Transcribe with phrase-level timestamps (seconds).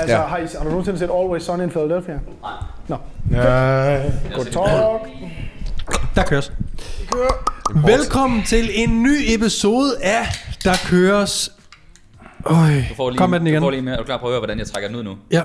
[0.00, 0.22] Altså, Ja.
[0.26, 2.18] har, I, har du nogensinde set Always Sunny in Philadelphia?
[2.42, 2.52] Nej.
[2.88, 2.96] Nå.
[3.30, 4.02] Ja.
[4.34, 5.08] Good talk.
[6.14, 6.52] Der køres.
[7.74, 10.26] Velkommen til en ny episode af
[10.64, 11.52] Der køres.
[12.46, 12.54] Øj,
[12.88, 13.56] Du får lige, kom med den igen.
[13.62, 13.92] Du får lige med.
[13.92, 15.16] Er du klar på at høre, hvordan jeg trækker den ud nu?
[15.30, 15.42] Ja.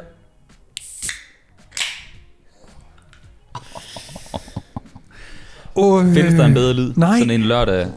[5.80, 6.94] Øh, Findes der en bedre lyd?
[6.96, 7.18] nej.
[7.20, 7.88] Sådan en lørdag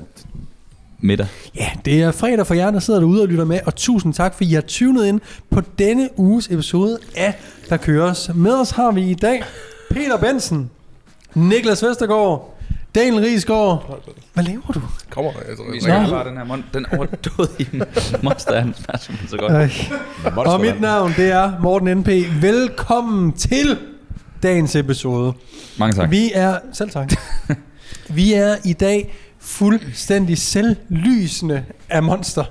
[1.01, 1.27] middag.
[1.57, 4.35] Ja, det er fredag for jer, der sidder derude og lytter med, og tusind tak,
[4.35, 7.35] for I har tunet ind på denne uges episode af
[7.69, 8.31] Der Køres.
[8.35, 9.43] Med os har vi i dag
[9.91, 10.71] Peter Bensen,
[11.35, 12.59] Niklas Vestergaard,
[12.95, 14.03] Daniel Riesgaard.
[14.35, 14.81] Hvad laver du?
[15.11, 15.63] Kommer der, altså.
[15.71, 16.11] Vi jeg skal Nå.
[16.11, 17.69] bare den her mon- den overdådige
[18.25, 19.53] monster, han smager så godt.
[20.27, 20.37] Øh.
[20.37, 22.09] Og mit navn, det er Morten NP.
[22.43, 23.79] Velkommen til
[24.43, 25.33] dagens episode.
[25.79, 26.11] Mange tak.
[26.11, 27.13] Vi er, selv tak.
[28.09, 29.15] Vi er i dag
[29.47, 32.45] fuldstændig selvlysende af monster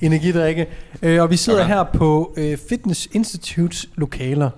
[0.00, 0.66] energidrikke.
[1.02, 1.74] Øh, og vi sidder Okay.
[1.74, 4.50] her på øh, Fitness Institutes lokaler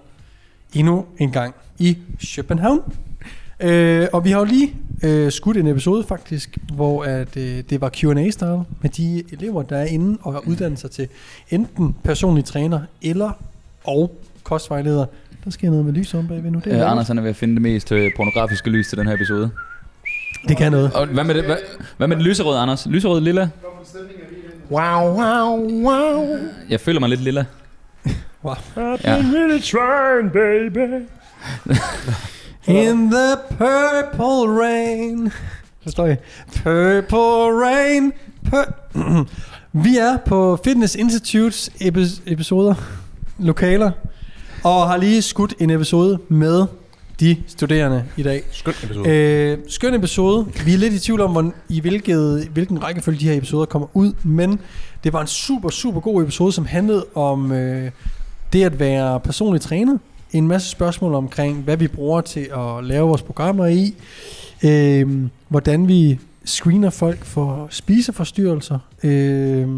[0.75, 1.99] endnu en gang i
[2.37, 2.81] København.
[3.61, 7.81] Øh, og vi har jo lige øh, skudt en episode faktisk, hvor at, øh, det
[7.81, 11.09] var Q&A-style med de elever, der er inde og har uddannet sig til
[11.51, 13.31] enten personlig træner eller
[13.85, 15.07] og kostvejleder.
[15.45, 16.61] Der sker noget med lys om bagved nu.
[16.65, 16.91] Det, er Øh.
[16.91, 19.51] Anders han er ved at finde det mest øh, pornografiske lys til den her episode.
[20.49, 20.93] Det kan noget.
[20.93, 21.57] Og hvad med, det, hvad,
[21.97, 22.87] hvad med den lyserøde, Anders?
[22.87, 23.49] Lyserød lilla?
[24.71, 26.39] Wow, wow, wow.
[26.71, 27.45] Jeg føler mig lidt lilla.
[28.45, 28.55] Wow.
[28.77, 29.15] Ja.
[29.15, 31.05] really trying, baby.
[32.67, 35.33] In the purple rain.
[35.83, 36.15] Forstår I?
[36.63, 38.13] Purple rain.
[38.49, 38.73] Pur-
[39.85, 42.75] Vi er på Fitness Institutes epi- episoder,
[43.39, 43.91] lokaler,
[44.65, 46.67] og har lige skudt en episode med
[47.25, 48.43] de studerende i dag.
[48.53, 49.09] Skøn episode.
[49.09, 50.47] Øh, skøn episode.
[50.65, 53.89] Vi er lidt i tvivl om, hvor, i hvilket, hvilken rækkefølge de her episoder kommer
[53.95, 54.61] ud, men
[55.05, 57.91] det var en super, super god episode, som handlede om øh,
[58.53, 59.99] det at være personlig træner.
[60.33, 63.95] En masse spørgsmål omkring, hvad vi bruger til at lave vores programmer i.
[64.65, 68.79] Øh, hvordan vi screener folk for spiseforstyrrelser.
[69.03, 69.69] Øh,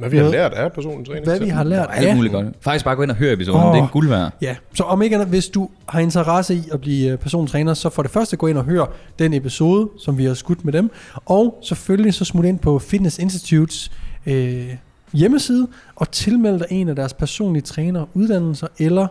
[0.00, 1.26] Hvad vi har lært af personens træning.
[1.26, 1.88] hvad vi har lært.
[1.92, 2.46] Alt muligt godt.
[2.60, 3.60] Faktisk bare gå ind og høre episoden.
[3.60, 3.72] Åh.
[3.72, 4.32] Det er en guld værd.
[4.42, 7.74] Ja, så om ikke andet, hvis du har interesse i at blive øh, personlig træner,
[7.74, 8.84] så for det første gå ind og hør
[9.18, 10.90] den episode, som vi har skudt med dem.
[11.24, 13.90] Og selvfølgelig så smut ind på Fitness Institutes
[14.26, 14.66] øh,
[15.12, 19.06] hjemmeside og tilmeld dig en af deres personlige træner uddannelser eller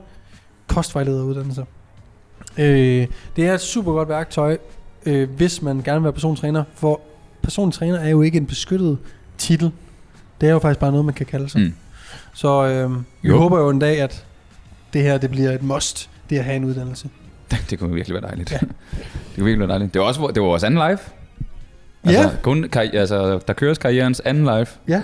[0.68, 1.64] kostvejlederuddannelser.
[2.58, 4.58] Øh, det er et super godt værktøj,
[5.06, 7.02] øh, hvis man gerne vil være personlig træner, for
[7.42, 8.98] personlig træner er jo ikke en beskyttet
[9.38, 9.72] titel.
[10.42, 11.62] Det er jo faktisk bare noget, man kan kalde sig.
[11.62, 11.74] Mm.
[12.34, 12.92] Så øh,
[13.22, 13.38] vi Jo.
[13.38, 14.26] håber jo en dag, at
[14.94, 17.10] det her det bliver et must, det at have en uddannelse.
[17.70, 18.52] Det kunne virkelig være dejligt.
[18.52, 18.58] Ja.
[19.30, 19.94] det kunne virkelig være dejligt.
[19.94, 20.98] Det var også det var vores anden live.
[22.04, 22.30] Altså, Ja.
[22.42, 24.66] kun, altså, der køres karrierens anden live.
[24.88, 25.02] Ja.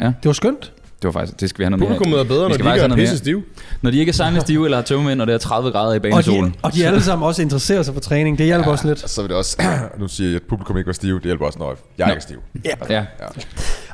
[0.00, 0.06] Ja.
[0.06, 0.72] Det var skønt.
[1.02, 1.88] Det var faktisk, det skal vi have noget mere.
[1.88, 3.18] Publikummet er bedre, Vi når skal de ikke er noget pisse mere.
[3.18, 3.42] stive.
[3.82, 5.96] Når de ikke er sejlende stive eller har tømmermænd, og det er 30 grader i
[5.96, 6.54] Og de, banesolen.
[6.62, 8.38] og de alle sammen også interesserer sig for træning.
[8.38, 8.72] Det hjælper ja.
[8.72, 9.10] også lidt.
[9.10, 9.62] Så vil det også,
[9.98, 12.12] nu siger jeg, at publikum ikke var stiv, det hjælper også, når jeg Nå.
[12.12, 12.38] ikke er stiv.
[12.64, 12.94] Ja.
[12.94, 13.04] Ja.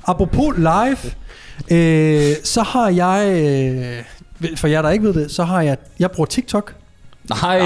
[0.09, 0.97] Apropos live,
[1.71, 3.29] øh, så har jeg,
[4.43, 6.75] øh, for jer der ikke ved det, så har jeg, jeg bruger TikTok.
[7.43, 7.59] Nej.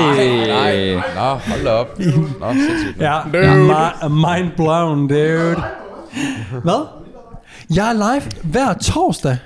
[0.46, 1.98] Nej, nå, hold da op.
[2.40, 3.00] Nå, sindssygt.
[3.00, 5.62] Ja, Mi- mind blown, dude.
[6.62, 6.86] Hvad?
[7.76, 9.36] Jeg er live hver torsdag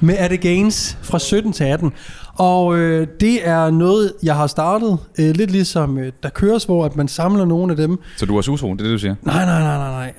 [0.00, 1.92] med At Gains fra 17 til 18.
[2.34, 6.84] Og øh, det er noget, jeg har startet, øh, lidt ligesom øh, der køres, hvor
[6.84, 7.98] at man samler nogle af dem.
[8.16, 9.14] Så du er susro, det er det, du siger?
[9.22, 10.12] Nej, nej, nej, nej, nej.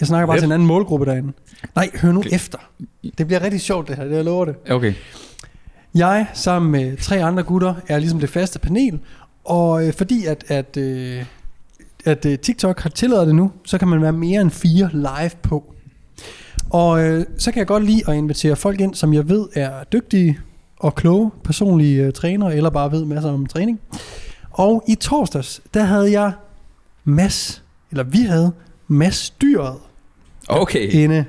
[0.00, 0.42] Jeg snakker bare Fedt.
[0.42, 1.32] til en anden målgruppe derinde.
[1.74, 2.58] Nej, hør nu efter.
[3.18, 4.54] Det bliver rigtig sjovt det her, det jeg lover det.
[4.70, 4.94] Okay.
[5.94, 9.00] Jeg sammen med tre andre gutter er ligesom det faste panel,
[9.44, 11.24] og øh, fordi at, at, øh,
[12.04, 15.30] at øh, TikTok har tilladet det nu, så kan man være mere end fire live
[15.42, 15.74] på.
[16.70, 19.84] Og øh, så kan jeg godt lide at invitere folk ind, som jeg ved er
[19.84, 20.38] dygtige
[20.76, 23.80] og kloge personlige øh, trænere, eller bare ved masser om træning.
[24.50, 26.32] Og i torsdags, der havde jeg
[27.04, 28.52] Mads, eller vi havde
[28.88, 29.74] Mads Dyret
[30.50, 30.90] Okay.
[30.92, 31.14] inde.
[31.16, 31.24] Jeg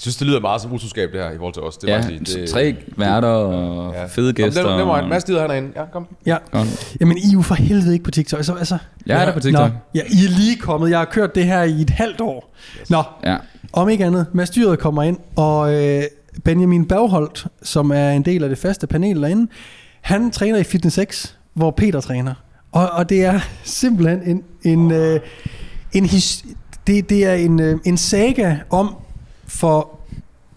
[0.00, 1.76] synes, det lyder meget som utroskab, det her, i forhold til os.
[1.76, 2.40] Det Ja, må jeg sige.
[2.42, 4.04] det, tre værter og Ja.
[4.06, 4.62] fede Kom, gæster.
[4.76, 5.68] Lad mig og- en masse han herinde.
[5.76, 6.06] Ja, kom.
[6.26, 6.96] Ja, Godt.
[7.00, 8.38] jamen I er jo for helvede ikke på TikTok.
[8.38, 9.70] Altså, altså, Jeg er der på TikTok.
[9.72, 10.90] Nå, ja, I er lige kommet.
[10.90, 12.54] Jeg har kørt det her i et halvt år.
[12.80, 12.90] Yes.
[12.90, 13.36] Nå, Ja.
[13.72, 14.26] om ikke andet.
[14.32, 16.02] Mads Dyret kommer ind, og øh,
[16.44, 19.50] Benjamin Bergholdt, som er en del af det faste panel derinde,
[20.00, 22.34] han træner i Fitness X, hvor Peter træner.
[22.72, 25.20] Og, og det er simpelthen en, en, øh,
[25.92, 26.44] en his,
[26.86, 28.94] det, det er en, øh, en saga om
[29.48, 29.98] for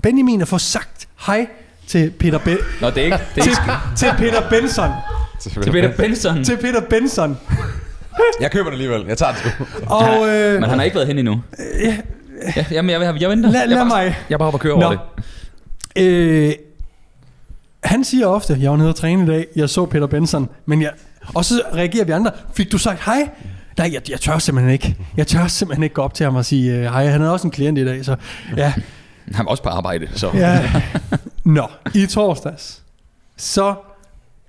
[0.04, 1.48] Benjamin at få sagt hej
[1.88, 3.18] til Peter, Be- Nå, det er ikke...
[3.36, 3.62] Det er til, ikke
[3.96, 4.90] til Peter Benson.
[5.42, 6.44] til Peter Benson.
[6.44, 7.38] til Peter Benson.
[8.42, 9.06] Jeg køber det alligevel.
[9.08, 9.66] Jeg tager det sgu.
[9.86, 11.42] Og øh, Men han har ikke været hen endnu.
[11.84, 11.98] Ja,
[12.72, 13.50] jamen, jeg, jeg, jeg venter.
[13.52, 14.18] Lad- jeg lad bare, mig.
[14.30, 14.98] Jeg bare oppe og køre over Nå.
[15.96, 16.04] det.
[16.04, 16.54] Øh,
[17.84, 20.82] han siger ofte, jeg var nede og træne i dag, jeg så Peter Benson, men
[20.82, 20.92] jeg,
[21.36, 23.30] og så reagerer vi andre, fik du sagt hej?
[23.78, 24.96] Nej, jeg, jeg tør simpelthen ikke.
[25.18, 27.08] Jeg tør simpelthen ikke gå op til ham og sige øh, hej.
[27.08, 28.16] Han havde også en klient i dag, så
[28.58, 28.74] ja.
[29.36, 30.32] Han var også på arbejde, så...
[30.34, 30.72] ja.
[31.44, 32.84] Nå, i torsdags,
[33.38, 33.76] så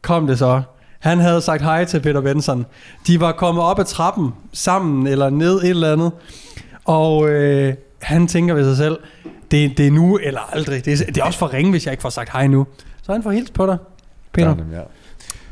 [0.02, 0.62] kom det så.
[0.98, 2.66] Han havde sagt hej til Peter Benson.
[3.06, 6.12] De var kommet op ad trappen sammen, eller ned et eller andet.
[6.84, 8.98] Og øh, han tænker ved sig selv,
[9.50, 10.84] det, det er nu eller aldrig.
[10.84, 12.66] Det er, det er også for ringe, hvis jeg ikke får sagt hej nu.
[13.02, 13.78] Så han får helt på dig,
[14.32, 14.56] Peter.
[14.72, 14.82] Ja, ja.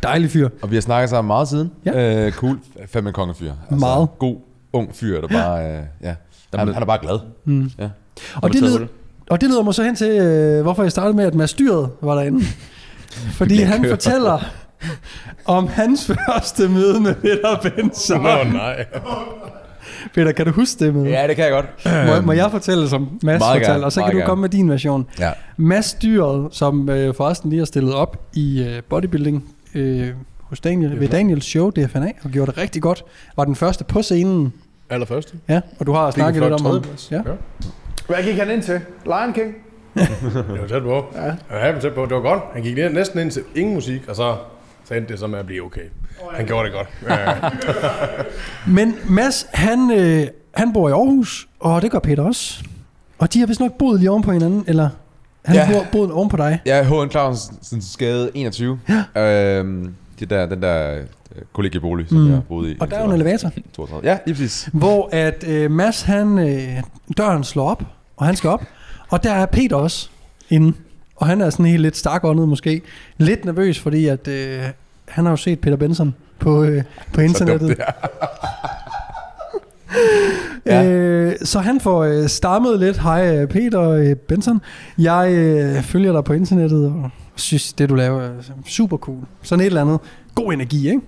[0.03, 0.49] Dejlig fyr.
[0.63, 1.71] Og vi har snakket sammen meget siden.
[1.87, 2.27] Ja.
[2.27, 2.59] Øh, cool.
[2.87, 3.51] Fandme en kongefyr.
[3.71, 4.09] Altså, Meget.
[4.19, 4.37] God,
[4.73, 5.65] ung fyr, der bare...
[5.73, 6.15] Øh, ja.
[6.55, 7.19] Han, han er bare glad.
[7.45, 7.71] Mm.
[7.79, 7.89] Ja.
[8.35, 8.87] Og det, leder,
[9.31, 11.91] og det leder mig så hen til, øh, hvorfor jeg startede med, at Mads Dyret
[12.01, 12.45] var derinde.
[13.39, 13.91] Fordi han kørt.
[13.91, 14.39] fortæller
[15.45, 18.23] om hans første møde med Peter Benson.
[18.23, 18.85] Nå, nej.
[20.15, 21.09] Peter, kan du huske det møde?
[21.09, 21.67] Ja, det kan jeg godt.
[22.07, 24.27] Må, må jeg fortælle, som Mads Meget fortalte, gerne, og så kan du gerne.
[24.29, 25.07] komme med din version.
[25.19, 25.31] Ja.
[25.57, 29.45] Mads Dyret, som øh, forresten lige har stillet op i øh, bodybuilding
[29.77, 30.09] øh,
[30.41, 33.05] hos Daniel, ved Daniels show, DFNA, og gjorde det rigtig godt.
[33.37, 34.53] Var den første på scenen,
[34.91, 35.37] Allerførste.
[35.49, 36.85] ja, og du har snakket lidt om ham.
[37.11, 37.17] Ja.
[37.17, 37.23] Ja.
[38.07, 38.81] Hvad gik han ind til?
[39.05, 39.55] Lion King?
[39.97, 41.05] Det var tæt på.
[41.15, 41.23] Ja.
[41.61, 42.03] Jeg var tæt på.
[42.03, 42.43] Det var godt.
[42.53, 44.37] Han gik ned- næsten ind til ingen musik, og så,
[44.85, 45.81] så endte det så med at blive okay.
[46.33, 46.89] Han gjorde det godt.
[47.11, 47.35] Ja.
[48.67, 52.65] Men Mads, han, øh, han bor i Aarhus, og det gør Peter også.
[53.19, 54.89] Og de har vist nok boet lige oven på hinanden, eller
[55.47, 55.71] han Ja.
[55.71, 55.73] ja.
[55.73, 56.61] bor boet oven på dig.
[56.67, 57.11] Er H.N.
[57.11, 58.79] Clausens skade 21.
[59.15, 59.23] Ja.
[59.59, 61.03] Øhm, det der, den der øh,
[61.53, 62.31] kollegiebolig, som Mm.
[62.33, 62.77] jeg boede i.
[62.81, 64.11] Og der er jo en elevator, 32.
[64.11, 64.69] Ja, lige præcis.
[64.73, 66.83] hvor at øh, Mads, han, øh,
[67.17, 67.83] døren slår op,
[68.17, 68.63] og han skal op.
[69.09, 70.09] Og der er Peter også
[70.51, 70.73] inde.
[71.17, 72.83] Og han er sådan helt lidt stakåndet måske.
[73.19, 74.63] Lidt nervøs, fordi at, øh,
[75.09, 76.83] han har jo set Peter Benson på, øh,
[77.13, 77.69] på internettet.
[77.69, 77.81] dumt,
[80.67, 80.85] Ja.
[80.85, 84.61] Øh, så han får øh, stammet lidt, hej øh, Peter øh, Benson,
[84.99, 88.31] jeg øh, følger dig på internettet og synes, det du laver er
[88.69, 89.19] super cool.
[89.43, 89.99] Sådan et eller andet.
[90.35, 91.01] God energi, ikke?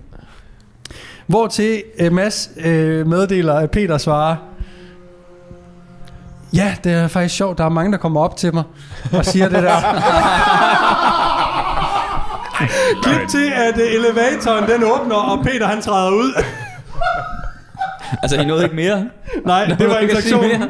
[1.27, 4.35] Hvor til øh, Mads øh, meddeler, at Peter svarer,
[6.53, 8.63] ja, det er faktisk sjovt, der er mange, der kommer op til mig
[9.13, 9.79] og siger det der.
[13.03, 16.43] Klip til, at øh, elevatoren den åbner, og Peter han træder ud.
[18.23, 19.09] Altså, I nåede ikke mere?
[19.45, 20.59] Nej, det var ikke interaktionen.
[20.59, 20.69] mere?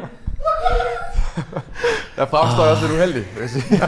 [2.16, 3.80] Der fremstår jeg også lidt uheldig, vil jeg sige.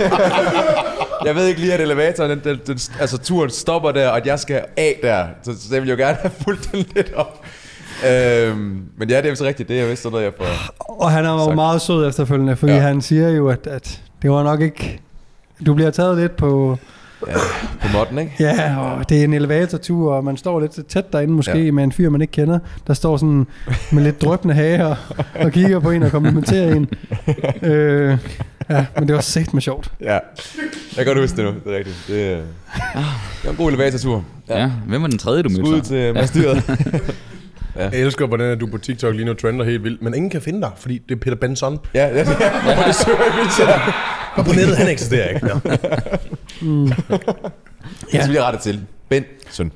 [1.27, 4.27] jeg ved ikke lige, at elevatoren, den, den, den, altså turen stopper der, og at
[4.27, 5.27] jeg skal af der.
[5.43, 7.45] Så, så jeg vil jo gerne have fulgt den lidt op.
[8.11, 9.69] Øhm, men ja, det er vist rigtigt.
[9.69, 10.47] Det er vist sådan noget, jeg får...
[10.79, 11.55] Og han er jo Sagt.
[11.55, 12.79] meget sød efterfølgende, fordi ja.
[12.79, 15.01] han siger jo, at, at det var nok ikke...
[15.67, 16.79] Du bliver taget lidt på...
[17.29, 17.33] Ja,
[17.83, 18.33] på modden, ikke?
[18.41, 21.65] Ja, og det er en elevatortur, og man står lidt tæt derinde måske Ja.
[21.65, 21.71] ja.
[21.71, 22.59] med en fyr, man ikke kender.
[22.87, 23.47] Der står sådan
[23.93, 24.97] med lidt drøbende hage og,
[25.41, 26.89] og kigger på en og komplimenterer en.
[27.63, 28.19] Øh,
[28.71, 29.93] ja, men det var sæt med sjovt.
[30.01, 30.13] Ja.
[30.13, 30.21] Jeg
[30.97, 31.97] kan godt huske det nu, det er rigtigt.
[32.09, 32.45] Det, øh, det
[33.45, 34.25] var en god elevatortur.
[34.49, 34.61] Ja.
[34.61, 34.71] ja.
[34.89, 35.65] Hvem var den tredje, du mødte?
[35.67, 35.89] Skud så?
[35.89, 36.63] til Mads Dyret.
[37.77, 40.61] Jeg elsker, hvordan du på TikTok lige nu trender helt vildt, men ingen kan finde
[40.61, 41.79] dig, fordi det er Peter Benson.
[41.95, 42.23] ja, ja, ja.
[42.87, 44.19] Det søger.
[44.37, 45.47] Og på nettet, han eksisterer ikke.
[48.13, 48.19] Ja.
[48.19, 48.81] Det skal vi lige rette til.
[49.09, 49.73] Ben, søn.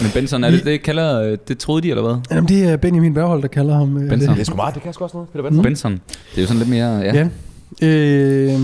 [0.00, 2.16] Men Benson, er det, det kalder, øh, det troede de, eller hvad?
[2.30, 3.96] Jamen, det er Benjamin Berghold, der kalder ham.
[4.02, 4.34] øh, Benson.
[4.34, 5.62] Det er sgu meget, det kan sgu også noget, Peter Benson.
[5.64, 5.92] Benson.
[5.92, 7.12] Det er jo sådan lidt mere, ja.
[7.12, 7.30] Det.
[7.82, 7.86] Ja.
[7.86, 8.60] Øh,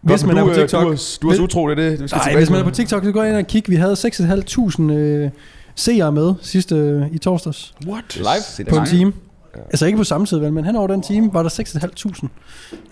[0.00, 0.82] hvis man du, er på øh, TikTok...
[0.84, 2.64] Du, er- du er så utro, det er det, vi skal Nej, hvis man er
[2.64, 3.68] på TikTok, så går jeg ind og kigge.
[3.70, 5.30] Vi havde 6.500 øh,
[5.74, 8.16] seere med sidste øh, i torsdags What?
[8.16, 8.26] Live?
[8.56, 9.12] Det på en time.
[9.64, 12.28] Altså ikke på samme tid, vel, men hen over den time var der 6.500,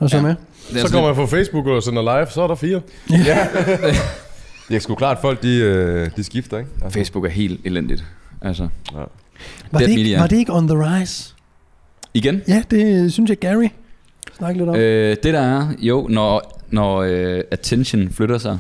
[0.01, 0.23] der så Ja.
[0.23, 0.35] med.
[0.73, 2.81] Det Så kommer jeg på Facebook og sender live, så er der fire.
[4.69, 6.71] Det er sgu klart, at folk de, øh, de skifter, ikke?
[6.83, 8.05] Altså, Facebook er helt elendigt.
[8.43, 9.09] Altså, Var
[9.79, 11.35] Dead det, ikke, var det ikke on the rise?
[12.15, 12.43] igen.
[12.49, 13.67] Ja, det synes jeg, Gary
[14.39, 14.77] snakkede lidt om.
[14.77, 15.11] Øh.
[15.11, 18.59] Øh, det der er, jo, når, når øh, attention flytter sig,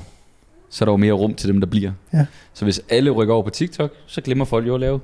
[0.70, 1.90] så er der jo mere rum til dem, der bliver.
[2.12, 2.26] Ja.
[2.54, 5.00] Så hvis alle rykker over på TikTok, så glemmer folk jo at lave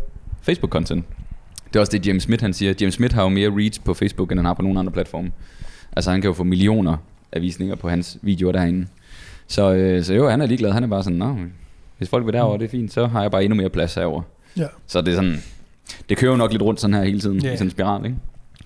[0.49, 1.01] Facebook-content.
[1.73, 2.75] Det er også det, James Smith han siger.
[2.81, 5.33] James Smith har jo mere reach på Facebook, end han har på nogen andre platforme.
[5.97, 6.97] Altså han kan jo få millioner
[7.33, 8.87] af visninger på hans videoer derinde.
[9.47, 10.73] Så, øh, så jo, han er ligeglad.
[10.73, 11.37] Han er bare sådan, Nå,
[11.99, 14.23] hvis folk vil derover, det er fint, så har jeg bare endnu mere plads herover.
[14.57, 14.67] Ja.
[14.87, 15.37] Så det er sådan,
[16.09, 17.53] det kører jo nok lidt rundt sådan her hele tiden, Ja.
[17.53, 18.17] i sådan en spiral, ikke?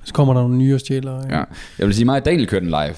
[0.04, 1.22] Så kommer der nogle nye og stjæler.
[1.30, 1.44] Ja.
[1.78, 2.94] Jeg vil sige mig, at Daniel kørte den live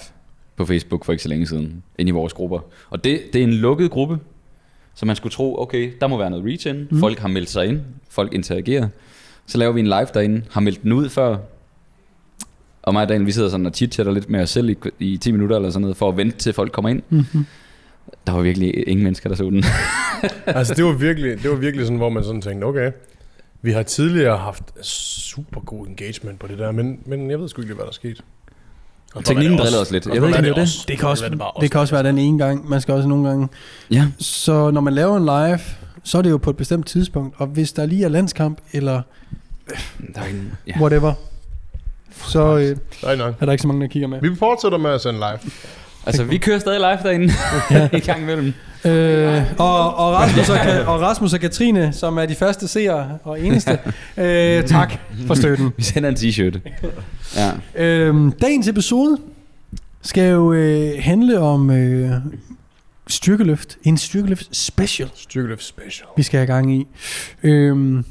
[0.57, 2.59] på Facebook for ikke så længe siden, ind i vores grupper.
[2.91, 4.19] Og det, det er en lukket gruppe,
[4.95, 6.89] så man skulle tro, okay, der må være noget reach in.
[6.91, 6.99] Mm.
[7.01, 8.89] Folk har meldt sig ind, folk interagerer.
[9.49, 11.37] Så laver vi en live derinde, har meldt den ud før.
[12.83, 15.17] Og mig og Daniel, vi sidder sådan og chit-chatter lidt med os selv i, i
[15.17, 17.03] 10 minutter eller sådan noget, for at vente til folk kommer ind.
[17.11, 17.47] Mm-hmm.
[18.27, 19.65] Der var virkelig ingen mennesker, der så den.
[20.47, 22.91] Altså det var virkelig, det var virkelig sådan, hvor man sådan tænkte, okay,
[23.63, 27.63] vi har tidligere haft super god engagement på det der, men, men jeg ved sgu
[27.63, 28.25] ikke hvad der er sket.
[29.25, 30.07] Teknikken driller os lidt.
[30.07, 30.85] Jeg ved ikke, om det er det.
[30.89, 32.69] Det kan, også, det kan også være den ene gang.
[32.69, 33.49] Man skal også nogle gange.
[33.91, 34.07] Ja.
[34.19, 35.61] Så når man laver en live,
[36.09, 37.35] så er det jo på et bestemt tidspunkt.
[37.39, 39.03] Og hvis der lige er landskamp, eller
[40.15, 40.73] Der er ingen, ja.
[40.81, 41.13] whatever,
[42.27, 43.35] så øh, Der er nok.
[43.41, 44.21] er der ikke så mange, der kigger med.
[44.21, 45.51] Vi fortsætter med at sende live.
[46.07, 47.33] Altså, vi kører stadig live derinde.
[47.99, 48.53] I gang imellem.
[48.85, 50.57] Øh, og, og, Rasmus og,
[50.95, 53.71] og Rasmus og Katrine, som er de første seere og eneste,
[54.17, 54.93] øh, tak
[55.27, 55.73] for støtten.
[55.77, 56.59] Vi sender en t-shirt.
[57.37, 57.51] Ja.
[57.85, 59.19] Øh, dagens episode
[60.03, 62.11] skal jo øh, handle om øh,
[63.09, 63.79] styrkeløft.
[63.83, 66.09] En styrkeløft special, Styrkeløft special.
[66.17, 66.87] vi skal have gang i.
[67.43, 68.05] Øh,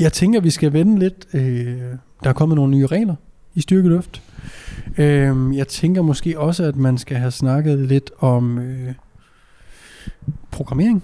[0.00, 1.26] jeg tænker, vi skal vende lidt.
[1.34, 1.76] Øh,
[2.22, 3.14] der er kommet nogle nye regler
[3.54, 4.22] i styrkeløft.
[4.98, 8.94] Øh, jeg tænker måske også, at man skal have snakket lidt om øh,
[10.50, 11.02] programmering.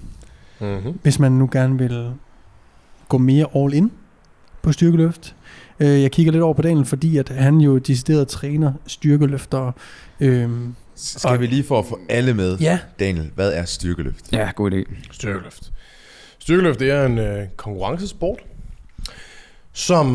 [0.61, 0.99] Mm-hmm.
[1.03, 2.11] hvis man nu gerne vil
[3.09, 3.91] gå mere all in
[4.63, 5.37] på styrkeløft.
[5.81, 9.73] Øh, Jeg kigger lidt over på Daniel, fordi at han jo decideret træner styrkeløftere.
[10.21, 12.59] Øhm, Skal vi lige for at få alle med?
[12.59, 14.33] ja, Daniel, hvad er styrkeløft?
[14.33, 14.95] ja, god idé.
[15.13, 15.73] Styrkeløft.
[16.39, 18.39] Styrkeløft det er en øh, konkurrencesport,
[19.73, 20.07] som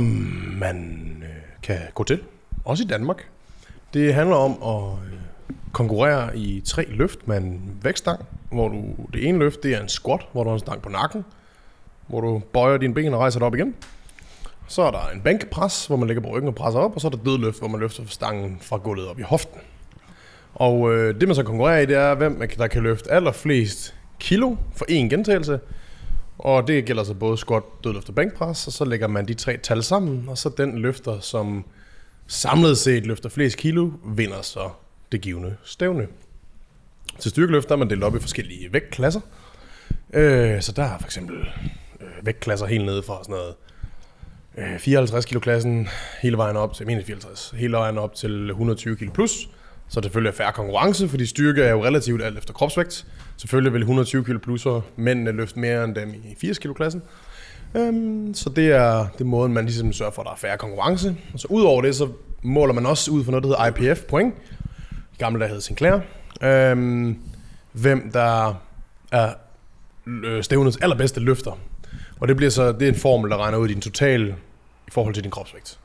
[0.60, 1.30] man øh,
[1.64, 2.20] kan gå til,
[2.66, 3.28] også i Danmark.
[3.94, 5.20] Det handler om at øh,
[5.72, 9.90] konkurrere i tre løft med en vægtstang, hvor du, det ene løft det er en
[9.90, 11.26] squat, hvor du har en stang på nakken,
[12.08, 13.76] hvor du bøjer dine ben og rejser dig op igen.
[14.68, 17.08] Så er der en bænkpres, hvor man ligger på ryggen og presser op, og så
[17.08, 19.60] er der dødløft, hvor man løfter stangen fra gulvet op i hoften.
[20.60, 24.56] Og øh, det man så konkurrerer i, det er, hvem der kan løfte allerflest kilo
[24.76, 25.60] for én gentagelse.
[26.38, 29.58] Og det gælder så både squat, dødløft og bænkpres, og så lægger man de tre
[29.58, 31.66] tal sammen, og så den løfter, som
[32.28, 34.70] samlet set løfter flest kilo, vinder så
[35.12, 36.08] det givende stævne.
[37.20, 39.22] Til styrkeløft der er man delt op i forskellige vægtklasser.
[40.14, 41.38] Øh, så der er for eksempel
[42.02, 43.56] øh, vægtklasser helt nede fra sådan noget
[44.58, 45.88] øh, 54 kilo klassen,
[46.22, 49.50] hele vejen op til minus 54, hele vejen op til 120 kilo plus.
[49.90, 53.06] Så selvfølgelig er færre konkurrence, fordi styrke er jo relativt alt efter kropsvægt.
[53.38, 57.02] Selvfølgelig vil 120 kg plusser mændene løfte mere end dem i 80 kg klassen.
[57.76, 60.58] Øhm, så det er, det er måden, man ligesom sørger for, at der er færre
[60.58, 61.16] konkurrence.
[61.34, 62.10] Og så udover det, så
[62.42, 64.36] måler man også ud for noget, der hedder IPF point.
[65.14, 66.00] I gamle dage hed Sinclair.
[66.44, 67.20] Øhm,
[67.72, 68.54] hvem der
[69.12, 69.34] er
[70.42, 71.60] stævnets allerbedste løfter.
[72.20, 74.36] Og det bliver så, det er en formel, der regner ud din total
[74.88, 75.80] i forhold til din kropsvægt.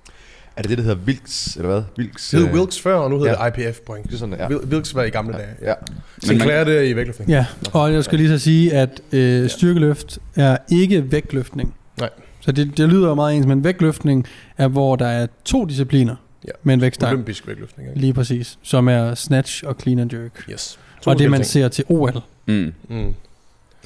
[0.56, 1.82] Er det det, der hedder Wilks, eller hvad?
[1.98, 3.50] Wilks, Det hed øh, Wilks før, og nu hedder ja.
[3.50, 4.06] det IPF point.
[4.06, 4.46] Det er sådan, ja.
[4.48, 5.48] Wil- Wilks var i gamle dage.
[5.62, 5.74] Ja.
[6.22, 7.30] Sinclair det er i vægtløftning.
[7.30, 7.46] ja.
[7.72, 11.74] Og jeg skal lige så sige, at øh, styrkeløft er ikke vægtløftning.
[11.98, 12.10] Nej.
[12.40, 14.26] Så det, det lyder jo meget ens, men vægtløftning
[14.58, 16.50] er, hvor der er to discipliner Ja.
[16.62, 17.12] med en vægtstang.
[17.12, 17.88] Olympisk vægtløftning.
[17.88, 18.00] Ikke?
[18.00, 18.58] Lige præcis.
[18.62, 20.44] Som er snatch og clean and jerk.
[20.50, 20.78] Yes.
[21.06, 22.20] og det, man ser til OL.
[22.46, 22.72] Mm.
[22.88, 23.14] Mm.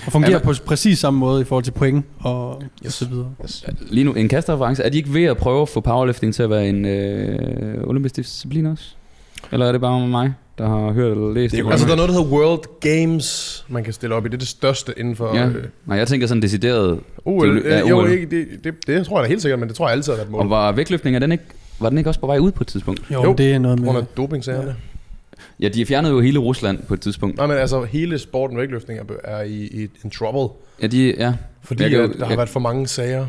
[0.07, 2.87] Og fungerer Ja, på præcis samme måde i forhold til point og, yes.
[2.87, 3.31] og så videre.
[3.45, 3.65] Yes.
[3.91, 4.83] Lige nu, en kastreference.
[4.83, 8.17] Er de ikke ved at prøve at få powerlifting til at være en øh, olympisk
[8.17, 8.85] disciplin også?
[9.53, 11.93] Eller er det bare mig, der har hørt eller læst Det er jo Altså, der
[11.93, 14.29] er noget, der hedder World Games, man kan stille op i.
[14.29, 15.47] Det er det største inden for Ja.
[15.47, 17.01] øh, Nej, jeg tænker sådan decideret.
[17.25, 17.63] OL.
[17.65, 18.11] Ja, Øh, jo, OL.
[18.11, 20.17] ikke, det, det, det, tror jeg da helt sikkert, men det tror jeg altid har
[20.17, 20.41] været et mål.
[20.41, 21.45] Og var vægtløftning, er den ikke,
[21.81, 23.03] var den ikke også på vej ud på et tidspunkt?
[23.11, 23.95] Jo, Jo, jo det er noget med...
[23.95, 24.67] af dopingsagerne.
[24.69, 24.75] Ja,
[25.63, 27.37] de fjernede jo hele Rusland på et tidspunkt.
[27.37, 30.55] Nej, men altså, hele sporten vægtløftning er, er i, i in trouble.
[30.83, 31.33] Ja, de, ja.
[31.63, 33.27] Fordi Jeg kan- kan, der har jeg- været for mange sager.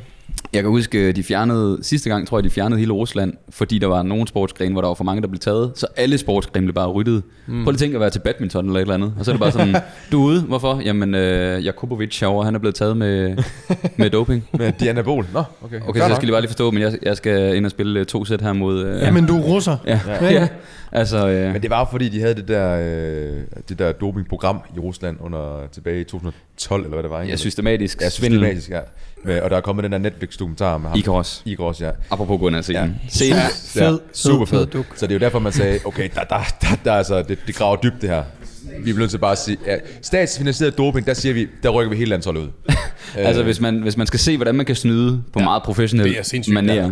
[0.54, 3.88] Jeg kan huske, de fjernede, sidste gang tror jeg, de fjernede hele Rusland, fordi der
[3.88, 5.72] var nogle sportsgrene, hvor der var for mange, der blev taget.
[5.76, 7.24] Så alle sportsgrene blev bare ryddet.
[7.48, 7.64] Mm.
[7.64, 9.14] Prøv lige at tænke at være til badminton eller et eller andet.
[9.20, 9.76] Og så er det bare sådan,
[10.12, 10.82] du er ude, hvorfor?
[10.86, 13.38] Jamen, øh, Jakubovic herovre, han er blevet taget med,
[13.98, 14.48] med doping.
[14.58, 15.26] Med Diana Bol.
[15.34, 15.80] Nå, okay.
[15.88, 18.00] Okay, så jeg skal lige bare lige forstå, men jeg, jeg skal ind og spille
[18.00, 18.86] øh, to sæt her mod...
[18.86, 19.78] Øh, Ja, men du er russer.
[19.88, 20.00] ja.
[20.08, 20.32] Ja.
[20.34, 20.48] ja.
[21.00, 24.62] Altså, øh, Men det var jo fordi, de havde det der, øh, det der dopingprogram
[24.75, 27.22] i Rusland under tilbage i 2012, eller hvad det var.
[27.22, 27.32] ikke?
[27.32, 28.39] ja, systematisk ja, svindel.
[28.39, 29.42] systematisk, ja.
[29.42, 31.00] Og der er kommet den der Netflix-dokumentar med ham.
[31.00, 31.42] Ikaros.
[31.46, 31.92] Ikaros, ja.
[32.12, 32.82] Apropos gå ind og se Ja.
[32.82, 32.96] den.
[33.10, 33.34] Se den.
[33.34, 33.48] Ja,
[33.88, 34.66] fed, super fed fed.
[34.66, 34.86] duk.
[34.96, 37.38] Så det er jo derfor, man sagde, okay, der, der, der, der er altså, det,
[37.48, 38.24] det graver dybt det her.
[38.78, 41.90] Vi bliver nødt til bare at sige, ja, statsfinansieret doping, der siger vi, der rykker
[41.90, 42.48] vi hele landsholdet ud.
[43.16, 45.44] Altså, hvis man, hvis man skal se, hvordan man kan snyde på ja.
[45.46, 46.16] meget professionel
[46.48, 46.74] manér.
[46.74, 46.90] Ja.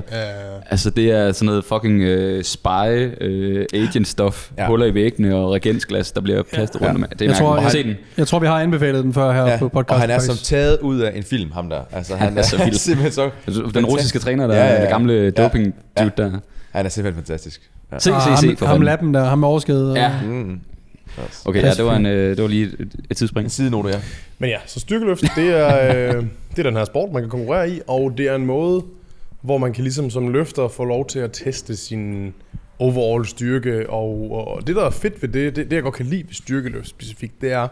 [0.70, 4.62] Altså, det er sådan noget fucking uh, spy, uh, agent stuff, ja.
[4.64, 4.68] Ja.
[4.68, 6.86] huller i væggene og reagensglas, der bliver kastet Ja.
[6.88, 7.10] rundt om.
[7.20, 7.70] Det er Jeg tror.
[7.70, 7.96] Se jeg, den.
[8.18, 9.94] jeg tror, vi har anbefalet den før her Ja, på podcast.
[9.96, 11.82] og han er som taget ud af en film, ham der.
[11.92, 12.74] Altså, han, Han er så vild.
[12.76, 13.30] simpelthen så...
[13.74, 14.82] Den russiske træner, der Ja, ja, ja, ja, ja.
[14.82, 15.30] det gamle Ja.
[15.30, 16.32] doping dude der.
[16.72, 17.62] Han er simpelthen fantastisk.
[17.92, 18.00] Ja.
[18.00, 18.56] Se, Ah, se, se.
[18.58, 19.96] for ham, ham lappen der, ham med overskædet.
[19.96, 20.12] Ja.
[20.26, 20.60] Mm.
[21.46, 23.46] Okay, ja, det var, en, øh, det var lige et, et tidsspring.
[23.46, 24.02] En sidenote, ja.
[24.40, 25.78] Men ja, så styrkeløft, det er,
[26.16, 28.84] øh, det er den her sport, man kan konkurrere i, og det er en måde,
[29.42, 32.34] hvor man kan ligesom som løfter få lov til at teste sin
[32.80, 36.06] overall styrke, og, og det der er fedt ved det, det, det jeg godt kan
[36.06, 37.68] lide ved styrkeløft specifikt, det er,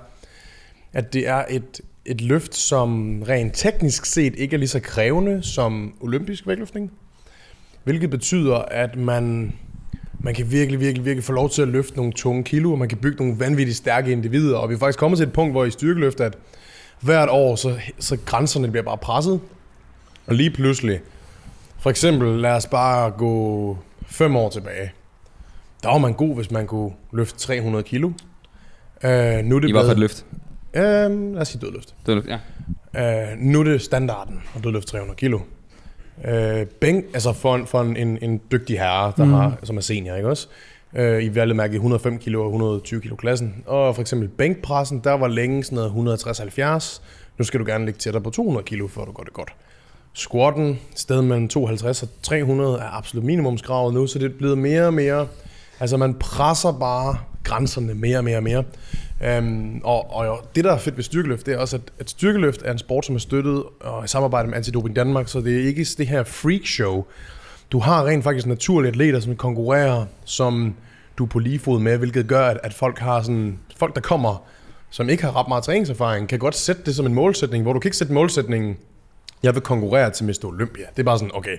[0.93, 5.43] at det er et, et løft, som rent teknisk set ikke er lige så krævende
[5.43, 6.91] som olympisk vægtløftning.
[7.83, 9.53] Hvilket betyder, at man
[10.25, 12.89] man kan virkelig, virkelig, virkelig få lov til at løfte nogle tunge kilo, og man
[12.89, 14.57] kan bygge nogle vanvittigt stærke individer.
[14.57, 16.37] Og vi er faktisk kommet til et punkt, hvor i styrkeløft, at
[17.01, 19.39] hvert år, så, så grænserne bliver bare presset.
[20.27, 20.99] Og lige pludselig,
[21.79, 23.77] for eksempel, lad os bare gå
[24.07, 24.91] fem år tilbage.
[25.83, 28.07] Der var man god, hvis man kunne løfte 300 kilo.
[28.07, 28.13] Uh,
[29.03, 30.25] nu er det I blevet- fald et løft.
[30.73, 30.81] Uh,
[31.33, 31.95] lad os sige dødløft.
[32.05, 32.27] Det er løft,
[32.93, 33.31] ja.
[33.33, 35.39] Uh, nu er det standarden at dødløfte 300 kilo.
[36.17, 39.34] Uh, bænk, altså for, en, for en, en, en dygtig herre, der mm.
[39.34, 40.48] har, som er senior, ikke også?
[40.93, 43.63] Uh, I valgte mærke 105 kilo og 120 kilo klassen.
[43.65, 47.01] Og for eksempel bænkpressen, der var længe sådan noget 160-70.
[47.38, 49.53] Nu skal du gerne ligge tættere på 200 kilo, før du gør det godt.
[50.13, 54.86] Squatten, sted mellem 52 og 300, er absolut minimumskravet nu, så det er blevet mere
[54.86, 55.27] og mere...
[55.79, 58.63] Altså man presser bare grænserne mere og mere og mere.
[59.25, 62.61] Øhm, og, og det, der er fedt ved styrkeløft, det er også, at, at styrkeløft
[62.65, 65.67] er en sport, som er støttet og i samarbejde med Antidoping Danmark, så det er
[65.67, 67.05] ikke det her freak show.
[67.71, 70.75] Du har rent faktisk naturlige atleter, som konkurrerer, som
[71.17, 74.01] du er på lige fod med, hvilket gør, at, at folk har sådan, folk, der
[74.01, 74.43] kommer,
[74.89, 77.79] som ikke har ret meget træningserfaring, kan godt sætte det som en målsætning, hvor du
[77.79, 78.77] kan ikke sætte målsætningen,
[79.43, 80.45] jeg vil konkurrere til Mr.
[80.45, 80.85] Olympia.
[80.89, 81.57] Det er bare sådan, okay,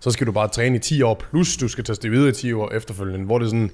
[0.00, 2.52] så skal du bare træne i 10 år, plus du skal teste videre i 10
[2.52, 3.70] år efterfølgende, hvor det er sådan,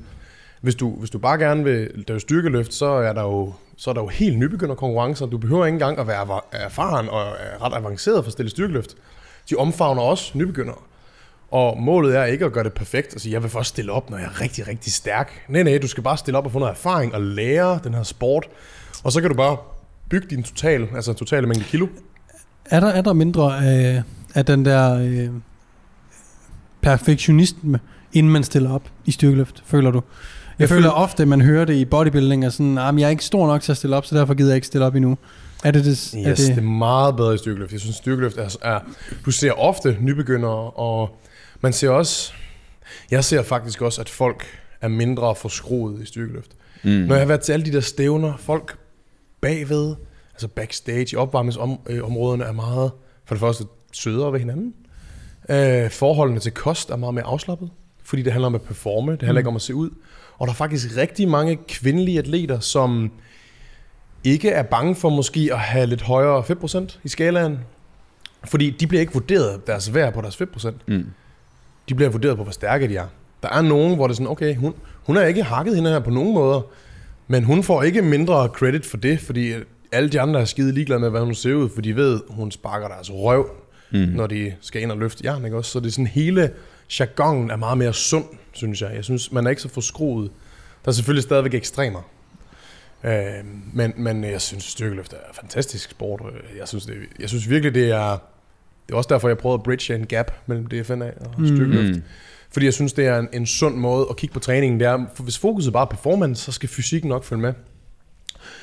[0.61, 3.95] hvis du, hvis du bare gerne vil lave styrkeløft, så er der jo, så er
[3.95, 5.27] der jo helt nybegynder konkurrencer.
[5.27, 8.95] Du behøver ikke engang at være erfaren og er ret avanceret for at stille styrkeløft.
[9.51, 10.79] De omfavner også nybegyndere.
[11.51, 14.11] Og målet er ikke at gøre det perfekt og sige, jeg vil først stille op,
[14.11, 15.45] når jeg er rigtig, rigtig stærk.
[15.49, 18.03] Nej, nej, du skal bare stille op og få noget erfaring og lære den her
[18.03, 18.49] sport.
[19.05, 19.57] Og så kan du bare
[20.11, 21.87] bygge din total, altså totale mængde kilo.
[22.65, 24.03] Er der, er der mindre af,
[24.35, 25.31] af den der øh,
[26.83, 27.81] perfektionisme,
[28.13, 30.03] inden man stiller op i styrkeløft, føler du?
[30.59, 33.07] Jeg, Jeg føler ofte, at man hører det i bodybuilding, og sådan, ah, men jeg
[33.07, 34.95] er ikke stor nok til at stille op, så derfor gider jeg ikke stille op
[34.95, 35.19] endnu.
[35.65, 35.91] Er det det?
[35.91, 36.39] Yes, er det...
[36.39, 37.73] det er meget bedre i styrkeløft.
[37.73, 38.81] Jeg synes, styrkeløft er, er...
[39.25, 41.19] Du ser ofte nybegyndere, og
[41.61, 42.33] man ser også...
[43.11, 44.47] Jeg ser faktisk også, at folk
[44.81, 46.51] er mindre forskruet i styrkeløft.
[46.85, 46.91] Mm.
[46.91, 48.77] Når jeg har været til alle de der stævner, folk
[49.41, 49.95] bagved,
[50.33, 52.91] altså backstage i opvarmningsområderne er meget,
[53.25, 54.75] for det første, sødere ved hinanden.
[55.51, 57.71] Øh, forholdene til kost er meget mere afslappet,
[58.09, 59.91] fordi det handler om at performe, det handler ikke om at se ud.
[60.39, 63.11] Og der er faktisk rigtig mange kvindelige atleter, som
[64.25, 67.59] ikke er bange for måske at have lidt højere fedtprocent i skalaen,
[68.45, 70.89] fordi de bliver ikke vurderet deres værd på deres fedtprocent.
[70.89, 71.07] Mm.
[71.89, 73.07] De bliver vurderet på, hvor stærke de er.
[73.43, 74.75] Der er nogen, hvor det er sådan, okay, hun,
[75.07, 76.61] hun er ikke hakket hende her på nogen måder,
[77.29, 79.53] men hun får ikke mindre credit for det, fordi
[79.93, 82.51] alle de andre er skide ligeglade med, hvad hun ser ud, for de ved, hun
[82.51, 83.51] sparker deres røv,
[83.93, 83.99] mm.
[83.99, 85.71] når de skal ind og løfte jern, ikke også?
[85.71, 86.51] Så det er sådan hele
[87.01, 88.91] jargonen er meget mere sund, synes jeg.
[88.95, 90.31] Jeg synes, man er ikke så forskruet.
[90.85, 92.01] Der er selvfølgelig stadigvæk ekstremer.
[93.05, 93.13] Øh,
[93.73, 96.23] men, men jeg synes, styrkeløft er fantastisk sport.
[96.59, 98.19] Jeg synes, det, jeg synes virkelig, det er...
[98.87, 101.97] Det er også derfor, jeg prøvede at bridge en gap mellem DFNA og styrkeløft.
[101.97, 102.03] Mm.
[102.51, 104.81] Fordi jeg synes, det er en, en sund måde at kigge på træningen.
[104.81, 107.53] Det er, for hvis fokuset bare er performance, så skal fysikken nok følge med.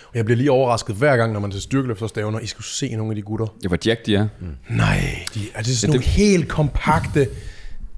[0.07, 3.11] Og jeg bliver lige overrasket hver gang, når man til styrkeløfterstævner, I skulle se nogle
[3.11, 3.45] af de gutter.
[3.63, 4.27] Det var Jack, de er.
[4.69, 4.99] Nej,
[5.33, 7.27] de er det sådan Ja, nogle det- helt kompakte,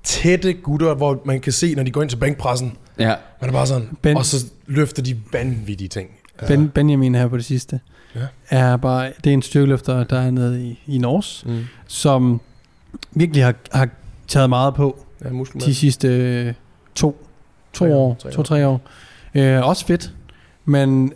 [0.08, 3.16] tætte gutter, hvor man kan se, når de går ind til bænkpressen, Ja.
[3.42, 6.10] man er bare sådan, Ben- og så løfter de vanvittige ting.
[6.48, 7.80] Ben, Benjamin her på det sidste,
[8.16, 8.20] Ja.
[8.50, 11.64] er bare, det er en styrkeløfter, der er nede i, i Norge, Mm.
[11.88, 12.42] som
[13.12, 13.90] virkelig har, har
[14.28, 15.30] taget meget på Ja,
[15.66, 16.54] de sidste øh,
[16.96, 17.26] to,
[17.74, 18.34] to Tre år, år, tre år.
[18.34, 18.82] to-tre år.
[19.36, 20.14] Øh, også fedt,
[20.66, 21.14] men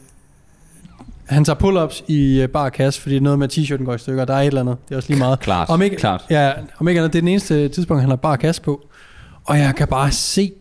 [1.31, 3.93] han tager pull-ups i øh, bar kasse, fordi det er noget med, at t-shirten går
[3.93, 4.25] i stykker.
[4.25, 4.77] Der er et eller andet.
[4.89, 5.39] Det er også lige meget.
[5.39, 5.69] Klart.
[5.69, 6.25] Om ikke, Klart.
[6.29, 8.81] Ja, om ikke andet, det er den eneste tidspunkt, han har bar kasse på.
[9.45, 10.51] Og jeg kan bare se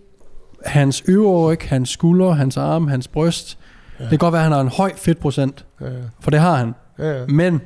[0.66, 3.58] hans øverryg, hans skulder, hans arm, hans bryst.
[3.98, 4.04] Ja.
[4.04, 5.92] Det kan godt være, at han har en høj fedtprocent, Ja, ja.
[6.20, 6.74] for det har han.
[6.98, 7.26] ja, ja.
[7.26, 7.60] Men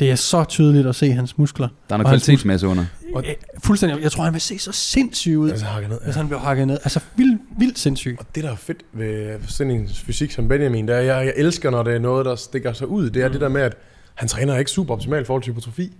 [0.00, 1.68] det er så tydeligt at se hans muskler.
[1.88, 2.84] Der er noget kvalitetsmasse under.
[3.18, 4.02] Og- Øh, Fuldstændig.
[4.02, 5.98] Jeg tror, han vil se så sindssyg ud, Altså, hakker ned.
[6.04, 6.78] hvis han bliver hakket ned.
[6.84, 8.16] Altså vildt, vildt sindssyg.
[8.18, 11.70] Og det, der er fedt ved sådan fysik som Benjamin, det er, jeg, jeg elsker,
[11.70, 13.10] når det er noget, der stikker sig ud.
[13.10, 13.32] Det er mm.
[13.32, 13.76] det der med, at
[14.14, 15.92] han træner ikke super optimalt i forhold til hypotrofi.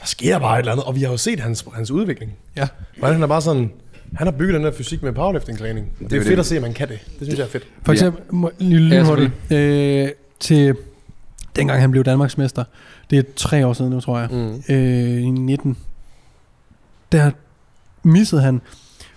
[0.00, 2.32] Der sker bare et eller andet, og vi har jo set hans, hans udvikling.
[2.56, 2.68] Ja.
[2.98, 3.70] Hvordan han er bare sådan,
[4.14, 5.86] han har bygget den der fysik med powerlifting-træning.
[5.98, 6.38] Det, det er fedt det.
[6.38, 6.98] at se, at man kan det.
[7.18, 7.66] Det synes jeg er fedt.
[7.84, 7.94] For Ja.
[7.94, 10.08] eksempel, må- lige Ja, lynhurtigt, øh,
[10.40, 10.74] til
[11.56, 12.64] dengang han blev Danmarksmester,
[13.10, 14.62] det er tre år siden nu, tror jeg, Mm.
[14.74, 15.76] øh, i 19,
[17.12, 17.30] der
[18.02, 18.60] missede han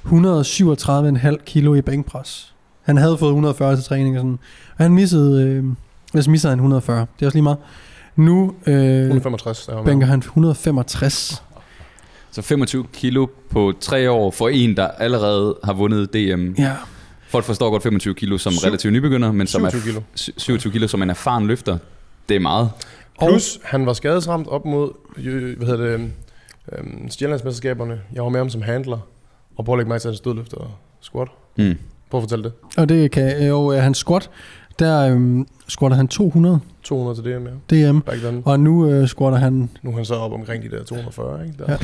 [0.06, 2.54] 137,5 kilo i bænkpres.
[2.84, 4.40] Han havde fået 140 til træning og sådan.
[4.78, 5.64] Og han missede, øh,
[6.14, 7.00] altså missede han 140.
[7.00, 7.58] Det er også lige meget.
[8.16, 9.66] Nu øh, 165.
[9.66, 11.44] Der bænker han 165.
[12.32, 16.62] Så 25 kilo på tre år for en, der allerede har vundet DM.
[16.62, 16.72] Ja.
[17.28, 20.02] Folk forstår godt 25 kilo som relativt nybegynder, men som 27 er kilo.
[20.16, 21.78] sy- 27 kilo som en erfaren løfter.
[22.30, 22.70] Det er meget.
[23.20, 26.12] Plus, han var skadesramt op mod, øh, hvad hedder det,
[26.72, 28.02] øhm, Stjernlandsmesterskaberne.
[28.14, 28.98] Jeg var med ham som handler.
[29.58, 30.68] Og prøv at lægge mærke til hans dødløft og
[31.00, 31.28] squat.
[31.58, 31.78] Mm.
[32.10, 32.54] Prøv at fortælle det.
[32.78, 34.30] Og det kan øh, jo, øh, hans squat,
[34.80, 37.92] der øhm, squatter han 200 200 til DM, ja.
[37.92, 38.42] DM, Back then.
[38.46, 41.58] og nu øh, squatter han, Nu er han så op omkring de der 240, ikke?
[41.60, 41.72] Der.
[41.72, 41.78] Ja.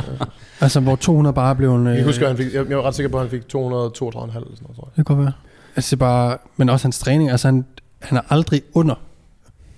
[0.64, 1.86] altså hvor 200 bare blev en...
[1.86, 3.30] Jeg Øh, kan huske, at han fik, jeg, jeg var ret sikker på, at han
[3.30, 4.86] fik 232,5 eller sådan noget, tror jeg.
[4.86, 5.32] Det kan godt være.
[5.76, 7.64] Altså det bare, men også hans træning, altså han,
[8.02, 8.94] han er aldrig under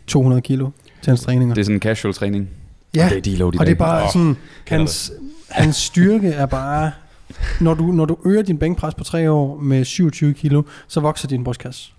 [0.06, 0.70] 200 kilo
[1.02, 1.54] til hans træninger.
[1.54, 2.50] Det er sådan en casual træning.
[2.98, 3.78] Ja, Og det er og det er dag.
[3.78, 4.36] bare Åh, sådan,
[4.68, 5.12] hans,
[5.50, 6.90] hans styrke er bare,
[7.60, 11.28] når du, når du øger din bænkpres på tre år med 27 kilo, så vokser
[11.28, 11.90] din brystkasse.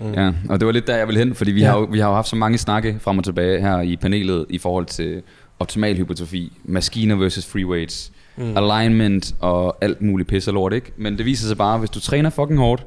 [0.00, 0.12] Mm.
[0.12, 1.70] Ja, og det var lidt der, jeg ville hen, fordi vi, Ja.
[1.70, 4.46] har, jo, vi har jo haft så mange snakke frem og tilbage her i panelet
[4.48, 5.22] i forhold til
[5.60, 8.56] optimal hypertrofi, maskiner versus free weights, mm.
[8.56, 10.92] alignment og alt muligt pisse og lort, ikke?
[10.96, 12.86] Men det viser sig bare, hvis du træner fucking hårdt,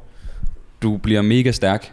[0.82, 1.92] du bliver mega stærk,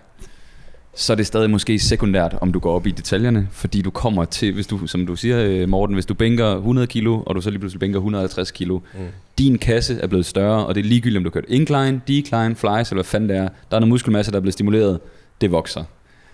[1.01, 4.25] så er det stadig måske sekundært, om du går op i detaljerne, fordi du kommer
[4.25, 7.41] til, hvis du, som du siger, øh, Morten, hvis du bænker 100 kilo, og du
[7.41, 9.01] så lige pludselig bænker 150 kilo, Mm.
[9.39, 12.91] din kasse er blevet større, og det er ligegyldigt, om du kører incline, decline, flies,
[12.91, 13.49] eller hvad fanden det er.
[13.71, 15.01] Der er noget muskelmasse, der er blevet stimuleret,
[15.41, 15.85] det vokser.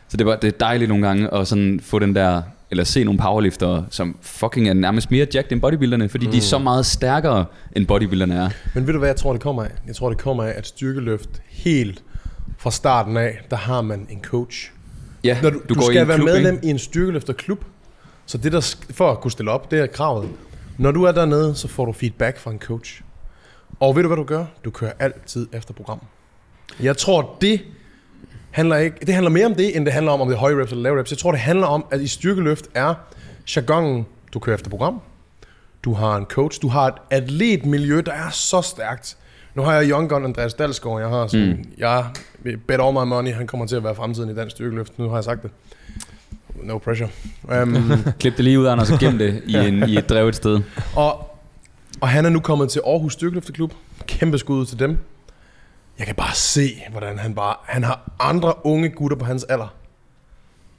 [0.09, 3.05] Så det, var, det er dejligt nogle gange at sådan få den der, eller se
[3.05, 6.33] nogle powerlifter, som fucking er nærmest mere jacked end bodybuilderne, fordi mm.
[6.33, 7.45] de er så meget stærkere,
[7.77, 8.49] end bodybuilderne er.
[8.75, 9.71] Men ved du hvad jeg tror det kommer af?
[9.87, 12.03] Jeg tror det kommer af at styrkeløft helt
[12.65, 14.71] fra starten af, der har man en coach.
[15.25, 16.67] Ja, Når du, du, du går i skal en være klub, medlem ikke?
[16.67, 17.65] i en styrkeløfterklub,
[18.27, 20.29] så det der for at kunne stille op, det er kravet.
[20.79, 23.03] Når du er dernede, så får du feedback fra en coach.
[23.81, 24.45] Og ved du hvad du gør?
[24.65, 26.01] Du kører altid efter program.
[26.83, 27.61] Jeg tror det
[28.51, 30.61] handler ikke, det handler mere om det, end det handler om, om det er høje
[30.61, 31.11] reps eller lave reps.
[31.11, 32.95] Jeg tror det handler om, at i styrkeløft er
[33.57, 35.01] jargonen, du kører efter program.
[35.83, 39.17] Du har en coach, du har et atletmiljø, der er så stærkt.
[39.55, 41.73] Nu har jeg Young Gun Andreas Dalsgaard, jeg har sådan, mm.
[41.79, 42.05] jeg
[42.43, 44.99] bet all my money, han kommer til at være fremtiden i dansk styrkeløft.
[44.99, 45.51] Nu har jeg sagt det.
[46.63, 47.09] No pressure.
[47.63, 50.29] Um, Klip det lige ud af, og så gem det i, en, i et drev
[50.29, 50.61] et sted.
[50.97, 51.39] og,
[52.01, 53.73] og han er nu kommet til Aarhus Styrkeløfteklub.
[54.07, 54.99] Kæmpe skud til dem.
[55.99, 57.55] Jeg kan bare se, hvordan han bare...
[57.63, 59.75] Han har andre unge gutter på hans alder.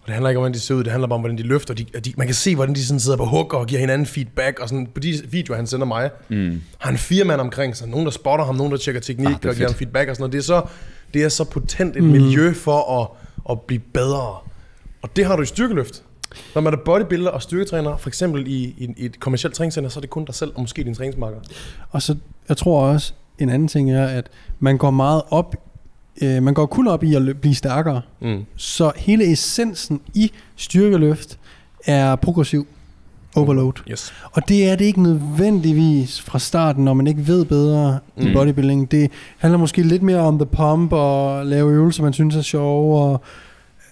[0.05, 1.43] Og det handler ikke om, hvordan de ser ud, det handler bare om, hvordan de
[1.43, 1.73] løfter.
[1.73, 4.59] De, de, man kan se, hvordan de sådan sidder på hug og giver hinanden feedback.
[4.59, 6.61] Og sådan, på de videoer, han sender mig, Mm.
[6.77, 7.87] har han fire mand omkring sig.
[7.89, 10.21] Nogen, der spotter ham, nogen, der tjekker teknik Ah, og giver ham feedback og sådan
[10.21, 10.33] noget.
[10.33, 10.61] Det er så,
[11.13, 12.09] det er så potent et mm.
[12.09, 13.07] miljø for at,
[13.51, 14.35] at blive bedre.
[15.01, 16.03] Og det har du i styrkeløft.
[16.55, 19.99] Når man er bodybuilder og styrketræner, for eksempel i, i, i et kommersielt træningscenter, så
[19.99, 21.37] er det kun dig selv og måske din træningsmarker.
[21.91, 22.15] Og så,
[22.49, 24.27] jeg tror også, en anden ting er, at
[24.59, 25.55] man går meget op,
[26.21, 28.01] øh, man går kun op i at blive stærkere.
[28.21, 28.45] Mm.
[28.55, 31.39] Så hele essensen i styrkeløft
[31.85, 32.67] er progressiv
[33.35, 33.73] overload.
[33.91, 34.13] Yes.
[34.31, 38.23] Og det er det ikke nødvendigvis fra starten, når man ikke ved bedre mm.
[38.23, 38.33] i Mm.
[38.33, 38.91] bodybuilding.
[38.91, 43.01] Det handler måske lidt mere om the pump og lave øvelser, man synes er sjove
[43.01, 43.21] og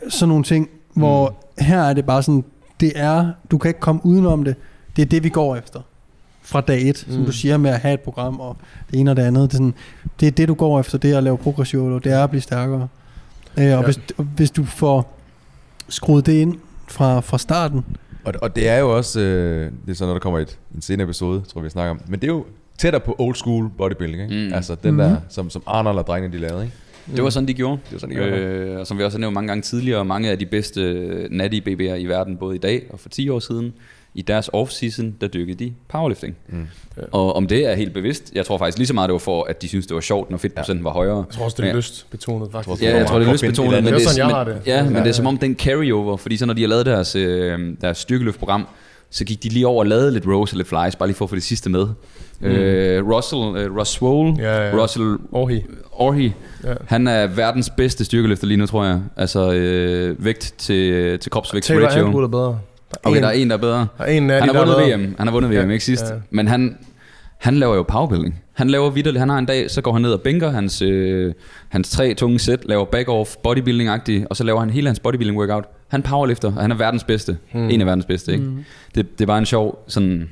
[0.09, 0.69] sådan nogle ting.
[0.93, 1.63] Hvor mm.
[1.65, 2.43] her er det bare sådan,
[2.79, 4.55] det er, du kan ikke komme udenom det.
[4.95, 5.79] Det er det, vi går efter.
[6.45, 7.13] Fra dag et, mm.
[7.13, 8.57] som du siger med at have et program og
[8.91, 9.41] det ene og det andet.
[9.51, 9.73] Det er, sådan,
[10.19, 12.01] det, er det, du går efter, det er at lave progressiv.
[12.03, 12.87] Det er at blive stærkere.
[13.57, 13.81] Øh, og Ja.
[13.81, 15.19] hvis, og hvis du får
[15.89, 16.55] skruet det ind
[16.87, 17.85] fra, fra starten,
[18.25, 20.57] Og, og det er jo også, øh, det er så noget, der kommer i et,
[20.75, 22.01] en senere episode, tror jeg, vi snakker om.
[22.07, 22.45] Men det er jo
[22.77, 24.47] tættere på old school bodybuilding, ikke?
[24.47, 24.53] Mm.
[24.53, 24.97] Altså den Mhm.
[24.97, 26.75] der, som, som Arnold og drengene, de lavede, ikke?
[27.15, 27.77] Det var sådan, de gjorde.
[27.85, 28.31] Det var sådan, de gjorde.
[28.41, 30.81] Øh, og som vi også har nævnt mange gange tidligere, mange af de bedste
[31.31, 33.73] natty BB'er i verden, både i dag og for 10 år siden,
[34.15, 36.35] i deres off-season, der dykkede de powerlifting.
[36.49, 36.67] Mm.
[37.11, 39.43] Og om det er helt bevidst, jeg tror faktisk lige så meget, det var for,
[39.43, 41.17] at de synes det var sjovt, når fedtprocenten var højere.
[41.17, 41.75] Jeg tror også, det er Ja.
[41.75, 42.81] lyst betonet, faktisk.
[42.83, 44.57] Ja, jeg tror, det er lystbetonet, men det, er sådan, jeg har det.
[44.65, 45.11] Ja, men Ja, det er ja.
[45.11, 48.67] som om den carryover, fordi så når de har lavet deres, øh, deres styrkeløftprogram,
[49.09, 51.25] så gik de lige over og lavede lidt rows og lidt flies, bare lige for
[51.25, 51.87] at få det sidste med.
[52.39, 52.47] Mm.
[52.47, 54.83] Øh, Russell, øh, Russ Swole, Ja, ja.
[54.83, 55.61] Russell Orhi.
[55.91, 56.31] Orhi,
[56.63, 56.73] Ja.
[56.85, 59.01] han er verdens bedste styrkeløfter lige nu, tror jeg.
[59.17, 62.07] Altså øh, vægt til, til kropsvægt Taylor ratio.
[62.07, 62.59] Atwood er bedre.
[63.03, 63.87] Okay, der er en, der er bedre.
[63.99, 64.99] Er en af Han de, har er vundet.
[64.99, 65.15] VM.
[65.17, 66.05] Han har vundet VM, Ja, ikke sidst?
[66.05, 66.15] ja.
[66.29, 66.77] Men han,
[67.37, 68.39] han laver jo powerbuilding.
[68.53, 69.19] Han laver vidderligt.
[69.19, 71.33] Han har en dag, så går han ned og bænker hans, øh,
[71.69, 75.63] hans tre tunge sæt, laver back-off, bodybuilding-agtigt, og så laver han hele hans bodybuilding-workout.
[75.87, 77.37] Han powerlifter, og han er verdens bedste.
[77.53, 77.69] Hmm.
[77.69, 78.43] En af verdens bedste, ikke?
[78.43, 78.63] Mm.
[78.95, 80.29] Det, det er bare en sjov sådan...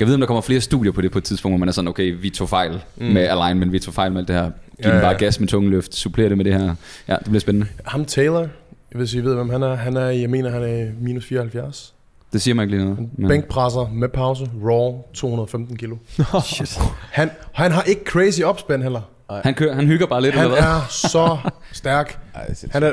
[0.00, 1.72] Jeg ved, om der kommer flere studier på det på et tidspunkt, hvor man er
[1.72, 3.06] sådan, okay, vi tog fejl mm.
[3.06, 4.42] med alignment, vi tog fejl med alt det her.
[4.82, 6.74] Giv Ja, ja, bare gas med tungeløft, supplerer det med det her.
[7.08, 7.66] Ja, det bliver spændende.
[7.84, 8.46] Ham Taylor,
[8.94, 9.74] jeg vil sige, I ved, hvem han er.
[9.74, 11.94] Han er, jeg mener, han er minus 74.
[12.32, 12.96] Det siger mig ikke lige noget.
[12.98, 15.96] Han men- bænkpresser med pause, raw, 215 kilo.
[16.44, 16.78] Shit.
[17.12, 19.00] Han, han har ikke crazy opspænd heller.
[19.44, 20.68] Han, kører, han hygger bare lidt, Han eller hvad?
[20.70, 21.38] er så
[21.72, 22.18] stærk.
[22.34, 22.68] Ej, er.
[22.70, 22.92] Han er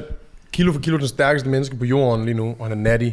[0.51, 3.09] kilo for kilo den stærkeste menneske på jorden lige nu, og han er natty.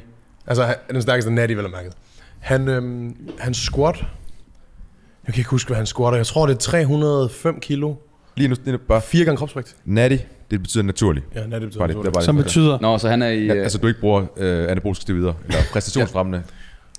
[0.46, 1.90] Altså, han er den stærkeste natty, vel at mærke.
[2.38, 3.96] Han, øhm, han squat.
[5.26, 6.16] Jeg kan ikke huske, hvad han squatter.
[6.18, 7.94] Jeg tror, det er 305 kilo.
[8.36, 9.76] Lige nu, lige nu bare Fire gange kropsvægt.
[9.84, 10.16] natty,
[10.50, 11.22] det betyder naturlig.
[11.34, 12.44] Ja, natty betyder Bare det, det, det Som det.
[12.44, 13.46] betyder, Nå, så han er i...
[13.46, 16.42] Ja, øh, altså du ikke bruger øh, anaboliske steroider, eller præstationsfremmende.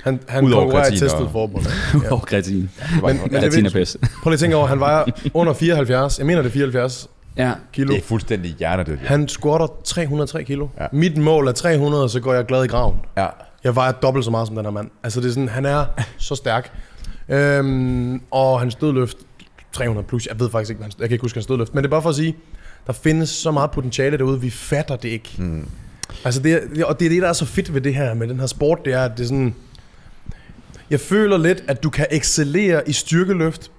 [0.03, 1.65] Han, han Udover konkurrerer i testet og- forbund.
[2.03, 2.13] Ja.
[2.13, 2.55] Og kreatin.
[2.55, 2.69] Men,
[3.03, 3.97] men det, Kreatin er bedst.
[4.23, 6.17] prøv lige at tænke over, han vejer under 74.
[6.19, 7.07] Jeg mener, det er 74
[7.37, 7.51] Ja.
[7.73, 7.93] kilo.
[7.93, 8.99] Det er fuldstændig hjernedødt.
[8.99, 10.67] Han squatter 303 kilo.
[10.79, 10.85] Ja.
[10.91, 12.95] Mit mål er 300, så går jeg glad i graven.
[13.17, 13.25] Ja.
[13.63, 14.89] Jeg vejer dobbelt så meget som den her mand.
[15.03, 15.85] Altså det er sådan, han er
[16.17, 16.71] så stærk.
[17.29, 19.17] Øhm, og hans dødløft,
[19.71, 21.91] 300 plus, jeg ved faktisk ikke, jeg kan ikke huske hans dødløft, men det er
[21.91, 22.35] bare for at sige,
[22.89, 25.29] der findes så meget potentiale derude, vi fatter det ikke.
[25.37, 25.67] Mm.
[26.25, 28.27] Altså det, er- og det er det, der er så fedt ved det her, med
[28.27, 29.55] den her sport, det er, at det er sådan,
[30.89, 33.71] jeg føler lidt, at du kan excellere i styrkeløft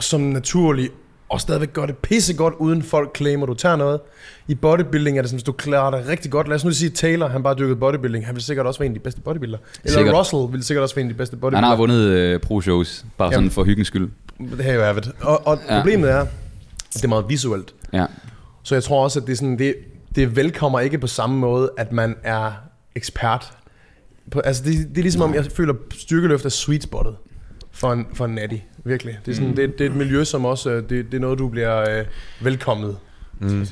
[0.00, 0.90] som naturlig,
[1.28, 4.00] og stadigvæk gøre det pissegodt, uden folk claimer, du tager noget.
[4.48, 6.48] I bodybuilding er det sådan, hvis du klarer dig rigtig godt.
[6.48, 8.26] Lad os nu sige, Taylor, han bare dyrket bodybuilding.
[8.26, 9.60] Han vil sikkert også være en af de bedste bodybuildere.
[9.84, 10.14] Eller Sikkert.
[10.14, 11.68] Russell vil sikkert også være en af de bedste Han bodybuildere.
[11.70, 13.50] har vundet øh, pro-shows, bare sådan Jamen.
[13.50, 14.10] for hyggens skyld.
[14.56, 15.10] Det her er jo it.
[15.20, 15.76] Og, og Ja.
[15.76, 16.26] problemet er,
[16.94, 17.74] det er meget visuelt.
[17.92, 18.06] Ja.
[18.62, 19.74] Så jeg tror også, at det, er sådan, det,
[20.14, 22.52] det velkommer ikke på samme måde, at man er
[22.94, 23.52] ekspert.
[24.30, 27.16] På, altså det, det er ligesom om, jeg føler, at styrkeløft er sweet spottet
[27.70, 28.56] for en, for en natty.
[28.84, 29.18] Virkelig.
[29.26, 29.56] Det er, sådan, mm.
[29.56, 32.04] det, det er et miljø, som også, øh, det, det er noget, du bliver øh,
[32.40, 32.96] velkommet.
[33.38, 33.66] Mm.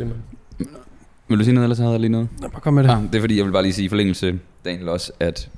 [1.29, 2.29] Vil du sige noget, ellers havde jeg lige noget?
[2.40, 2.90] Nå, bare kom med det.
[2.90, 5.48] Ja, det er fordi, jeg vil bare lige sige i forlængelse, Daniel, også, at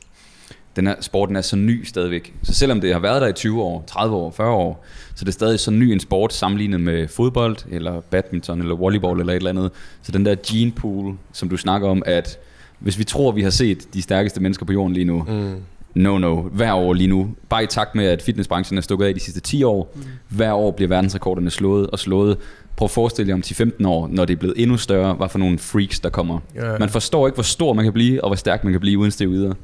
[0.76, 2.34] den her, sporten er så ny stadigvæk.
[2.42, 5.28] Så selvom det har været der i 20 år, 30 år, 40 år, så det
[5.28, 9.36] er stadig så ny en sport sammenlignet med fodbold, eller badminton, eller volleyball, eller et
[9.36, 9.70] eller andet.
[10.02, 12.38] Så den der gene pool, som du snakker om, at
[12.78, 15.54] hvis vi tror, vi har set de stærkeste mennesker på jorden lige nu, Mm.
[15.94, 19.14] no no, hver år lige nu, bare i takt med, at fitnessbranchen er stukket af
[19.14, 20.02] de sidste 10 år, mm.
[20.28, 22.36] hver år bliver verdensrekorderne slået og slået.
[22.76, 25.38] Prøv at forestille jer om 10-15 år, når det er blevet endnu større, hvad for
[25.38, 26.38] nogle freaks, der kommer.
[26.54, 26.78] Ja.
[26.78, 29.12] Man forstår ikke, hvor stor man kan blive, og hvor stærk man kan blive, uden
[29.32, 29.54] videre.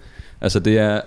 [0.41, 1.01] Altså det er,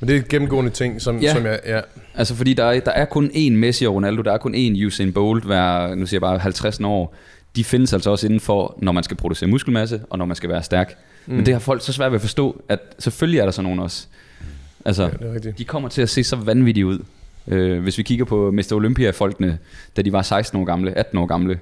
[0.00, 1.32] Men det er et gennemgående ting, som, Ja.
[1.34, 1.60] som jeg...
[1.66, 1.80] Ja.
[2.14, 4.86] altså fordi der er, der er kun én Messi og Ronaldo, der er kun én
[4.86, 7.14] Usain Bolt hver, nu siger jeg bare 50 år.
[7.56, 10.50] De findes altså også inden for, når man skal producere muskelmasse, og når man skal
[10.50, 10.94] være stærk.
[11.26, 11.34] Mm.
[11.34, 13.80] Men det har folk så svært ved at forstå, at selvfølgelig er der sådan nogen
[13.80, 14.06] også.
[14.84, 16.98] Altså, ja, er de kommer til at se så vanvittige ud.
[17.48, 18.72] Øh, hvis vi kigger på Mr.
[18.72, 19.58] Olympia-folkene,
[19.96, 21.58] da de var 16 år gamle, 18 år gamle,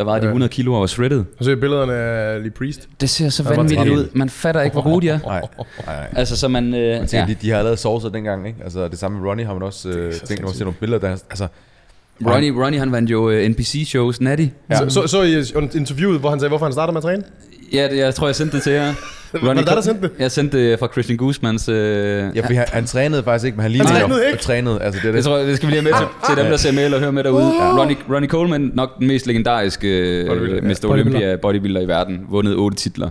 [0.00, 0.26] der var de Ja.
[0.26, 1.24] 100 kilo og var shredded.
[1.38, 2.88] Og så er billederne af Lee Priest.
[3.00, 3.96] Det ser så vanvittigt 13.
[3.98, 4.08] ud.
[4.12, 5.18] Man fatter ikke, hvor gode de er.
[5.26, 6.06] Nej, nej, nej.
[6.20, 6.74] Altså, så man...
[6.74, 7.26] Øh, Man tænker, ja.
[7.26, 8.58] de, de har lavet sovset dengang, ikke?
[8.64, 11.00] Altså det samme med Ronnie har man også øh, tænkt, når man ser nogle billeder,
[11.00, 11.46] der altså,
[12.26, 14.46] Ronnie, Ronnie, han vandt jo øh, NPC-shows, Natty.
[14.70, 14.76] Ja.
[14.76, 15.36] Så, så, så i
[15.78, 17.22] interviewet, hvor han sagde, hvorfor han starter med at træne?
[17.72, 18.94] Ja, det, jeg tror, jeg sendte det til jer.
[19.32, 20.10] Var det dig, der sendte det?
[20.18, 21.68] Jeg sendte det fra Christian Guzmans...
[21.68, 21.76] Øh,
[22.36, 24.38] ja, fordi han, han trænede faktisk ikke, men han lignede Han trænede ikke?
[24.38, 25.24] trænede, altså det er Det det.
[25.24, 26.98] tror jeg, det skal vi lige have med til, til dem, der ser med eller
[26.98, 27.52] hører med derude.
[27.80, 29.88] Ronnie, Ronnie Coleman, nok den mest legendariske
[30.20, 30.78] øh, Bodybuilder, Mr.
[30.84, 30.88] ja.
[30.90, 32.26] Olympia bodybuilder i verden.
[32.28, 33.10] Vundet otte titler.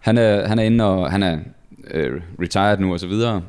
[0.00, 1.38] Han er, han er inde og han er
[1.90, 2.10] øh,
[2.42, 3.42] retired nu og så videre.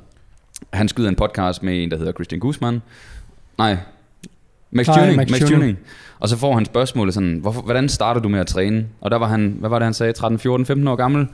[0.74, 2.82] Han skyder en podcast med en, der hedder Christian Guzman.
[3.58, 3.78] Nej,
[4.72, 5.16] Max Nej, Tuning.
[5.18, 5.56] Max Max Tuning.
[5.56, 5.78] Tuning.
[6.20, 8.86] Og så får han spørgsmålet sådan, hvorfor, hvordan starter du med at træne?
[9.02, 11.28] Og der var han, hvad var det han sagde, 13, 14, 15 år gammel.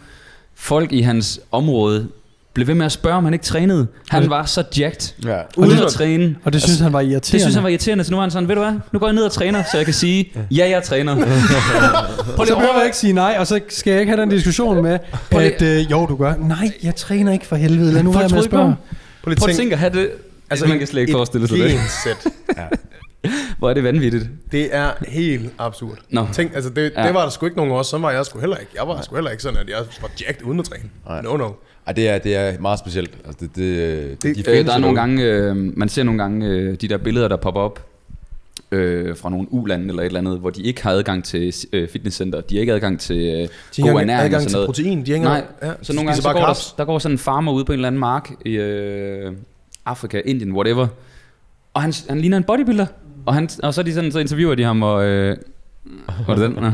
[0.59, 2.07] Folk i hans område
[2.53, 3.87] blev ved med at spørge, om han ikke trænede.
[4.09, 5.37] Han var så jacked, Ja.
[5.57, 6.35] uden at træne.
[6.43, 7.31] Og det synes han var irriterende.
[7.31, 9.07] Det synes han var irriterende, så nu var han sådan, ved du hvad, nu går
[9.07, 11.15] jeg ned og træner, så jeg kan sige, ja, jeg træner.
[12.35, 14.83] Prøv Så behøver jeg ikke sige nej, og så skal jeg ikke have den diskussion
[14.83, 14.99] med,
[15.31, 16.33] at øh, jo, du gør.
[16.35, 17.93] Nej, jeg træner ikke for helvede.
[17.93, 18.75] Lad nu være med at spørge.
[19.23, 20.09] Prøv at tænk- tænke at have det.
[20.49, 21.71] Altså, man kan slet ikke forestille sig det.
[21.71, 22.33] gensæt.
[23.57, 24.29] Hvor er det vanvittigt.
[24.51, 25.97] Det er helt absurd.
[26.09, 26.27] Nå.
[26.33, 27.03] Tænk, altså det, Ja.
[27.07, 28.71] det var der sgu ikke nogen os, så var jeg sgu heller ikke.
[28.75, 30.83] Jeg var sgu heller ikke sådan, at jeg var jacked uden at træne.
[31.05, 31.21] Nej.
[31.21, 31.49] No, no.
[31.87, 33.11] Ej, det er, det er meget specielt.
[33.25, 36.21] Altså, det, det, det, Det- de Øh, der er nogle gange, øh, man ser nogle
[36.23, 37.85] gange øh, de der billeder, der popper op
[38.71, 41.87] øh, fra nogle ulande eller et eller andet, hvor de ikke har adgang til øh,
[41.89, 42.41] fitnesscenter.
[42.41, 44.67] De har ikke adgang til øh, De god ikke ernæring og adgang sådan til noget.
[44.67, 45.05] protein.
[45.05, 47.19] De har ikke Nej, ja, Så nogle gange så går der, der går sådan en
[47.19, 49.31] farmer ude på en eller anden mark i øh,
[49.85, 50.87] Afrika, Indien, whatever.
[51.73, 52.85] Og han, han ligner en bodybuilder.
[53.25, 55.03] Og, han, og så, de sådan, så interviewer de ham, og...
[55.05, 55.37] Øh,
[56.27, 56.63] var det den?
[56.63, 56.71] Nå.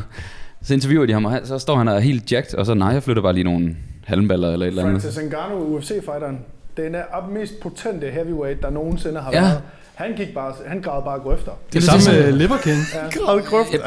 [0.64, 2.74] Så interviewer de ham, og han, så står han og er helt jacked, og så
[2.74, 5.02] nej, jeg flytter bare lige nogle halmballer eller et eller andet.
[5.02, 6.40] Francis Ngannou, UFC-fighteren,
[6.78, 9.42] den er op mest potente heavyweight, der nogensinde har Ja.
[9.42, 9.62] været.
[9.96, 11.52] Han gik bare, han gravede bare grøfter.
[11.74, 12.78] Det er samme ligesom med- med Liver King.
[13.14, 13.70] Grad grøft.
[13.74, 13.82] Yep.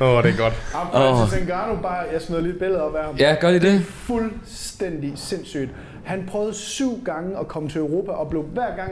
[0.00, 0.54] Åh, oh, det er godt.
[0.92, 3.16] Francis Ngannou, bare, jeg smider lige et billede op af ham.
[3.16, 3.84] Ja, gør de det?
[3.84, 5.70] Fuldstændig sindssygt.
[6.04, 8.90] Han prøvede syv gange at komme til Europa, og blev hver gang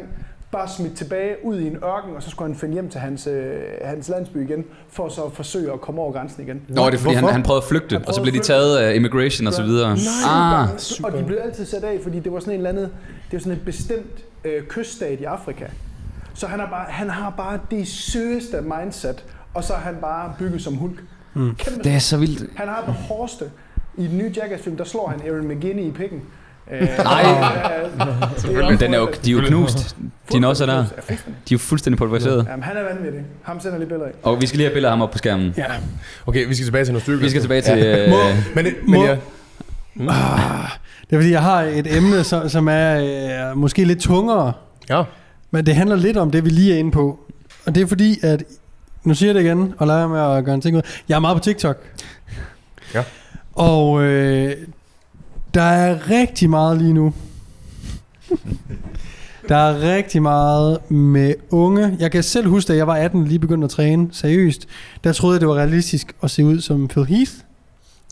[0.57, 3.27] bare smidt tilbage ud i en ørken, og så skulle han finde hjem til hans,
[3.27, 6.63] øh, hans landsby igen, for så at forsøge at komme over grænsen igen.
[6.69, 7.33] Nå, det er fordi, han, Hvorfor?
[7.33, 9.63] han prøvede at flygte, Han og så prøvede blev de taget af immigration og så
[9.63, 9.89] videre.
[9.97, 10.69] Nej, Ah,
[11.05, 12.91] og de blev altid sat af, fordi det var sådan en eller andet,
[13.31, 15.65] det var sådan et bestemt øh, kyststat i Afrika.
[16.35, 20.33] Så han, er bare, han har bare det søgeste mindset, og så er han bare
[20.39, 21.03] bygget som hulk.
[21.35, 21.55] Mm.
[21.55, 22.51] Kæmpe det er så vildt.
[22.57, 23.51] Han har det hårdeste.
[23.99, 26.23] I den nye Jackass-film, der slår han Aaron McGinney i pikken.
[26.73, 27.21] Øh, Nej.
[28.53, 29.97] ja, Men den er jo, de er jo knust.
[30.33, 30.77] De er også der.
[30.77, 30.83] Ja.
[30.83, 31.17] De er
[31.53, 32.47] jo fuldstændig pulveriseret.
[32.51, 33.21] Jamen, han er vanvittig.
[33.43, 34.13] Ham sender lige billeder af.
[34.23, 35.55] Og vi skal lige have billeder af ham op på skærmen.
[35.57, 35.65] Ja.
[36.27, 37.23] Okay, vi skal tilbage til noget styrke.
[37.23, 37.79] Vi skal tilbage til...
[37.79, 38.13] Øh,
[38.55, 39.17] Men, men ja,
[41.11, 44.53] Det er fordi, jeg har et emne, som, som er øh, måske lidt tungere,
[44.91, 45.03] Ja.
[45.51, 47.19] men det handler lidt om det, vi lige er inde på.
[47.67, 48.45] Og det er fordi, at,
[49.05, 50.83] nu siger jeg det igen, og lad være med at gøre en ting ud.
[51.09, 51.77] Jeg er meget på TikTok.
[52.95, 53.03] Ja.
[53.53, 54.53] Og øh,
[55.57, 57.15] der er rigtig meget lige nu.
[59.49, 61.97] Der er rigtig meget med unge.
[61.99, 64.67] Jeg kan selv huske, da jeg var 18 lige begyndte at træne seriøst.
[65.05, 67.33] Der troede jeg, det var realistisk at se ud som Phil Heath,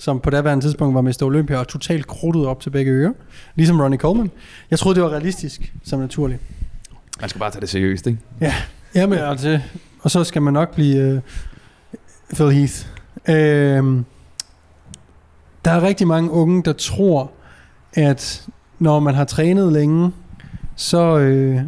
[0.01, 1.23] som på daværende tidspunkt var Mr.
[1.23, 3.13] Olympia og totalt krudtet op til begge ører.
[3.55, 4.31] Ligesom Ronnie Coleman.
[4.71, 6.41] Jeg troede, det var realistisk som naturligt.
[7.21, 8.19] Man skal bare tage det seriøst, ikke?
[8.95, 9.61] Jamen altså,
[10.01, 11.21] og så skal man nok blive øh,
[12.35, 12.87] Phil Heath.
[13.29, 14.05] Øhm,
[15.65, 17.31] der er rigtig mange unge, der tror,
[17.95, 18.47] at
[18.79, 20.13] når man har trænet længe,
[20.77, 21.61] så, øh,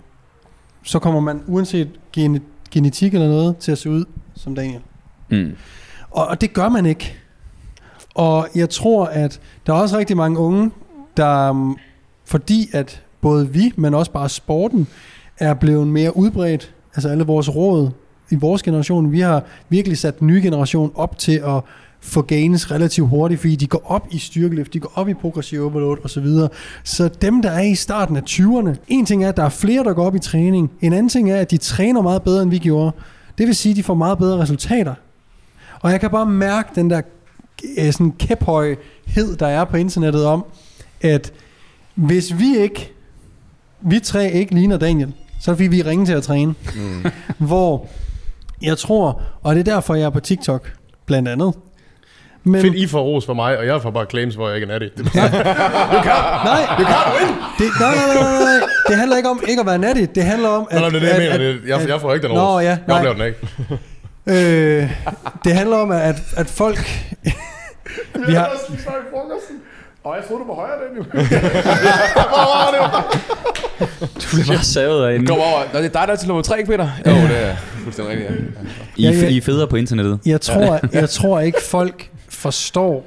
[0.82, 4.04] så kommer man uanset gene, genetik eller noget til at se ud
[4.34, 4.80] som Daniel.
[5.30, 5.56] Mm.
[6.10, 7.16] Og, og det gør man ikke.
[8.14, 10.70] Og jeg tror, at der er også rigtig mange unge,
[11.16, 11.76] der mm,
[12.24, 14.86] fordi at både vi, men også bare sporten,
[15.38, 16.74] er blevet mere udbredt.
[16.94, 17.90] Altså alle vores råd
[18.30, 21.60] i vores generation, vi har virkelig sat den nye generation op til at
[22.06, 25.62] få gains relativt hurtigt, fordi de går op i styrkeløft, de går op i progressiv
[25.62, 26.26] overload osv.
[26.84, 29.84] Så dem, der er i starten af 20'erne, en ting er, at der er flere,
[29.84, 30.70] der går op i træning.
[30.80, 32.92] En anden ting er, at de træner meget bedre, end vi gjorde.
[33.38, 34.94] Det vil sige, at de får meget bedre resultater.
[35.80, 37.02] Og jeg kan bare mærke den der
[37.78, 40.44] øh, sådan kæphøjhed, der er på internettet om,
[41.00, 41.32] at
[41.94, 42.92] hvis vi ikke,
[43.80, 46.54] vi tre ikke ligner Daniel, så er det fordi, vi er ringe til at træne.
[46.76, 47.04] Mm.
[47.46, 47.88] Hvor
[48.62, 50.72] jeg tror, og det er derfor, jeg er på TikTok,
[51.06, 51.54] blandt andet.
[52.48, 54.64] Men, Fedt, I får ros for mig, og jeg får bare claims, hvor jeg ikke
[54.72, 54.86] er natty.
[55.02, 55.44] Det nej, det, nej,
[56.44, 56.64] nej,
[57.80, 60.04] nej, nej, nej, det handler ikke om ikke at være natty.
[60.14, 60.80] Det handler om, at...
[60.80, 61.54] Nå, det er det, jeg at, mener.
[61.54, 62.62] at, jeg, jeg får ikke den Nå, ros.
[62.62, 62.96] ja, Jeg nej.
[62.96, 63.38] oplever den ikke.
[64.28, 64.90] Øh,
[65.44, 66.78] det handler om, at, at folk...
[68.28, 68.50] vi har.
[70.04, 71.04] Og jeg troede, du var højere, Daniel.
[74.14, 75.60] Du bliver bare savet af Kom over.
[75.72, 76.88] Nå, det er dig, der er til nummer 3, ikke Peter?
[77.06, 78.30] Jo, det er fuldstændig rigtigt.
[78.98, 79.10] Ja.
[79.10, 79.28] I, Ja, ja.
[79.28, 80.18] I er federe på internettet.
[80.26, 83.04] Jeg tror, jeg tror ikke, folk forstår,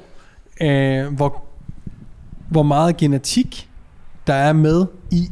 [0.62, 1.44] øh, hvor,
[2.48, 3.68] hvor meget genetik
[4.26, 5.28] der er med i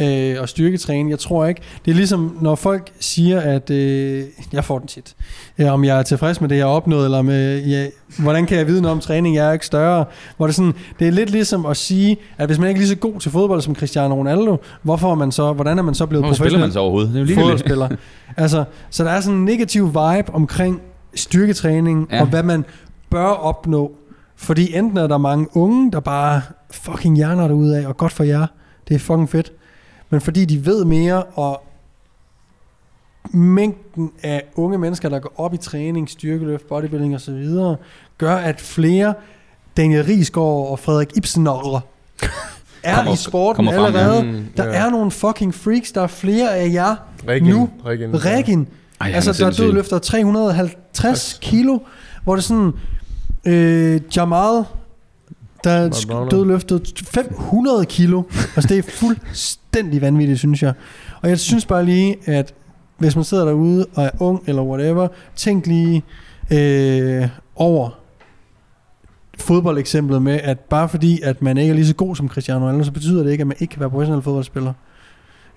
[0.00, 1.10] øh, at styrketræne.
[1.10, 1.60] Jeg tror ikke.
[1.84, 5.14] Det er ligesom, når folk siger, at øh, jeg får den tit.
[5.58, 7.86] Ja, om jeg er tilfreds med det, jeg har opnået, eller med, ja,
[8.18, 10.04] hvordan kan jeg vide noget om træning, jeg er ikke større.
[10.36, 12.80] Hvor det, er sådan, det er lidt ligesom at sige, at hvis man ikke er
[12.80, 15.94] lige så god til fodbold som Cristiano Ronaldo, hvorfor er man så, hvordan er man
[15.94, 16.66] så blevet Hvor spiller professionel?
[16.66, 17.14] man så overhovedet?
[17.14, 17.88] Det er jo fodboldspiller.
[18.36, 20.80] altså, så der er sådan en negativ vibe omkring
[21.14, 22.20] styrketræning ja.
[22.20, 22.64] og hvad man
[23.12, 23.92] bør opnå.
[24.36, 28.24] Fordi enten er der mange unge, der bare fucking hjerner derude af, og godt for
[28.24, 28.46] jer,
[28.88, 29.52] det er fucking fedt.
[30.10, 31.62] Men fordi de ved mere, og
[33.30, 37.48] mængden af unge mennesker, der går op i træning, styrkeløft, bodybuilding osv.,
[38.18, 39.14] gør, at flere
[39.76, 41.52] Daniel Riesgaard og Frederik Ibsener
[42.82, 44.00] er Kommer- i sporten kommer frem, ja.
[44.00, 44.22] allerede.
[44.32, 44.72] Mm, Der ja.
[44.86, 46.94] er nogle fucking freaks, der er flere af jer
[47.28, 47.70] Regin, nu.
[47.86, 48.24] Regin.
[48.24, 48.68] Regin,
[49.00, 49.64] Ej, altså er der sindssyg.
[49.64, 51.78] dødløfter 350 kilo,
[52.24, 52.72] hvor det sådan,
[53.46, 54.64] øh, Jamal,
[55.64, 58.22] der sk- dødløftede 500 kilo.
[58.56, 60.72] altså det er fuldstændig vanvittigt, synes jeg.
[61.22, 62.54] Og jeg synes bare lige, at
[62.98, 66.02] hvis man sidder derude og er ung eller whatever, tænk lige
[66.50, 67.90] øh, over
[69.38, 72.84] fodboldeksemplet med, at bare fordi, at man ikke er lige så god som Cristiano Ronaldo,
[72.84, 74.72] så betyder det ikke, at man ikke kan være professionel fodboldspiller.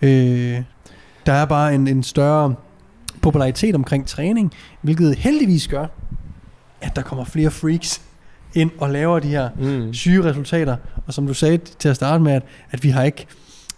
[0.02, 0.62] Øh,
[1.26, 2.56] der er bare en, en større
[3.22, 5.86] popularitet omkring træning, hvilket heldigvis gør,
[6.86, 8.02] at der kommer flere freaks
[8.54, 9.94] ind og laver de her Mm.
[9.94, 10.76] syge resultater.
[11.08, 13.26] Og som du sagde til at starte med, at, at vi har ikke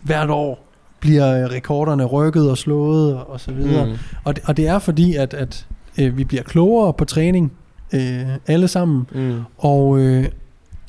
[0.02, 0.68] hvert år
[1.00, 3.86] bliver rekorderne rykket og slået og, og så videre.
[3.86, 3.94] Mm.
[4.24, 5.68] Og, det, og det er fordi, at, at
[6.00, 7.52] øh, vi bliver klogere på træning,
[7.94, 9.40] øh, alle sammen, Mm.
[9.58, 10.26] og, øh,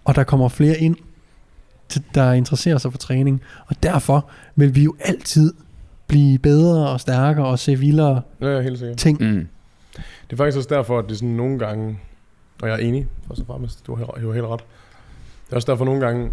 [0.05, 0.97] og der kommer flere ind,
[1.89, 3.41] til, der interesserer sig for træning.
[3.67, 4.27] Og derfor
[4.57, 5.55] vil vi jo altid
[6.07, 8.97] blive bedre og stærkere og se vildere Ja, helt sikkert.
[8.97, 9.19] ting.
[9.21, 9.47] Mm.
[9.97, 11.99] Det er faktisk også derfor, at det er sådan nogle gange,
[12.63, 14.61] og jeg er enig, først og fremmest, du har har helt ret.
[15.47, 16.31] Det er også derfor nogle gange,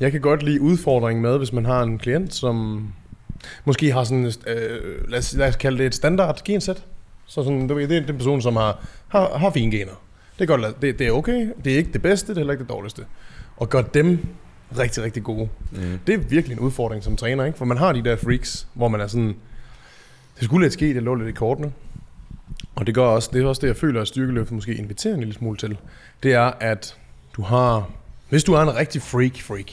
[0.00, 2.88] jeg kan godt lide udfordringen med, hvis man har en klient, som
[3.64, 6.84] måske har sådan, øh, lad, os, lad os kalde det et standard gensæt.
[7.26, 9.92] Så sådan, ved, det er den person, som har, har, har fine gener.
[10.38, 12.52] Det er, godt, det, det er okay, det er ikke det bedste, det er heller
[12.52, 13.04] ikke det dårligste.
[13.56, 14.26] Og gør dem
[14.78, 15.48] rigtig, rigtig gode.
[15.72, 15.98] Mm.
[16.06, 17.58] Det er virkelig en udfordring som træner, ikke?
[17.58, 19.36] For man har de der freaks, hvor man er sådan,
[20.36, 21.72] det skulle lidt ske, det lå lidt i kortene.
[22.78, 25.20] Og det gør også, det er også det, jeg føler, at styrkeløft måske inviterer en
[25.20, 25.78] lille smule til.
[26.22, 26.96] Det er, at
[27.36, 27.90] du har,
[28.28, 29.72] hvis du er en rigtig freak freak,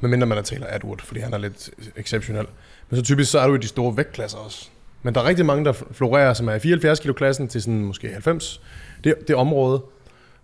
[0.00, 2.46] medmindre man er Taylor Atwood, fordi han er lidt exceptionel,
[2.90, 4.68] men så typisk så er du i de store vægtklasser også.
[5.02, 7.84] Men der er rigtig mange, der florerer, som er i 74 kg klassen til sådan
[7.84, 8.60] måske 90.
[9.04, 9.82] Det, det område,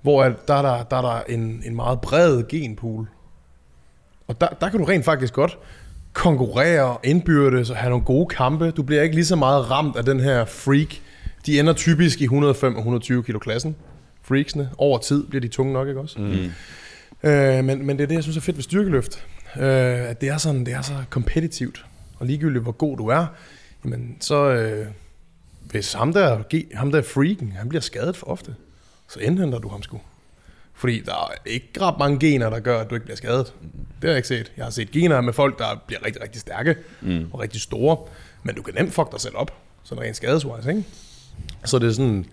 [0.02, 3.08] hvor at der, er der, der er der en, en meget bred genpool.
[4.28, 5.58] Og der, der kan du rent faktisk godt
[6.12, 8.70] konkurrere indbyrdes og have nogle gode kampe.
[8.70, 10.94] Du bliver ikke lige så meget ramt af den her freak.
[11.46, 13.76] De ender typisk i 105 og 120 kilo klassen.
[14.22, 14.70] Freaksene.
[14.78, 16.20] Over tid bliver de tunge nok, ikke også?
[16.20, 16.50] Mm.
[17.30, 19.26] Øh, men, men det er det, jeg synes er fedt ved styrkeløft.
[19.56, 21.84] Øh, at det er, sådan, det er så kompetitivt.
[22.18, 23.26] Og ligegyldigt hvor god du er,
[23.84, 24.50] jamen så...
[24.50, 24.86] Øh,
[25.70, 26.42] hvis ham der,
[26.74, 28.54] ham der freaken, han bliver skadet for ofte,
[29.08, 30.00] så indhenter du ham sgu.
[30.74, 33.54] Fordi der er ikke ret mange gener, der gør, at du ikke bliver skadet.
[33.70, 34.52] Det har jeg ikke set.
[34.56, 37.26] Jeg har set gener med folk, der bliver rigtig, rigtig stærke mm.
[37.32, 37.96] og rigtig store.
[38.42, 40.84] Men du kan nemt fuck dig selv op, sådan rent skadeswise, ikke?
[41.64, 42.24] Så det er sådan,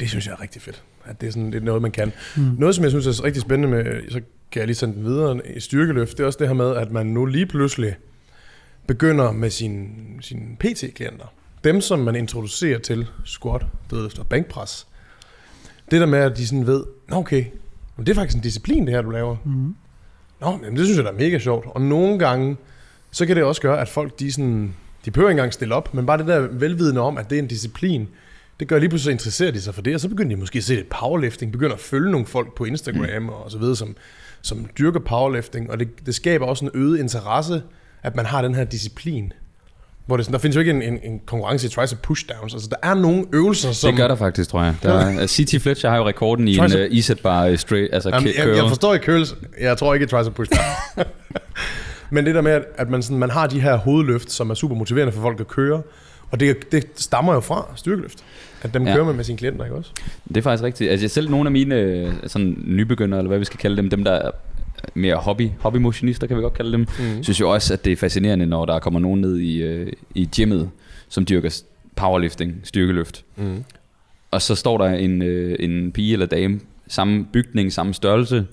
[0.00, 0.82] det synes jeg er rigtig fedt.
[1.04, 2.12] At det er, sådan, det er noget, man kan.
[2.36, 2.42] Mm.
[2.58, 4.20] Noget, som jeg synes er rigtig spændende med, så
[4.52, 6.92] kan jeg lige sende den videre i styrkeløft, det er også det her med, at
[6.92, 7.96] man nu lige pludselig
[8.86, 9.88] begynder med sine
[10.20, 11.32] sin PT-klienter.
[11.64, 14.86] Dem, som man introducerer til squat, dødløft og bænkpres.
[15.90, 17.44] Det der med, at de sådan ved, "Nå, okay,
[17.96, 19.36] men det er faktisk en disciplin, det her, du laver.
[19.44, 19.74] Mm.
[20.40, 21.66] Nå, men det synes jeg da er mega sjovt.
[21.70, 22.56] Og nogle gange,
[23.10, 24.74] så kan det også gøre, at folk, de, sådan,
[25.04, 27.42] de behøver ikke engang stille op, men bare det der velvidende om, at det er
[27.42, 28.08] en disciplin,
[28.60, 30.56] det gør lige pludselig, så interesserer de sig for det, og så begynder de måske
[30.58, 33.28] at se lidt powerlifting, begynder at følge nogle folk på Instagram mm.
[33.28, 33.96] og så videre, som,
[34.42, 37.62] som dyrker powerlifting, og det, det skaber også en øget interesse,
[38.02, 39.32] at man har den her disciplin.
[40.06, 42.52] Hvor det, sådan- der findes jo ikke en, en, en konkurrence i tricep pushdowns.
[42.54, 43.90] Altså, der er nogle øvelser, som...
[43.90, 44.74] Det gør der faktisk, tror jeg.
[44.82, 45.62] Der er, C.T.
[45.62, 48.44] Fletcher har jo rekorden i en Tricep- uh, isætbar uh, straight, altså Jamen, ki- jeg,
[48.44, 48.56] curl.
[48.56, 49.34] jeg forstår ikke curls.
[49.60, 50.52] Jeg tror ikke i tricep push
[52.10, 54.54] Men det der med, at- at man, sådan, man har de her hovedløft, som er
[54.54, 55.82] super motiverende for folk at køre.
[56.30, 58.24] Og det, det stammer jo fra styrkeløft.
[58.62, 58.94] At dem Ja.
[58.94, 59.90] kører man med sine klienter, ikke også?
[60.28, 60.90] Det er faktisk rigtigt.
[60.90, 64.04] Altså selv nogle af mine øh, sådan nybegyndere, eller hvad vi skal kalde dem, dem
[64.04, 64.30] der er
[64.94, 67.22] mere hobby, hobbymotionister, kan vi godt kalde dem, mm.
[67.22, 70.28] synes jo også, at det er fascinerende, når der kommer nogen ned i, øh, i
[70.36, 70.70] gymmet,
[71.08, 71.62] som dyrker
[71.96, 73.24] powerlifting, styrkeløft.
[73.36, 73.64] Mm.
[74.30, 78.46] Og så står der en, øh, en pige eller dame, samme bygning, samme størrelse,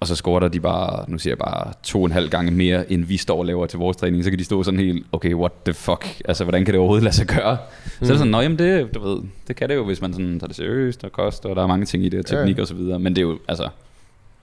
[0.00, 2.92] og så scorer de bare, nu siger jeg bare, to og en halv gange mere,
[2.92, 4.24] end vi står og laver til vores træning.
[4.24, 6.06] Så kan de stå sådan helt, okay, what the fuck?
[6.24, 7.52] Altså, hvordan kan det overhovedet lade sig gøre?
[7.84, 7.90] Mm.
[7.90, 10.12] Så er det sådan, nå jamen det, du ved, det kan det jo, hvis man
[10.12, 12.36] sådan tager det seriøst og koster, og der er mange ting i det, og Ja,
[12.36, 12.42] ja.
[12.42, 12.98] teknik og så videre.
[12.98, 13.68] Men det er jo, altså,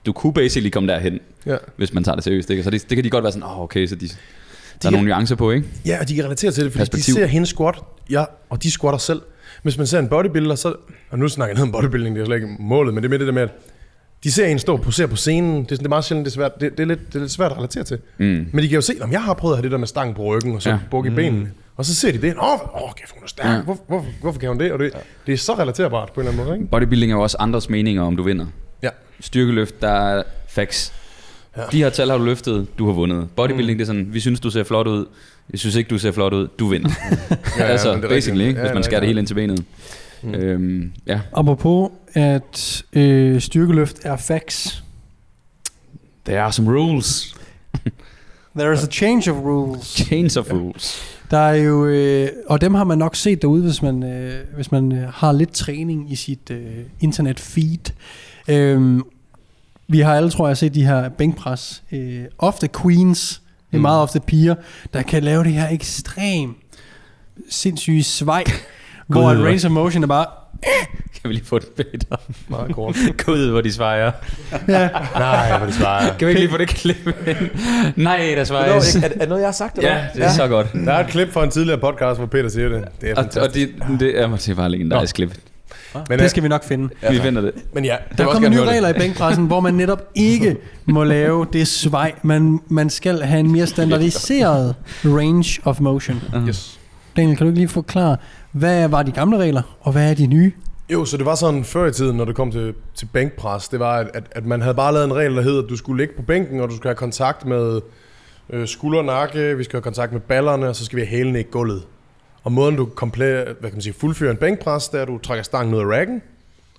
[0.05, 1.55] du kunne basically komme derhen, Ja.
[1.77, 2.49] hvis man tager det seriøst.
[2.49, 2.63] Ikke?
[2.63, 4.07] Så det, det kan de godt være sådan, åh oh, okay, så de,
[4.81, 5.67] der er nogle nuancer på, ikke?
[5.85, 7.13] Ja, og de kan relatere til det, fordi Perspektiv.
[7.15, 7.75] de ser hende squat,
[8.09, 9.21] ja, og de squatter selv.
[9.63, 10.73] Hvis man ser en bodybuilder, så...
[11.09, 13.09] Og nu snakker jeg ned om bodybuilding, det er slet ikke målet, men det er
[13.09, 13.49] med det der med, at
[14.23, 15.55] de ser en stå og posere på scenen.
[15.55, 17.15] Det er, sådan, det er meget sjældent, det er, svært, det, det, er lidt, det
[17.15, 17.97] er lidt svært at relatere til.
[18.17, 18.25] Mm.
[18.25, 20.15] Men de kan jo se, om jeg har prøvet at have det der med stang
[20.15, 20.75] på ryggen, og så Ja.
[20.75, 20.81] ja.
[20.91, 21.51] bukke i benene.
[21.75, 22.35] Og så ser de det.
[22.37, 23.45] Åh, oh, kæft, hun er stærk.
[23.47, 23.53] Ja.
[23.53, 23.61] Ja.
[23.61, 24.71] Hvor, hvorfor, hvorfor kan hun det?
[24.71, 24.91] Og det,
[25.25, 26.71] det er så relaterbart på en eller anden måde, ikke?
[26.71, 28.45] Bodybuilding er jo også andres meninger, om du vinder.
[28.83, 28.89] Ja.
[29.19, 30.93] Styrkeløft, der er facts.
[31.57, 31.61] Ja.
[31.61, 31.67] Ja.
[31.71, 33.27] De her tal har du løftet, du har vundet.
[33.35, 33.77] Bodybuilding, mm.
[33.77, 35.05] det er sådan, vi synes, du ser flot ud.
[35.51, 36.47] Jeg synes ikke, du ser flot ud.
[36.59, 36.89] Du vinder.
[37.57, 38.59] ja, ja, altså, er basically, ikke?
[38.59, 39.63] Ja, hvis man er skærer det helt ind til benet.
[40.23, 40.33] Mm.
[40.33, 41.19] Øhm, ja.
[41.33, 44.83] Apropos, at øh, styrkeløft er facts.
[46.25, 47.35] There are some rules.
[48.57, 49.85] There is a change of rules.
[49.87, 51.01] Chains of rules.
[51.31, 54.71] Der er jo, øh, og dem har man nok set derude, hvis man, øh, hvis
[54.71, 57.91] man øh, har lidt træning i sit øh, internet feed.
[58.47, 59.03] Øhm,
[59.87, 61.83] vi har alle, tror jeg, set de her bænkpres.
[61.91, 63.41] Øh, ofte queens,
[63.71, 63.81] det er Mm.
[63.81, 64.55] meget ofte piger,
[64.93, 66.55] der kan lave det her ekstrem
[67.49, 68.43] sindssyge svej,
[69.07, 70.25] hvor hvor- range of motion er bare,
[71.21, 72.17] Kan vi lige få det bedre?
[72.47, 72.95] Meget kort.
[73.25, 74.11] Gå ud, hvor de svejer.
[74.67, 76.17] ja, Nej, hvor det svarer.
[76.17, 77.37] Kan vi ikke lige få det klip ind?
[77.95, 78.71] Nej, der svejer.
[78.71, 79.77] Er, er, er det noget, jeg har sagt?
[79.77, 80.67] eller Ja, det er så godt.
[80.73, 82.83] Der er et klip fra en tidligere podcast, hvor Peter siger det.
[83.01, 83.45] Det er Og, fantastisk.
[83.81, 85.33] og det, det, er, det er bare legendarisk klip.
[86.09, 86.89] men, det skal vi nok finde.
[87.09, 87.51] Vi finder det.
[87.73, 91.67] men ja, Der kommer nye regler i bænkpressen, hvor man netop ikke må lave det
[91.67, 92.11] svej.
[92.21, 94.75] Man, man skal have en mere standardiseret
[95.05, 96.21] range of motion.
[96.47, 96.79] Yes.
[97.17, 98.17] Daniel, kan du ikke lige forklare,
[98.53, 100.51] hvad var de gamle regler, og hvad er de nye?
[100.89, 103.79] Jo, så det var sådan før i tiden, når det kom til, til bænkpres, det
[103.79, 106.13] var, at, at, man havde bare lavet en regel, der hed, at du skulle ligge
[106.15, 107.81] på bænken, og du skulle have kontakt med
[108.49, 111.17] øh, skulder og nakke, vi skal have kontakt med ballerne, og så skal vi have
[111.17, 111.83] hælene i gulvet.
[112.43, 115.17] Og måden du komplet, hvad kan man sige, fuldfører en bænkpres, det er, at du
[115.17, 116.21] trækker stangen ud af racken,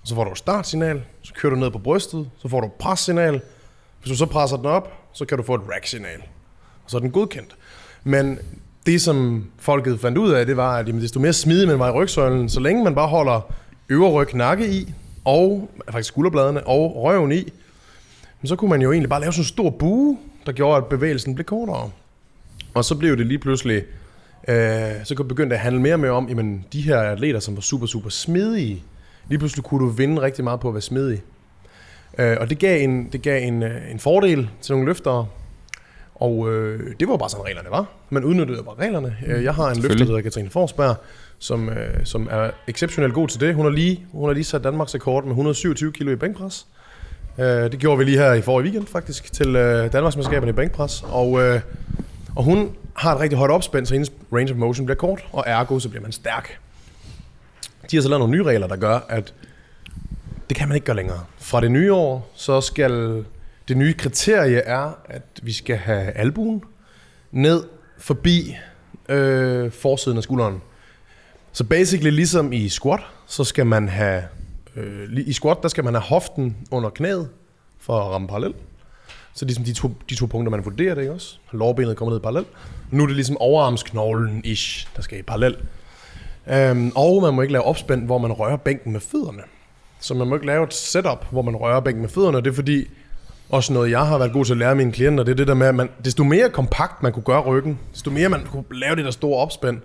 [0.01, 2.67] og så får du et startsignal, så kører du ned på brystet, så får du
[2.67, 3.41] et pressignal.
[4.01, 6.21] Hvis du så presser den op, så kan du få et rack-signal.
[6.83, 7.55] Og så er den godkendt.
[8.03, 8.39] Men
[8.85, 11.87] det, som folket fandt ud af, det var, at jamen, desto mere smidig man var
[11.87, 13.53] i rygsøjlen, så længe man bare holder
[13.89, 14.93] øvre ryg nakke i,
[15.25, 17.53] og faktisk skulderbladene og røven i,
[18.45, 21.35] så kunne man jo egentlig bare lave sådan en stor bue, der gjorde, at bevægelsen
[21.35, 21.89] blev kortere.
[22.73, 23.83] Og så blev det lige pludselig,
[24.47, 27.55] øh, så begyndte det at handle mere og mere om, jamen de her atleter, som
[27.55, 28.83] var super, super smidige,
[29.29, 31.21] lige pludselig kunne du vinde rigtig meget på at være smidig.
[32.17, 35.27] Øh, og det gav en, det gav en, øh, en fordel til nogle løftere,
[36.15, 37.85] og øh, det var bare sådan reglerne var.
[38.09, 39.17] Man udnyttede bare reglerne.
[39.27, 40.95] Øh, Jeg har en løfter, der hedder Katrine Forsberg,
[41.39, 43.55] som, øh, som er exceptionelt god til det.
[43.55, 46.67] Hun har lige, hun har lige sat Danmarks rekord med 127 kilo i bænkpres.
[47.39, 51.03] Øh, det gjorde vi lige her i forrige weekend faktisk, til øh, Danmarksmesterskaberne i bænkpres.
[51.07, 51.61] Og, øh,
[52.35, 55.43] og hun har et rigtig højt opspænd, så hendes range of motion bliver kort, og
[55.47, 56.59] ergo så bliver man stærk.
[57.91, 59.33] De har så lavet nogle nye regler, der gør, at
[60.49, 61.19] det kan man ikke gøre længere.
[61.37, 63.23] Fra det nye år, så skal
[63.67, 66.63] det nye kriterie er, at vi skal have albuen
[67.31, 67.63] ned
[67.97, 68.55] forbi
[69.09, 70.61] øh, forsiden af skulderen.
[71.51, 74.23] Så basically ligesom i squat, så skal man have,
[74.75, 77.29] øh, i squat, der skal man have hoften under knæet
[77.79, 78.53] for at ramme parallel.
[79.33, 81.37] Så ligesom de to, de to punkter, man vurderer det, ikke også?
[81.51, 82.45] Lårbenet kommer ned parallel.
[82.91, 85.55] Nu er det ligesom overarmsknoglen-ish, der skal i parallel.
[86.47, 89.41] Øhm, og man må ikke lave opspænd, hvor man rører bænken med fødderne.
[89.99, 92.37] Så man må ikke lave et setup, hvor man rører bænken med fødderne.
[92.37, 92.87] Det er fordi,
[93.49, 95.53] også noget jeg har været god til at lære mine klienter, det er det der
[95.53, 98.95] med, at man, desto mere kompakt man kunne gøre ryggen, desto mere man kunne lave
[98.95, 99.77] det der store opspænd,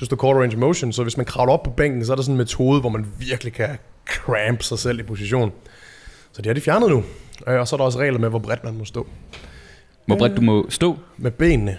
[0.00, 0.92] desto kortere range of motion.
[0.92, 3.06] Så hvis man kravler op på bænken, så er der sådan en metode, hvor man
[3.18, 3.68] virkelig kan
[4.06, 5.52] cramp sig selv i position.
[6.32, 7.02] Så det har de fjernet nu.
[7.48, 9.06] Øh, Og så er der også regler med, hvor bredt man må stå.
[10.06, 11.78] Hvor bredt du må stå, Med benene.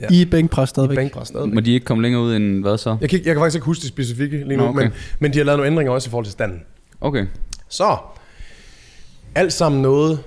[0.00, 0.06] Ja.
[0.10, 0.96] I bænkpres I stadigvæk.
[0.96, 1.54] bænkpres stadigvæk.
[1.54, 2.96] må de ikke komme længere ud end hvad så?
[3.00, 4.82] Jeg kan, jeg kan faktisk ikke huske det specifikke lige nu, Nå, okay.
[4.82, 6.62] men, men de har lavet nogle ændringer også i forhold til standen.
[7.00, 7.26] Okay.
[7.68, 7.96] Så,
[9.34, 10.18] alt sammen noget,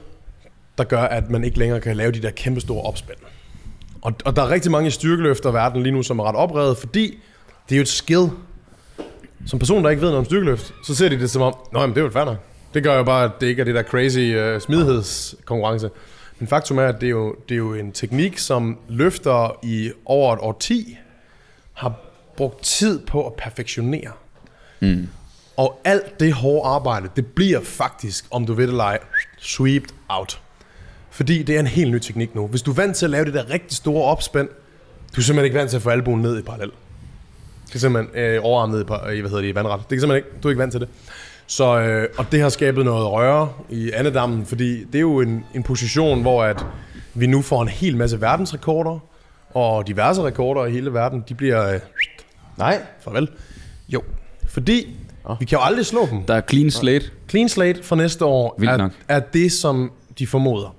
[0.77, 3.17] der gør, at man ikke længere kan lave de der kæmpe store opspænd.
[4.01, 6.77] Og, og der er rigtig mange i styrkeløfter verden lige nu, som er ret oprevet,
[6.77, 7.19] fordi
[7.69, 8.29] det er jo et skill.
[9.47, 11.79] Som person, der ikke ved noget om styrkeløft, så ser de det som om, Nå,
[11.79, 12.37] jamen, det er jo nok.
[12.73, 15.89] Det gør jo bare, at det ikke er det der crazy uh, smidighedskonkurrence.
[16.39, 19.91] Men faktum er, at det er, jo, det er jo en teknik, som løfter i
[20.05, 20.97] over et årti
[21.73, 21.93] har
[22.37, 24.11] brugt tid på at perfektionere.
[24.79, 25.07] Mm.
[25.57, 28.99] Og alt det hårde arbejde, det bliver faktisk, om du ved det eller ej,
[29.37, 30.41] sweeped out.
[31.15, 32.47] Fordi det er en helt ny teknik nu.
[32.47, 34.47] Hvis du er vant til at lave det der rigtig store opspænd,
[35.15, 36.71] du er simpelthen ikke vant til at få albuen ned i parallel.
[37.67, 39.81] Det er simpelthen øh, overarmen ned i, hvad hedder det, i vandret.
[39.89, 40.89] Det er simpelthen ikke, du er ikke vant til det.
[41.47, 45.45] Så, øh, og det har skabet noget røre i andedammen, fordi det er jo en,
[45.55, 46.65] en position, hvor at
[47.13, 48.99] vi nu får en hel masse verdensrekorder,
[49.53, 51.73] og diverse rekorder i hele verden, de bliver...
[51.73, 51.79] Øh,
[52.57, 52.81] Nej.
[53.01, 53.29] farvel.
[53.89, 54.01] Jo,
[54.49, 54.95] fordi
[55.39, 56.23] vi kan jo aldrig slå dem.
[56.23, 57.05] Der er clean slate.
[57.29, 58.91] Clean slate for næste år Vildt er, nok.
[59.07, 60.75] er det, som de formoder.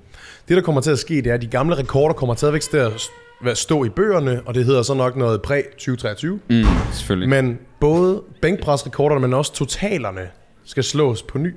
[0.49, 2.77] Det, der kommer til at ske, det er, at de gamle rekorder kommer stadigvæk til
[2.77, 6.27] at st- stå i bøgerne, og det hedder så nok noget præ-2023.
[6.27, 7.29] Mm, selvfølgelig.
[7.29, 10.29] Men både bænkpresrekorderne, men også totalerne
[10.65, 11.55] skal slås på ny.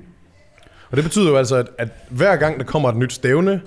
[0.90, 3.60] Og det betyder jo altså, at, at hver gang der kommer et nyt stævne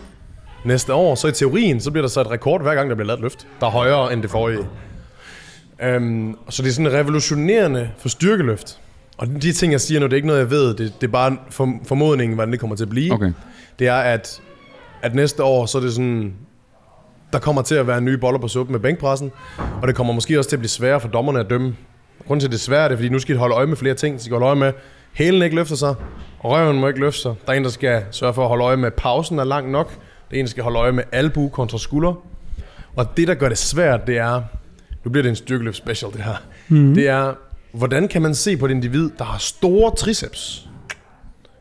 [0.66, 3.08] næste år, så i teorien, så bliver der så et rekord hver gang, der bliver
[3.08, 4.60] lavet et løft, der er højere end det forrige.
[5.98, 8.80] Um, så det er sådan revolutionerende for styrkeløft.
[9.18, 10.68] Og de ting, jeg siger nu, det er ikke noget, jeg ved.
[10.74, 13.14] Det, det er bare en for, formodningen, hvordan det kommer til at blive.
[13.14, 13.34] Okay.
[13.80, 14.42] Det er, at,
[15.04, 16.34] at næste år, så er det sådan...
[17.34, 19.32] Der kommer til at være nye boller på suppen med bænkpressen,
[19.82, 21.76] og det kommer måske også til at blive sværere for dommerne at dømme.
[22.28, 23.94] Grunden til, at det er svært, er, fordi nu skal de holde øje med flere
[23.94, 24.18] ting.
[24.18, 24.76] De skal holde øje med, at
[25.14, 25.96] hælen ikke løfter sig,
[26.40, 27.36] og røven må ikke løfte sig.
[27.46, 29.72] Der er en, der skal sørge for at holde øje med, at pausen er lang
[29.72, 29.90] nok.
[30.32, 32.14] Der er en, der skal holde øje med albu kontra skulder.
[32.96, 34.42] Og det, der gør det svært, det er...
[35.04, 36.36] Nu bliver det en styrkeløft special, det her.
[36.68, 36.94] Mm.
[36.94, 37.34] Det er,
[37.72, 40.68] hvordan kan man se på et individ, der har store triceps,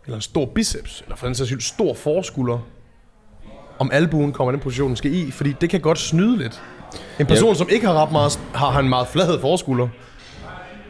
[0.05, 2.59] eller en stor biceps, eller for den sags skyld stor forskulder,
[3.83, 6.63] om albuen kommer den position, den skal i, fordi det kan godt snyde lidt.
[7.21, 7.55] En person, Ja.
[7.55, 9.89] som ikke har ret meget, har en meget flad forskulder,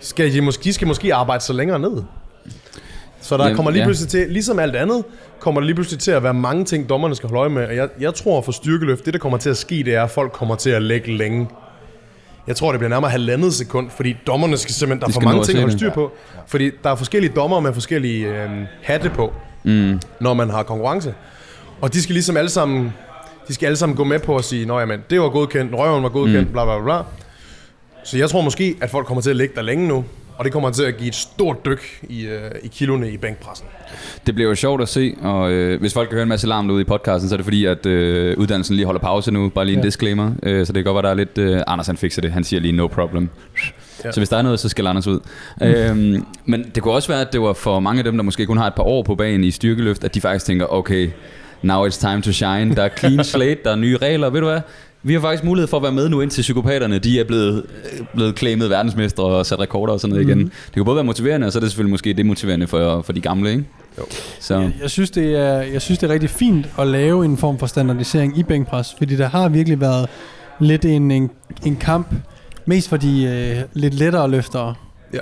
[0.01, 2.03] skal de måske, de skal måske arbejde så længere ned.
[3.20, 3.86] Så der Jamen, kommer lige ja.
[3.86, 5.05] pludselig til, ligesom alt andet,
[5.40, 7.66] kommer der lige pludselig til at være mange ting, dommerne skal holde øje med.
[7.66, 10.11] Og jeg, jeg tror for styrkeløft, det der kommer til at ske, det er, at
[10.11, 11.49] folk kommer til at lægge længe.
[12.47, 15.45] Jeg tror, det bliver nærmere halvandet sekund, fordi dommerne skal simpelthen, der er for mange
[15.45, 16.12] ting at holde styr på.
[16.47, 18.51] Fordi der er forskellige dommer med forskellige øh,
[18.82, 19.32] hatte på,
[19.64, 20.01] Mm.
[20.20, 21.14] når man har konkurrence.
[21.83, 22.93] Og de skal ligesom alle sammen,
[23.49, 26.03] de skal alle sammen gå med på at sige, Nå jamen, det var godkendt, røven
[26.03, 26.53] var godkendt, mm.
[26.53, 26.99] bla bla bla.
[28.05, 30.05] Så jeg tror måske, at folk kommer til at ligge der længe nu,
[30.39, 33.66] og det kommer til at give et stort dyk i, øh, i kiloene i bænkpressen.
[34.26, 36.66] Det bliver jo sjovt at se, og øh, hvis folk kan høre en masse larm
[36.68, 39.49] derude i podcasten, så er det fordi, at øh, uddannelsen lige holder pause nu.
[39.49, 39.87] Bare lige en Ja.
[39.87, 40.33] disclaimer.
[40.43, 41.39] Øh, så det kan godt være, der er lidt...
[41.39, 42.33] Øh, Anders han fikser det.
[42.33, 43.28] Han siger lige no problem.
[44.05, 44.12] Ja.
[44.12, 45.20] Så hvis der er noget, så skal Anders ud.
[45.62, 48.47] Øhm, men det kunne også være, at det var for mange af dem, der måske
[48.47, 51.11] kun har et par år på banen i styrkeløft, at de faktisk tænker, okay,
[51.62, 52.74] now it's time to shine.
[52.74, 54.30] Der er clean slate, der er nye regler.
[54.30, 54.60] Ved du hvad?
[55.04, 57.66] Vi har faktisk mulighed for at være med nu, indtil psykopaterne de er blevet,
[58.00, 60.30] øh, blevet claimet verdensmestre og sat rekorder og sådan noget mm.
[60.32, 60.46] igen.
[60.46, 63.20] Det kan både være motiverende, og så er det selvfølgelig måske demotiverende for, for de
[63.20, 63.64] gamle, ikke?
[63.98, 64.02] Jo.
[64.40, 64.58] Så.
[64.60, 67.58] Jeg, jeg, synes, det er, jeg synes, det er rigtig fint at lave en form
[67.58, 70.08] for standardisering i bænkpres, fordi der har virkelig været
[70.60, 71.30] lidt en, en,
[71.66, 72.06] en kamp,
[72.66, 74.74] mest for de øh, lidt lettere løftere,
[75.14, 75.18] Ja.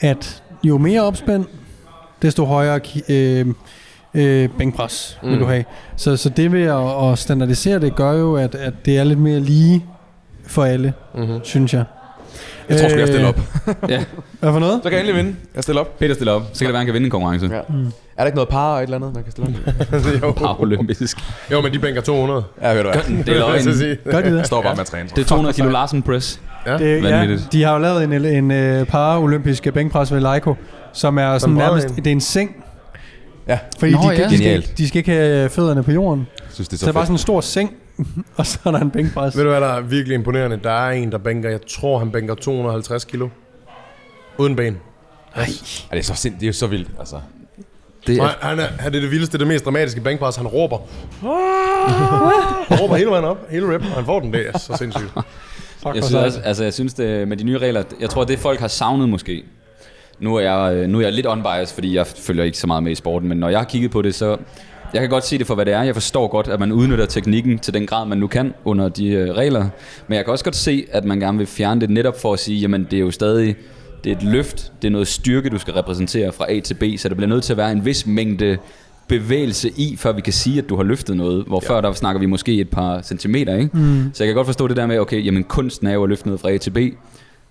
[0.00, 1.44] at jo mere opspænd,
[2.22, 3.46] desto højere øh,
[4.16, 5.38] øh, bænkpres vil Mm.
[5.38, 5.64] du have.
[5.96, 9.18] Så, så det ved at, at standardisere det, gør jo, at, at det er lidt
[9.18, 9.84] mere lige
[10.46, 11.40] for alle, Mm-hmm.
[11.42, 11.84] synes jeg.
[12.68, 13.40] Jeg tror sgu, jeg stiller op.
[13.88, 14.04] Ja,
[14.40, 14.80] Hvad for noget?
[14.82, 15.36] Så kan jeg endelig vinde.
[15.54, 15.98] Jeg stiller op.
[15.98, 16.42] Peter stiller op.
[16.52, 17.46] Så kan det være, han kan vinde en konkurrence.
[17.52, 17.56] Ja.
[17.56, 17.62] Er
[18.16, 19.54] der ikke noget par og et eller andet, man kan stille
[20.22, 20.22] op?
[20.22, 20.32] jo.
[20.32, 21.18] Paralympisk.
[21.52, 22.44] jo, men de bænker 200.
[22.62, 23.00] Ja, ved du hvad.
[23.02, 23.98] Det er Vil jeg løgn.
[24.10, 24.36] Gør de det?
[24.38, 25.08] Jeg står bare med at træne.
[25.16, 26.40] Det er 200 kilo Larsen Press.
[26.66, 26.78] Ja.
[26.78, 30.54] Det, ja, de har jo lavet en, en, en paralympisk bænkpres ved Leico,
[30.92, 32.64] som er sådan nærmest, det er en seng.
[33.48, 33.58] Ja.
[33.78, 34.12] Fordi Nå, de, ja.
[34.12, 34.78] de, skal, Genialt.
[34.78, 36.26] de skal ikke have fødderne på jorden.
[36.38, 37.74] Jeg synes, det er Så så det er bare sådan en stor seng,
[38.36, 39.36] og så er der en bænkpres.
[39.36, 40.60] Ved du hvad, der er virkelig imponerende?
[40.64, 43.28] Der er en, der bænker, jeg tror, han bænker 250 kilo.
[44.38, 44.76] Uden ben.
[45.36, 45.44] Ej,
[45.90, 46.40] det er så sindssygt.
[46.40, 47.16] Det er jo så vildt, altså.
[48.06, 50.36] Det Nej, er, han er, han er det vildeste, det mest dramatiske bænkpres.
[50.36, 50.78] Han råber.
[52.68, 54.32] han råber hele vejen op, hele rip, og han får den.
[54.32, 55.12] Det er så sindssygt.
[55.94, 58.60] jeg synes, også, altså, jeg synes det, med de nye regler, jeg tror, det folk
[58.60, 59.44] har savnet måske.
[60.20, 62.82] Nu er jeg, øh, nu er jeg lidt unbiased, fordi jeg følger ikke så meget
[62.82, 64.36] med i sporten, men når jeg har kigget på det, så
[64.92, 65.82] jeg kan godt se det for, hvad det er.
[65.82, 69.08] Jeg forstår godt, at man udnytter teknikken til den grad, man nu kan under de
[69.08, 69.68] øh, regler.
[70.08, 72.38] Men jeg kan også godt se, at man gerne vil fjerne det netop for at
[72.38, 73.56] sige, jamen det er jo stadig
[74.04, 76.82] det er et løft, det er noget styrke, du skal repræsentere fra A til B,
[76.98, 78.58] så det bliver nødt til at være en vis mængde
[79.08, 81.44] bevægelse i, før vi kan sige, at du har løftet noget.
[81.46, 81.74] Hvor ja.
[81.74, 83.76] før der snakker vi måske et par centimeter, ikke?
[83.76, 84.10] Mm.
[84.14, 86.26] Så jeg kan godt forstå det der med, okay, jamen kunsten er jo at løfte
[86.26, 86.78] noget fra A til B,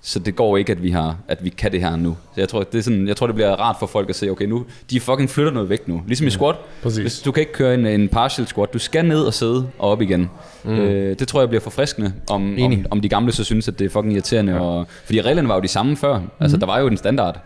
[0.07, 2.17] så det går ikke, at vi, har, at vi kan det her nu.
[2.33, 4.29] Så jeg tror, det er sådan, jeg tror, det bliver rart for folk at se,
[4.29, 6.01] okay, nu, de fucking flytter noget væk nu.
[6.07, 6.55] Ligesom i squat.
[6.83, 7.01] Præcis.
[7.01, 8.73] Hvis, du kan ikke køre en, en partial squat.
[8.73, 10.29] Du skal ned og sidde og op igen.
[10.63, 10.71] Mm.
[10.71, 13.85] Øh, det tror jeg bliver forfriskende, om, om, om de gamle så synes, at det
[13.85, 14.53] er fucking irriterende.
[14.53, 14.59] Ja.
[14.59, 16.19] Og, fordi reglerne var jo de samme før.
[16.39, 17.39] Altså, der var jo den standard.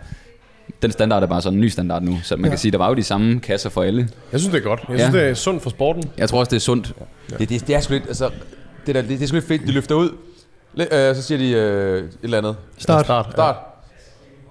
[0.82, 2.20] Den standard er bare sådan en ny standard nu.
[2.24, 2.50] Så man ja.
[2.50, 4.10] kan sige, der var jo de samme kasser for alle.
[4.32, 4.80] Jeg synes, det er godt.
[4.90, 5.20] Jeg synes, Ja.
[5.20, 6.04] det er sundt for sporten.
[6.18, 6.94] Jeg tror også, det er sundt.
[7.40, 8.30] Det, det, det er sgu lidt, altså...
[8.86, 10.10] Det, der, det, det er sgu lidt fedt, de løfter ud.
[10.92, 12.56] Øh, så siger de øh, et eller andet.
[12.78, 13.06] Start.
[13.06, 13.28] Start.
[13.32, 13.56] Start.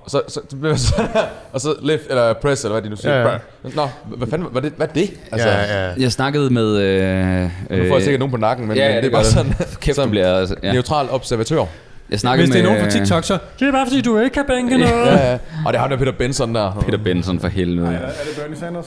[0.05, 1.23] Og så, så, det bliver sådan her,
[1.53, 3.15] og så lift, eller press, eller hvad de nu siger.
[3.15, 3.39] Ja, ja.
[3.75, 4.73] Nå, hvad fanden, hvad er det?
[4.77, 5.11] Hvad er det?
[5.33, 5.93] Altså, Ja, ja.
[5.99, 6.77] Jeg snakkede med...
[6.77, 7.43] Øh,
[7.79, 9.55] Nu får jeg sikkert nogen på nakken, men, ja, men ja, det er bare sådan,
[9.81, 10.35] Kæft, som bliver...
[10.39, 10.73] Altså, ja.
[10.73, 11.65] neutral observatør.
[12.11, 14.19] Jeg snakkede Hvis det er med, nogen på TikTok, så det er bare fordi, du
[14.19, 15.07] ikke kan bænke noget.
[15.07, 15.39] Ja, ja.
[15.67, 16.83] Og det har der Peter Benson der.
[16.87, 17.95] Peter Benson for helvede.
[17.95, 18.87] Er det Bernie Sanders?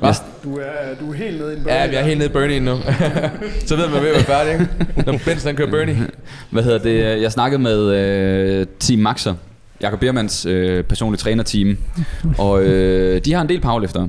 [0.00, 0.14] Hvad?
[0.44, 1.80] Du er, du er helt nede i en Bernie.
[1.80, 2.76] Ja, vi er helt nede i Bernie nu.
[3.66, 4.68] så ved man, at vi er færdige, ikke?
[5.06, 5.96] Når Benson han kører Bernie.
[6.50, 7.22] Hvad hedder det?
[7.22, 9.34] Jeg snakkede med øh, Team Maxer,
[9.82, 11.78] Jakob Biermanns øh, personlige trænerteam,
[12.38, 14.08] og øh, de har en del powerlifter.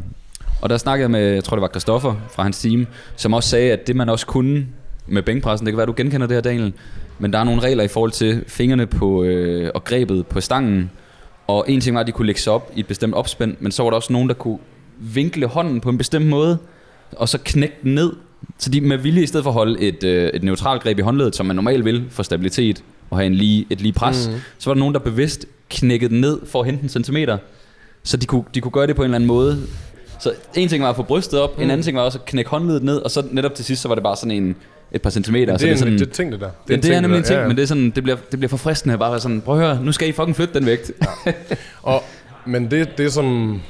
[0.62, 3.50] Og der snakkede jeg med, jeg tror det var Christoffer fra hans team, som også
[3.50, 4.66] sagde, at det man også kunne
[5.08, 6.74] med bænkpressen, det kan være, du genkender det her, Daniel,
[7.20, 10.92] men der er nogle regler i forhold til fingrene på, øh, og grebet på stangen,
[11.48, 13.72] og en ting var, at de kunne lægge sig op i et bestemt opspænd, men
[13.72, 14.58] så var der også nogen, der kunne
[15.02, 16.58] vinkle hånden på en bestemt måde,
[17.12, 18.14] og så knække den ned.
[18.58, 21.02] Så de med vilje, i stedet for at holde et, øh, et neutralt greb i
[21.02, 24.40] håndledet, som man normalt vil for stabilitet og have en lige, et lige pres, mm.
[24.58, 27.38] så var der nogen, der bevidst knækkede den ned for at hente en centimeter.
[28.04, 29.62] Så de kunne, de kunne gøre det på en eller anden måde.
[30.20, 31.64] Så en ting var at få brystet op, mm.
[31.64, 33.88] en anden ting var også at knække håndledet ned, og så netop til sidst, så
[33.88, 34.56] var det bare sådan en,
[34.92, 35.58] et par centimeter.
[35.58, 36.50] så Det er, sådan, en, det er ting, det der.
[36.68, 37.48] det, en det er nemlig en ting, Ja, ja.
[37.48, 39.68] men det, er sådan, det, bliver, det bliver forfriskende bare at være sådan, prøv at
[39.68, 40.92] høre, nu skal I fucking flytte den vægt.
[41.84, 42.04] Og,
[42.46, 43.62] men det, det er som...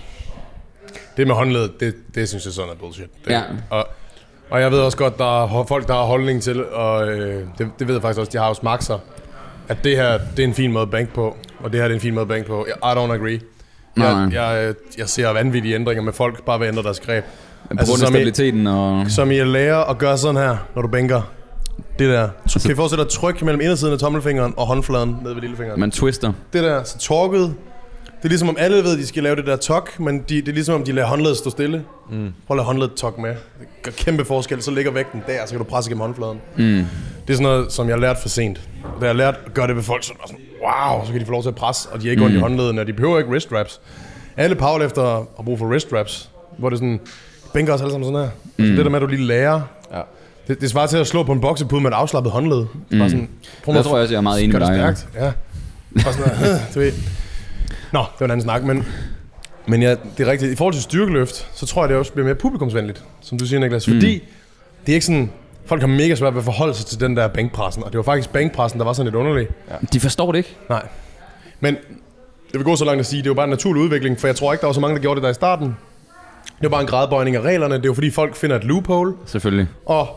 [1.18, 3.05] Det med håndledet, det, det synes jeg sådan er bullshit.
[3.26, 3.41] Det, Ja.
[3.70, 3.88] Og,
[4.49, 7.70] og jeg ved også godt, der er folk, der har holdning til, og øh, det,
[7.80, 8.99] det ved jeg faktisk også, de har jo smagt sig,
[9.68, 11.93] at det her, det er en fin måde at banke på, og det her det
[11.93, 12.66] er en fin måde at banke på.
[12.68, 13.39] I don't agree.
[13.95, 14.07] Nej.
[14.07, 17.24] Jeg, jeg, jeg ser vanvittige ændringer med folk, bare ved at ændre deres greb.
[17.24, 19.05] På altså, grund af I, stabiliteten og...
[19.12, 21.22] som I at lære at gøre sådan her, når du bænker.
[21.99, 22.30] Det der.
[22.47, 25.80] Så kan I forestille dig tryk mellem indersiden af tommelfingeren og håndfladen ned ved lillefingeren.
[25.80, 26.34] Man twister.
[26.53, 27.55] det der, så torket.
[28.22, 30.36] Det er ligesom om alle ved, at de skal lave det der tok, men de,
[30.36, 31.84] det er ligesom om de lader håndledet stå stille.
[32.12, 32.34] Mm.
[32.48, 33.30] Prøv at lade håndledet tok med.
[33.30, 36.38] Det gør kæmpe forskel, så ligger vægten der, så kan du presse gennem håndfladen.
[36.58, 36.64] Mm.
[36.64, 36.86] Det
[37.28, 38.62] er sådan noget, som jeg har lært for sent.
[39.02, 41.32] Da jeg lærte at gøre det ved folk, så sådan, wow, så kan de få
[41.32, 43.30] lov til at presse, og de har ikke ondt i håndledene, og de behøver ikke
[43.32, 43.82] wrist wraps.
[44.38, 45.04] Alle powerlifter
[45.36, 47.00] har brug for wrist wraps, hvor det er sådan,
[47.54, 48.30] bænker os alle sammen sådan her.
[48.58, 48.64] Mm.
[48.64, 49.62] Altså det der med, at du lige lærer.
[49.94, 50.02] Ja.
[50.48, 52.66] Det, det svarer til at slå på en boksepude med et afslappet håndled.
[52.90, 53.00] Mm.
[53.00, 53.30] Bare sådan,
[53.64, 54.98] prøv Der tror jeg også, jeg er meget enig med det dig.
[54.98, 55.08] stærkt.
[55.16, 55.32] Ja.
[56.08, 56.92] Og sådan du ved.
[57.92, 58.86] Nå, det var en anden snak, men,
[59.68, 60.52] men ja, det er rigtigt.
[60.52, 63.60] I forhold til styrkeløft, så tror jeg, det også bliver mere publikumsvenligt, som du siger,
[63.60, 63.86] Niklas.
[63.86, 64.26] Fordi Mm.
[64.86, 65.32] det er ikke sådan,
[65.66, 68.04] folk har mega svært ved at forholde sig til den der bænkpressen, og det var
[68.04, 69.48] faktisk bænkpressen, der var sådan lidt underlig.
[69.94, 70.56] De forstår det ikke.
[70.70, 70.88] Nej.
[71.60, 71.76] Men
[72.52, 74.28] det vil gå så langt at sige, det er jo bare en naturlig udvikling, for
[74.28, 75.66] jeg tror ikke, der var så mange, der gjorde det der i starten.
[76.46, 77.74] Det var bare en gradbøjning af reglerne.
[77.76, 79.68] Det er jo fordi, folk finder et loophole, Selvfølgelig.
[79.86, 80.08] og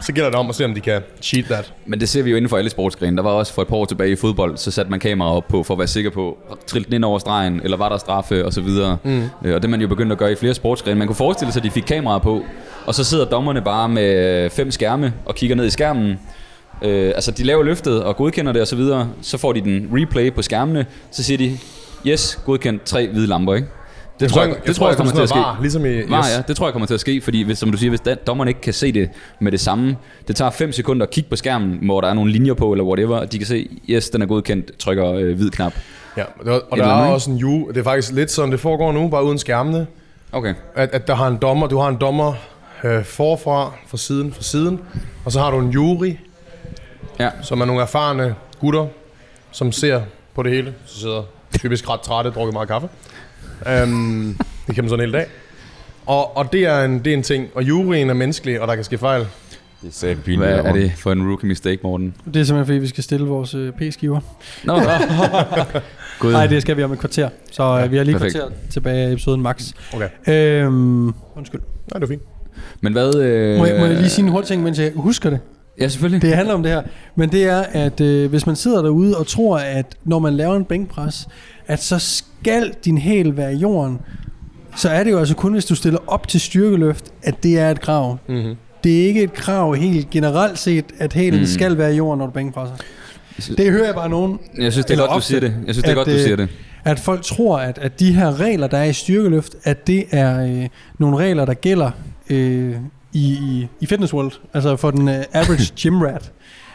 [0.00, 1.72] så gælder det om at se, om de kan cheat that.
[1.86, 3.16] Men det ser vi jo inden for alle sportsgrene.
[3.16, 5.48] Der var også for et par år tilbage i fodbold, så satte man kamera op
[5.48, 8.44] på, for at være sikker på, trilte den ind over stregen, eller var der straffe,
[8.46, 8.98] og så videre.
[9.04, 9.22] Mm.
[9.40, 10.98] Og det er man jo begyndt at gøre i flere sportsgrene.
[10.98, 12.42] Man kunne forestille sig, at de fik kamera på,
[12.86, 16.18] og så sidder dommerne bare med fem skærme og kigger ned i skærmen.
[16.82, 19.10] Øh, altså, de laver løftet og godkender det og så videre.
[19.22, 21.58] Så får de den replay på skærmene, så siger de,
[22.06, 23.68] yes, godkendt, tre hvide lamper, ikke?
[24.20, 25.38] Det tror jeg, jeg, det tror jeg kommer til at ske.
[25.38, 27.70] Var, ligesom i, Var, ja, det tror jeg kommer til at ske, fordi hvis, som
[27.72, 29.10] du siger, hvis da- dommeren ikke kan se det
[29.40, 29.96] med det samme,
[30.28, 32.84] det tager 5 sekunder at kigge på skærmen, hvor der er nogle linjer på, eller
[32.84, 35.72] whatever, og de kan se, yes, den er godkendt, trykker øh, hvid knap.
[36.16, 37.68] Ja, og der, og der er også en ju.
[37.68, 39.86] Det er faktisk lidt sådan, det foregår nu, bare uden skærmene.
[40.32, 40.54] Okay.
[40.74, 42.32] At, at der har en dommer, du har en dommer
[42.84, 44.80] øh, forfra, fra siden, fra siden,
[45.24, 46.12] og så har du en jury,
[47.20, 47.30] Ja.
[47.42, 48.86] som er nogle erfarne gutter,
[49.50, 50.00] som ser
[50.34, 50.74] på det hele.
[50.86, 51.22] Så sidder
[51.60, 52.88] typisk ret trætte, drukker meget kaffe.
[53.84, 54.36] Um,
[54.66, 55.26] det kan man sådan en hel dag.
[56.06, 58.74] Og, og det, er en, det er en ting, og juryen er menneskelig, og der
[58.74, 59.20] kan ske fejl.
[59.82, 60.50] Det er sat pinligt.
[60.52, 62.14] Hvad er det for en rookie mistake, Morten?
[62.24, 64.20] Det er simpelthen fordi, vi skal stille vores øh, p-skiver.
[64.64, 64.74] Nå,
[66.20, 66.32] Gud.
[66.32, 67.28] Nej, det skal vi om et kvarter.
[67.52, 68.34] Så øh, vi har lige perfekt.
[68.34, 69.72] kvarter tilbage i episoden max.
[69.94, 70.08] Okay.
[70.28, 71.06] Øhm,
[71.36, 71.60] undskyld.
[71.92, 72.22] Nej, det er fint.
[72.80, 73.14] Men hvad...
[73.16, 75.38] Øh, Må jeg, må jeg lige sige en hurtig ting, mens jeg husker det?
[75.80, 76.22] Ja, selvfølgelig.
[76.22, 76.82] Det handler om det her.
[77.16, 80.56] Men det er, at øh, hvis man sidder derude og tror, at når man laver
[80.56, 81.28] en bænkpres,
[81.66, 83.98] at så skal din hæl være i jorden,
[84.76, 87.70] så er det jo altså kun, hvis du stiller op til styrkeløft, at det er
[87.70, 88.18] et krav.
[88.28, 88.54] Mm-hmm.
[88.84, 91.46] Det er ikke et krav helt generelt set, at hælen Mm.
[91.46, 92.74] skal være i jorden, når du bænkpresser.
[93.56, 95.54] Det hører jeg bare nogen, Jeg synes, det er godt, du siger det.
[95.66, 96.48] Jeg synes, det er at, godt, du øh, siger det.
[96.84, 100.46] at folk tror, at, at de her regler, der er i styrkeløft, at det er
[100.62, 101.90] øh, nogle regler, der gælder
[102.30, 102.74] øh,
[103.12, 106.32] i, i, i Fitness World, altså for den øh, average gym rat,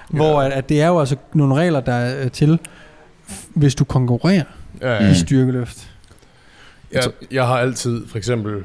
[0.10, 2.60] hvor at, at det er jo altså nogle regler, der er øh, til,
[3.54, 4.44] hvis du konkurrerer
[4.82, 5.12] Ja, ja.
[5.12, 5.88] i styrkeløft.
[6.92, 8.64] Jeg, jeg har altid for eksempel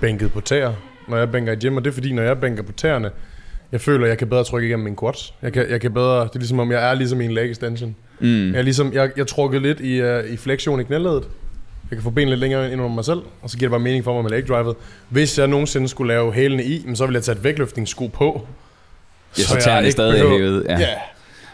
[0.00, 0.72] bænket på tæer,
[1.08, 3.10] når jeg bænker i gym, og det er fordi, når jeg bænker på tæerne,
[3.72, 5.34] jeg føler, at jeg kan bedre trykke igennem min quads.
[5.42, 7.50] Jeg kan, jeg kan bedre, det er ligesom om, jeg er ligesom i en leg
[7.50, 7.96] extension.
[8.20, 8.50] Mm.
[8.52, 11.24] Jeg er ligesom, jeg, jeg trukket lidt i, uh, i flexion i knæledet.
[11.90, 13.80] Jeg kan få benene lidt længere ind under mig selv, og så giver det bare
[13.80, 14.76] mening for mig med leg drivet.
[15.08, 18.46] Hvis jeg nogensinde skulle lave hælene i, men så ville jeg tage et vægtløftningssko på.
[19.38, 20.64] Ja, så jeg tæerne ikke stadig er behøver- hævet.
[20.68, 20.78] Ja.
[20.78, 20.88] Ja.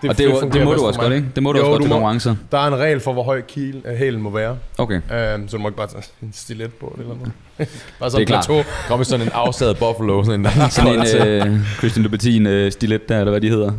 [0.09, 1.27] Og det, er jo- det fungerer må du også godt, ikke?
[1.35, 2.35] Det må du Jo, også godt du til konkurrencer.
[2.53, 4.57] Der er en regel for, hvor høj kiel, uh, hælen må være.
[4.79, 4.97] Okay.
[4.97, 7.33] Um, så du må ikke bare tage en stilet på eller noget.
[7.59, 8.47] bare Det sådan er klart.
[8.47, 8.65] plateau.
[8.89, 12.73] Kom med sådan en afsaget buffalo, sådan en der Sådan en øh, Christian Louboutin øh,
[12.73, 13.73] stilet der, eller hvad de hedder.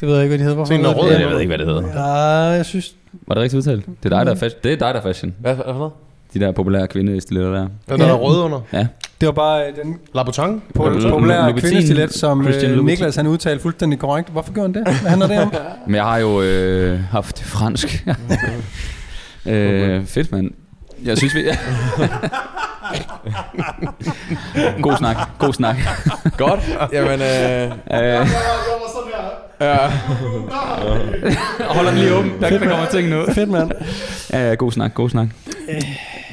[0.00, 0.64] Det ved jeg ikke, hvad de hedder.
[0.64, 1.20] Sådan en hedder rød, det?
[1.20, 1.82] jeg ved ikke, hvad det hedder.
[2.02, 2.04] Ja,
[2.50, 2.94] jeg synes...
[3.26, 3.86] Var det rigtigt udtalt?
[4.02, 4.60] Det er dig, der er fashion.
[4.64, 5.34] Det er dig, der er fashion.
[5.40, 5.92] Hvad, hvad for noget?
[6.40, 7.68] De der populære kvindestiletter der.
[7.88, 8.60] Den der er rød under.
[9.20, 10.62] Det var bare øh, den Labutang.
[10.78, 12.84] po- Louboutin- populære kvindestilet, som Christian øh.
[12.84, 14.28] Niklas han udtalte fuldstændig korrekt.
[14.28, 15.00] Hvorfor gjorde han det?
[15.00, 15.52] Hvad handler det om?
[15.86, 18.06] Men jeg har jo øh, haft fransk.
[19.46, 20.50] øh, fedt, mand.
[21.04, 21.40] Jeg synes, vi...
[24.82, 25.76] god snak, god snak.
[26.36, 26.60] Godt.
[26.92, 27.70] Jamen, øh,
[28.00, 28.26] Øh,
[29.60, 29.90] ja.
[31.68, 33.24] holder den lige åben, der, der kommer ting nu.
[33.32, 33.70] Fedt, mand.
[34.32, 35.26] Ja, ja, god snak, god snak.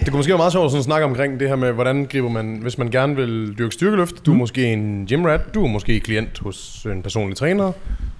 [0.04, 2.30] Det kunne måske være meget sjovt at sådan snakke omkring det her med, hvordan griber
[2.30, 4.26] man, hvis man gerne vil dyrke styrkeløft.
[4.26, 7.72] Du er måske en gymrat, du er måske klient hos en personlig træner.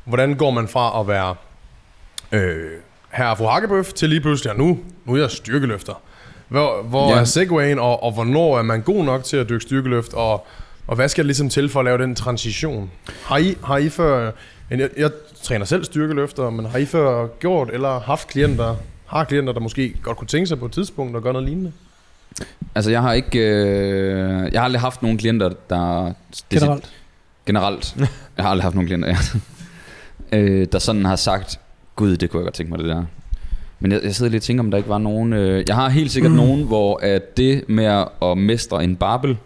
[0.06, 1.36] Hvordan går man fra at være
[2.32, 2.72] øh,
[3.12, 6.02] herre fru Hakkebøf til lige pludselig, og nu, nu er jeg styrkeløfter.
[6.48, 7.16] Hvor, hvor Ja.
[7.16, 7.20] ja.
[7.22, 10.46] er segwayen, og, og hvornår er man god nok til at dyrke styrkeløft, og,
[10.88, 12.92] og hvad skal der ligesom til for at lave den transition?
[13.26, 14.32] Har I, har I før,
[14.70, 15.10] jeg, jeg
[15.44, 18.76] træner selv styrkeløfter, men har I før gjort eller haft klienter,
[19.18, 21.72] har klienter, der måske godt kunne tænke sig på et tidspunkt at gøre noget lignende?
[22.76, 23.40] Altså, jeg har ikke...
[23.40, 26.14] Øh, jeg har aldrig haft nogen klienter, der...
[26.50, 26.92] Generelt.
[27.46, 27.96] Generelt.
[28.38, 29.08] Jeg har aldrig haft nogen klienter,
[30.32, 30.38] ja.
[30.38, 31.60] øh, der sådan har sagt,
[31.96, 33.06] gud, det kunne jeg godt tænke mig, det der.
[33.80, 35.34] Men jeg, jeg sidder lige og tænker, om der ikke var nogen...
[35.34, 36.38] Øh, jeg har helt sikkert mm.
[36.38, 39.38] nogen, hvor at det med at mestre en barbel,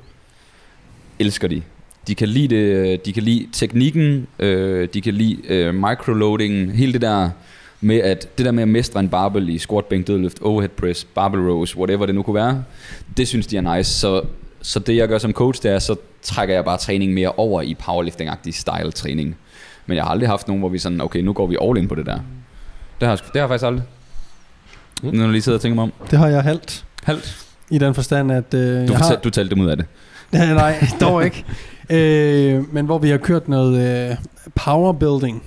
[1.20, 1.62] elsker de.
[2.08, 6.94] De kan lide, det, de kan lide teknikken, øh, de kan lide øh, microloading, hele
[6.94, 7.30] det der
[7.82, 11.04] med at det der med at mestre en barbel i squat, bænk, dødløft, overhead press,
[11.04, 12.64] barbell rows, whatever det nu kunne være,
[13.18, 13.92] det synes de er nice.
[13.92, 14.22] Så,
[14.62, 17.62] så det jeg gør som coach, det er, så trækker jeg bare træning mere over
[17.62, 19.36] i powerlifting-agtig style træning.
[19.86, 21.88] Men jeg har aldrig haft nogen, hvor vi sådan, okay, nu går vi all in
[21.88, 22.20] på det der.
[23.00, 23.84] Det har, jeg det har jeg faktisk aldrig.
[25.04, 25.16] Mm.
[25.16, 25.94] Når jeg lige sidder og tænker mig om.
[26.12, 26.86] Det har jeg halvt.
[27.04, 27.46] Halvt.
[27.70, 29.16] I den forstand, at øh, Du, har...
[29.24, 29.86] du talte dem ud af det.
[30.34, 31.46] Nej, dog ikke.
[31.90, 34.16] Øh, men hvor vi har kørt noget øh,
[34.56, 35.44] powerbuilding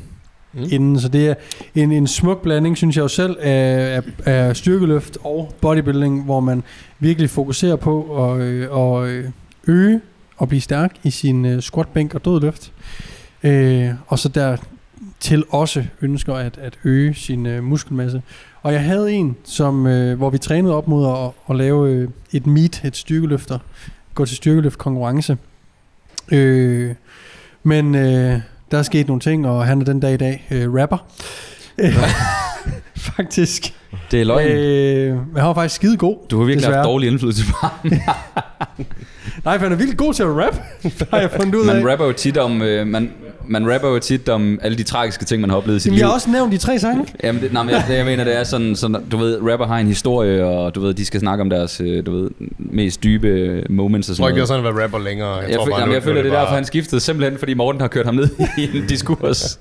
[0.52, 0.64] mm.
[0.70, 1.34] Inden, så det er
[1.74, 6.40] en, en smuk blanding, synes jeg jo selv, af, af, af styrkeløft og bodybuilding, hvor
[6.40, 6.62] man
[6.98, 9.24] virkelig fokuserer på at, øh, at øh,
[9.66, 10.00] øge
[10.36, 12.72] og blive stærk i sin øh, squat, bænk og dødløft.
[13.42, 14.56] Øh, og så der
[15.20, 18.22] til også ønsker at, at øge sin øh, muskelmasse.
[18.62, 22.08] Og jeg havde en, som, øh, hvor vi trænede op mod at, at lave øh,
[22.32, 23.58] et meet, et styrkeløfter,
[24.14, 25.38] gå til styrkeløft konkurrence.
[26.32, 26.94] Øh,
[27.62, 28.40] men øh,
[28.70, 30.98] der er sket nogle ting, og han er den dag i dag øh, rapper.
[32.96, 33.74] Faktisk.
[34.10, 34.46] Det er løgn.
[34.46, 36.16] Øh, men han var faktisk skide god.
[36.30, 36.76] du har virkelig desværre.
[36.76, 37.70] haft dårlig indflydelse på ham.
[39.44, 40.54] Nej, for han er virkelig god til at rap,
[41.10, 41.74] har jeg fundet ud af.
[41.74, 43.12] Man rapper jo tit om, øh, man,
[43.50, 45.94] man rapper jo tit om alle de tragiske ting, man har oplevet i sit Jamen,
[45.96, 46.00] liv.
[46.00, 47.04] jeg har også nævnt de tre sange.
[47.24, 49.66] Jamen, det, nej, men jeg, det, jeg mener, det er sådan, sådan, du ved, rapper
[49.66, 53.02] har en historie, og du ved, de skal snakke om deres, øh, du ved, mest
[53.04, 54.48] dybe moments og Jeg sådan tror ikke, det er noget.
[54.48, 55.34] sådan at være rapper længere.
[55.34, 56.64] Jeg, Jeg, tror jeg, bare, jamen, nu- jeg nu føler, det er bare- derfor, han
[56.64, 58.28] skiftede, simpelthen fordi Morten har kørt ham ned
[58.58, 59.58] i en diskurs.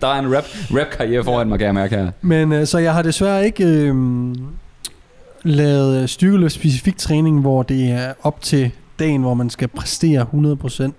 [0.00, 2.10] der er en rap, rap-karriere foran mig, kan jeg mærke her.
[2.22, 3.94] Men øh, så jeg har desværre ikke øh,
[5.42, 10.90] lavet styrkeløft specifik træning, hvor det er op til dagen, hvor man skal præstere 100%.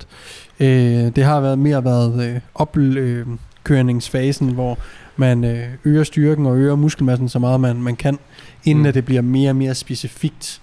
[0.60, 0.68] Øh,
[1.16, 4.78] det har været mere været øh, opkørningsfasen, hvor
[5.18, 8.20] man øh, øger styrken og øger muskelmassen så meget man, man kan,
[8.66, 8.88] inden Mm.
[8.88, 10.62] at det bliver mere og mere specifikt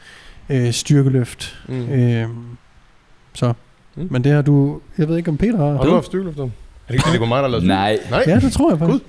[0.48, 1.62] øh, styrkeløft.
[1.68, 1.88] Mm.
[1.88, 2.28] Øh,
[3.34, 3.52] så.
[3.96, 4.08] Mm.
[4.10, 5.72] Men det har du, jeg ved ikke om Peter har.
[5.76, 6.42] Har du haft styrkeløfter?
[6.44, 6.48] Er
[6.88, 7.98] det ikke, det kun mig, der Nej.
[8.10, 8.24] Nej.
[8.26, 8.92] Ja, det tror jeg faktisk.
[8.92, 9.00] Gud.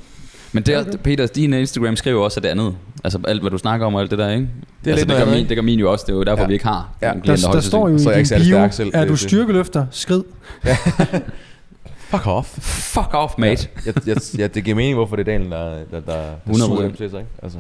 [0.54, 2.76] Men der, Peter, din Instagram skriver også, at det andet.
[3.04, 4.48] Altså alt, hvad du snakker om og alt det der, ikke?
[4.86, 6.04] Det er altså, lidt det, gør min, det gør min jo også.
[6.08, 6.48] Det er jo derfor, Ja.
[6.48, 7.08] vi ikke har Ja.
[7.26, 9.18] Der, der højst står jo er i ikke din bio, stærk selv, er du er
[9.18, 10.24] styrkeløfter, skrid.
[11.98, 12.48] Fuck off.
[12.94, 13.68] Fuck off, mate.
[13.86, 16.58] jeg, jeg, jeg, det giver mening, hvorfor det er Daniel, der, der, der 100%.
[16.66, 17.32] suger dem til sig, ikke?
[17.44, 17.58] Altså.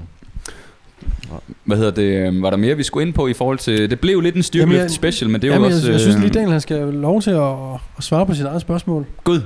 [1.65, 2.03] Hvad hedder det?
[2.27, 3.89] øhm, Var der mere, vi skulle ind på i forhold til...
[3.89, 5.85] Det blev lidt en styrkeløft special, men det er jo også...
[5.85, 7.53] jeg, jeg synes lige, øhm, Daniel han skal have lov til at,
[7.97, 9.41] at svare på sit eget spørgsmål, Gud.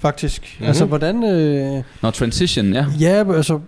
[0.00, 0.42] Faktisk.
[0.42, 0.48] Mhm.
[0.58, 0.66] Mm-hmm.
[0.66, 1.24] Altså, hvordan...
[1.24, 2.86] Øh, Nå, transition, ja.
[3.00, 3.60] ja, altså...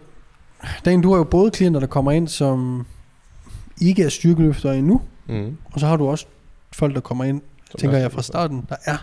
[0.84, 2.86] Daniel, du har jo både klienter, der kommer ind, som
[3.80, 5.56] ikke er styrkeløfter endnu, Mm.
[5.72, 6.26] og så har du også
[6.72, 8.96] folk, der kommer ind, Som tænker er jeg fra starten, der er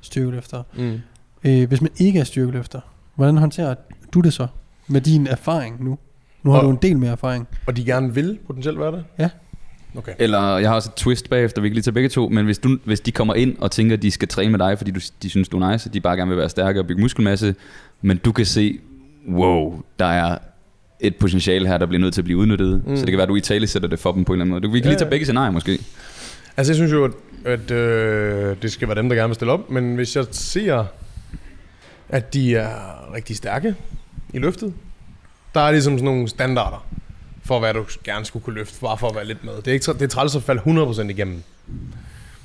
[0.00, 0.62] styrkeløfter.
[0.76, 1.00] Mm.
[1.44, 2.80] Øh, hvis man ikke er styrkeløfter,
[3.14, 3.74] hvordan håndterer
[4.14, 4.46] du det så
[4.88, 5.98] med din erfaring nu?
[6.42, 7.48] Nu har Og- du en del mere erfaring.
[7.66, 9.04] Og de gerne vil potentielt være det?
[9.18, 9.28] Ja.
[9.96, 10.12] Okay.
[10.18, 12.58] Eller jeg har også et twist bagefter, vi kan lige tage begge to, men hvis,
[12.58, 15.00] du, hvis de kommer ind og tænker, at de skal træne med dig, fordi du,
[15.22, 17.54] de synes, du er nice, og de bare gerne vil være stærkere og bygge muskelmasse,
[18.02, 18.78] men du kan se,
[19.30, 20.38] wow, der er
[21.00, 22.82] et potentiale her, der bliver nødt til at blive udnyttet.
[22.86, 22.96] Mm.
[22.96, 24.44] Så det kan være, at du i tale sætter det for dem på en eller
[24.44, 24.60] anden måde.
[24.62, 25.78] Du vi kan Ja, lige tage begge scenarier måske.
[26.56, 27.10] Altså, jeg synes jo, at,
[27.44, 29.70] at øh, det skal være dem, der gerne vil stille op.
[29.70, 30.84] Men hvis jeg ser,
[32.08, 33.74] at de er rigtig stærke
[34.34, 34.72] i løftet,
[35.54, 36.86] der er ligesom sådan nogle standarder
[37.44, 39.52] for, hvad du gerne skulle kunne løfte, bare for at være lidt med.
[39.56, 41.42] Det er, ikke, det er træls at falde 100% igennem.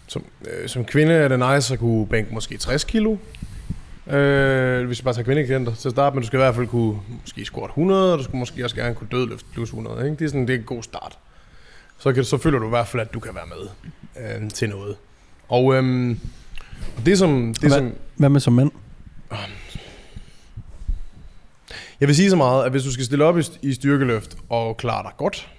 [0.07, 3.17] Som, øh, som kvinde er det nice at kunne bænke måske 60 kilo.
[4.07, 6.67] Øh, hvis vi bare tager kvindeklienter til at starte med, du skal i hvert fald
[6.67, 10.03] kunne måske squat 100, og du skal måske også gerne kunne dødløfte plus 100.
[10.05, 10.15] Ikke?
[10.19, 11.17] Det, er sådan, det er en god start.
[11.99, 13.67] Så, kan, så føler du i hvert fald, at du kan være med
[14.43, 14.95] øh, til noget.
[15.49, 15.63] Og
[16.97, 17.53] og det som...
[17.53, 18.71] Det Hvad- som Hvad med som mand?
[21.99, 24.77] Jeg vil sige så meget, at hvis du skal stille op i, i styrkeløft og
[24.77, 25.49] klare dig godt,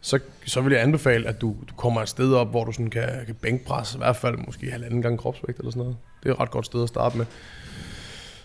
[0.00, 2.90] så, så vil jeg anbefale, at du, du kommer et sted op, hvor du sådan
[2.90, 5.96] kan, kan bænkpresse, i hvert fald måske halvanden gang kropsvægt eller sådan noget.
[6.22, 7.26] Det er et ret godt sted at starte med.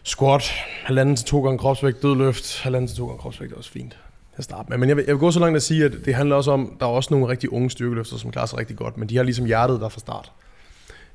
[0.03, 0.51] Squat,
[0.84, 3.97] halvanden til to gange kropsvægt, dødløft, halvanden til to gange kropsvægt er også fint
[4.38, 4.78] at starte med.
[4.78, 6.78] Men jeg vil, jeg vil gå så langt at sige, at det handler også om,
[6.80, 9.23] der er også nogle rigtig unge styrkeløfter, som klarer sig rigtig godt, men de har
[9.23, 10.32] ligesom hjertet der fra start.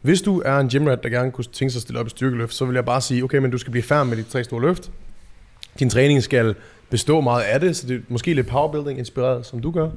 [0.02, 2.54] Hvis du er en gymrat, der gerne kunne tænke sig at stille op i styrkeløft,
[2.54, 4.60] så vil jeg bare sige, okay, men du skal blive færdig med de tre store
[4.60, 4.90] løft.
[5.78, 6.54] Din træning skal
[6.90, 9.90] bestå meget af det, så det er måske lidt powerbuilding inspireret, som du gør.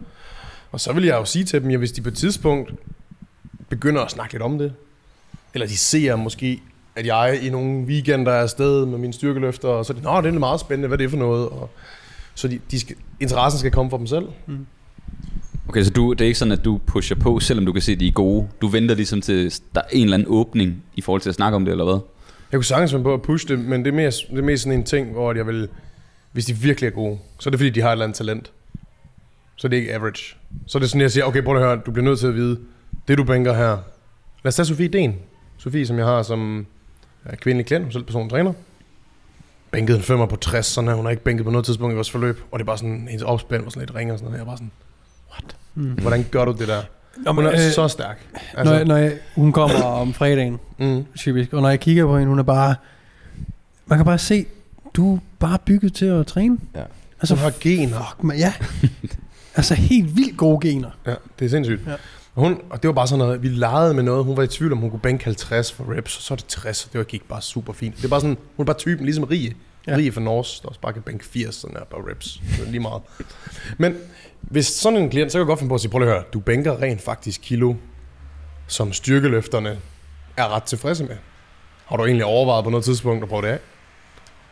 [0.72, 2.74] Og så vil jeg jo sige til dem, at hvis de på et tidspunkt
[3.70, 4.74] begynder at snakke lidt om det,
[5.54, 6.62] eller de ser måske,
[6.96, 10.22] at jeg i nogle weekender er afsted med mine styrkeløfter, og så er det, nå,
[10.22, 11.50] det er meget spændende, hvad det er for noget.
[11.50, 11.70] Og
[12.36, 14.26] så de, de skal, interessen skal komme fra dem selv.
[14.46, 14.66] Mm.
[15.68, 17.92] Okay, så du, det er ikke sådan, at du pusher på, selvom du kan se,
[17.92, 18.48] at de er gode.
[18.62, 21.56] Du venter ligesom til, der er en eller anden åbning i forhold til at snakke
[21.56, 22.00] om det, eller hvad?
[22.52, 24.58] Jeg kunne sagtens finde på at pushe det, men det er mere, det er mere
[24.58, 25.70] sådan en ting, hvor jeg vil,
[26.32, 28.52] hvis de virkelig er gode, så er det fordi, de har et eller andet talent.
[29.56, 30.36] Så er det ikke average.
[30.68, 32.36] Så er det sådan, jeg siger, okay, prøv at høre, du bliver nødt til at
[32.36, 32.60] vide,
[33.08, 33.70] det du bænker her.
[34.44, 35.16] Lad os tage Sofie Den.
[35.58, 36.66] Sofie, som jeg har som
[37.26, 38.54] er kvindelig klient, er selv personlig træner.
[39.72, 40.96] Bænkede en femmer på 60, sådan her.
[40.96, 42.42] Hun har ikke bænket på noget tidspunkt i vores forløb.
[42.52, 44.38] Og det er bare sådan, hendes opspænd var sådan lidt ring og sådan noget.
[44.38, 44.72] Jeg er bare sådan,
[45.78, 45.92] Mm.
[45.92, 46.82] hvordan gør du det der?
[47.18, 48.26] Nå, Hun er øh, så stærk.
[48.64, 51.06] Når, jeg, når jeg, hun kommer om fredagen, mm.
[51.18, 52.76] typisk, og når jeg kigger på hende, hun er bare...
[53.86, 54.46] Man kan bare se,
[54.94, 56.58] du er bare bygget til at træne.
[56.76, 56.84] Ja.
[57.22, 57.98] Altså, Hun har gener.
[57.98, 58.54] fuck, man, ja.
[59.56, 60.90] altså helt vildt gode gener.
[61.08, 61.82] Ja, det er sindssygt.
[61.88, 61.94] Ja.
[62.36, 64.26] Og, hun, og det var bare sådan noget, vi legede med noget.
[64.26, 66.46] Hun var i tvivl om, hun kunne bænke 50 for reps, og så er det
[66.46, 66.90] 60.
[66.92, 67.98] Det var, gik bare super fint.
[67.98, 69.54] Det er bare sådan, hun er bare typen, ligesom Rie.
[69.88, 69.92] Ja.
[69.92, 69.98] Ja.
[69.98, 72.42] Rie fra Norse, der også bare kan bænke 80 sådan her på reps.
[72.58, 73.02] Det er lige meget.
[73.78, 73.98] Men
[74.42, 76.16] hvis sådan en klient, så kan jeg godt finde på at sige, prøv lige at
[76.16, 77.74] høre, du bænker rent faktisk kilo,
[78.68, 79.80] som styrkeløfterne
[80.38, 81.16] er ret tilfredse med.
[81.86, 83.60] Har du egentlig overvejet på noget tidspunkt at prøve det af?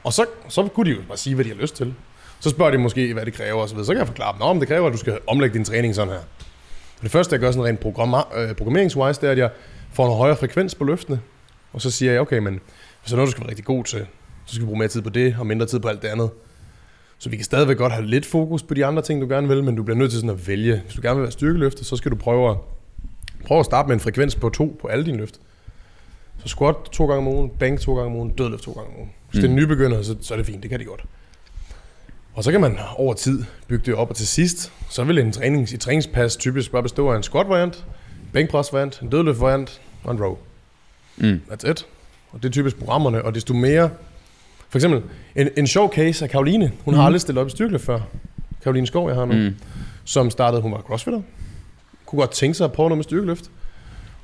[0.03, 1.93] Og så, så kunne de jo bare sige, hvad de har lyst til.
[2.39, 3.77] Så spørger de måske, hvad det kræver osv.
[3.77, 6.13] Så kan jeg forklare dem, om det kræver, at du skal omlægge din træning sådan
[6.13, 6.21] her.
[7.01, 9.49] Det første, jeg gør sådan rent program, øh, programmeringswise, det er, at jeg
[9.93, 11.21] får en højere frekvens på løftene.
[11.73, 13.83] Og så siger jeg, okay, men hvis der er noget, du skal være rigtig god
[13.83, 14.05] til,
[14.45, 16.29] så skal vi bruge mere tid på det, og mindre tid på alt det andet.
[17.17, 19.63] Så vi kan stadigvæk godt have lidt fokus på de andre ting, du gerne vil,
[19.63, 20.81] men du bliver nødt til sådan at vælge.
[20.85, 22.57] Hvis du gerne vil være styrkeløfter, så skal du prøve at,
[23.45, 25.39] prøve at starte med en frekvens på to på alle dine løft.
[26.37, 28.95] Så squat to gange om ugen, bænk to gange om ugen, dødløft to gange om
[28.95, 29.11] ugen.
[29.29, 29.41] Hvis mm.
[29.41, 31.03] det er en nybegynder, så, så er det fint, det kan de godt.
[32.33, 35.31] Og så kan man over tid bygge det op, og til sidst, så vil en
[35.31, 40.23] trænings, et træningspas typisk bare bestå af en squat-variant, en bænkpres-variant, en dødløft-variant og en
[40.23, 40.37] row.
[41.17, 41.41] Mm.
[41.51, 41.87] That's it.
[42.31, 43.89] Og det er typisk programmerne, og desto mere...
[44.73, 45.01] For eksempel,
[45.35, 46.71] en, en sjov case af Karoline.
[46.85, 46.97] Hun mm.
[46.97, 47.99] har aldrig stillet op i styrkeløft før.
[48.63, 49.33] Karoline Skov, jeg har nu.
[49.33, 49.55] Mm.
[50.03, 51.21] Som startede, hun var crossfitter.
[52.05, 53.51] Kunne godt tænke sig at prøve noget med styrkeløft.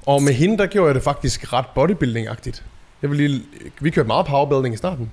[0.05, 2.63] Og med hende, der gjorde jeg det faktisk ret bodybuilding-agtigt.
[3.01, 3.41] Jeg vil lige,
[3.81, 5.11] vi kørte meget powerbuilding i starten.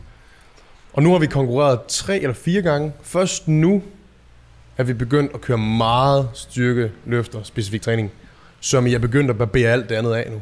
[0.93, 2.93] Og nu har vi konkurreret tre eller fire gange.
[3.03, 3.83] Først nu
[4.77, 8.13] er vi begyndt at køre meget styrke, løfter, specifik træning.
[8.61, 10.41] Som jeg er begyndt at barbere alt det andet af nu.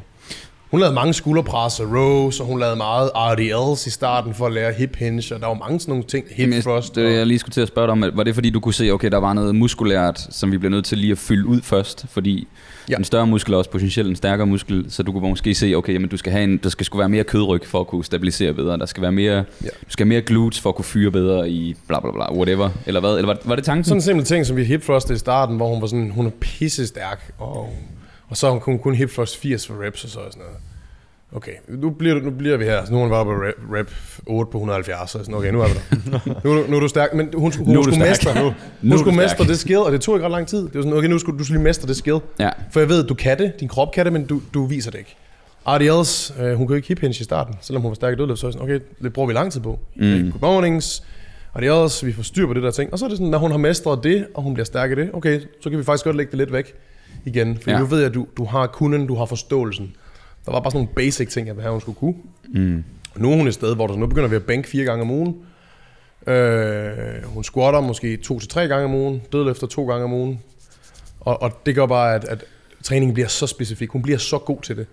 [0.70, 4.52] Hun lavede mange skulderpres og rows, og hun lavede meget RDLs i starten for at
[4.52, 6.24] lære hip hinge, og der var mange sådan nogle ting.
[6.30, 6.94] Hip Jamen, thrust.
[6.94, 8.04] det, og, jeg lige skulle til at spørge dig om.
[8.16, 10.84] Var det fordi, du kunne se, okay, der var noget muskulært, som vi bliver nødt
[10.84, 12.06] til lige at fylde ud først?
[12.08, 12.48] Fordi
[12.88, 12.96] Ja.
[12.96, 15.92] en større muskel er også potentielt en stærkere muskel, så du kunne måske se, okay,
[15.94, 18.52] jamen, du skal have en, der skal sgu være mere kødryg for at kunne stabilisere
[18.52, 18.78] bedre.
[18.78, 19.68] Der skal være mere, Ja.
[19.68, 22.70] du skal have mere glutes for at kunne fyre bedre i bla bla bla, whatever.
[22.86, 23.10] Eller hvad?
[23.16, 23.84] Eller var, var det tanken?
[23.84, 26.26] Sådan en simpel ting, som vi hip thrust i starten, hvor hun var sådan, hun
[26.26, 27.76] er pisse stærk, og,
[28.34, 30.56] og så hun kun hip thrust 80 for reps og så sådan noget.
[31.32, 32.84] Okay, nu bliver, nu bliver vi her.
[32.84, 33.90] Så nu har hun var på rep, rep
[34.26, 36.20] 8 på 170, så sådan, okay, nu er vi der.
[36.44, 38.12] nu, er du- nu er du stærk, men hun, skulle- hun, Nu er du skulle
[38.14, 38.34] stærk.
[38.34, 40.30] mestre, Nu- hun nu er du skulle mestre det skill, og det tog ikke ret
[40.32, 40.58] lang tid.
[40.64, 42.18] Det var sådan, okay, nu skulle du skulle lige mestre det skill.
[42.38, 42.50] Ja.
[42.70, 44.98] For jeg ved, du kan det, din krop kan det, men du, du viser det
[44.98, 45.16] ikke.
[45.68, 48.40] RDLs, øh, hun kunne ikke hip hinge i starten, selvom hun var stærk i dødløft,
[48.40, 49.78] så er sådan, okay, det bruger vi lang tid på.
[49.96, 50.02] Mm.
[50.30, 51.02] Good mornings,
[51.58, 52.92] RDLs, vi får styr på det der ting.
[52.92, 54.94] Og så er det sådan, når hun har mestret det, og hun bliver stærk i
[54.94, 56.74] det, okay, så kan vi faktisk godt lægge det lidt væk
[57.24, 57.58] igen.
[57.62, 57.78] For ja.
[57.78, 59.96] Nu ved jeg, at du, du har kunden, du har forståelsen.
[60.46, 62.14] Der var bare sådan nogle basic ting, jeg ville have, hun skulle kunne.
[62.48, 62.84] Mm.
[63.14, 65.02] Og nu er hun et sted, hvor der nu begynder vi at bænke fire gange
[65.02, 65.36] om ugen.
[66.26, 70.40] Øh, hun squatter måske to til tre gange om ugen, dødløfter to gange om ugen.
[71.20, 72.44] Og, og det gør bare, at, at
[72.82, 73.90] træningen bliver så specifik.
[73.90, 74.86] Hun bliver så god til det.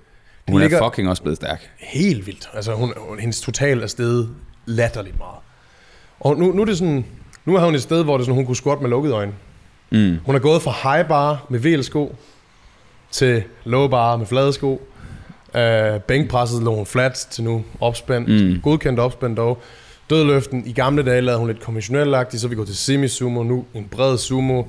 [0.45, 1.69] det Hun ligger er fucking også blevet stærk.
[1.77, 2.49] helt vildt.
[2.53, 4.29] Altså, hun, hendes total er steget
[4.65, 5.37] latterligt meget.
[6.19, 7.05] Og nu, nu er det sådan,
[7.45, 9.33] nu er hun et sted, hvor det sådan, hun kunne squat med lukkede øjne.
[9.91, 10.17] Mm.
[10.25, 12.15] Hun er gået fra high bar med VL-sko
[13.11, 14.81] til low bar med flade sko.
[15.55, 18.29] Uh, bænkpresset lå hun flat til nu opspændt.
[18.29, 18.61] Mm.
[18.61, 19.61] Godkendt opspændt dog.
[20.09, 23.87] Dødløften, i gamle dage lavede hun lidt konventionelt så vi går til semi-sumo, nu en
[23.91, 24.63] bred sumo,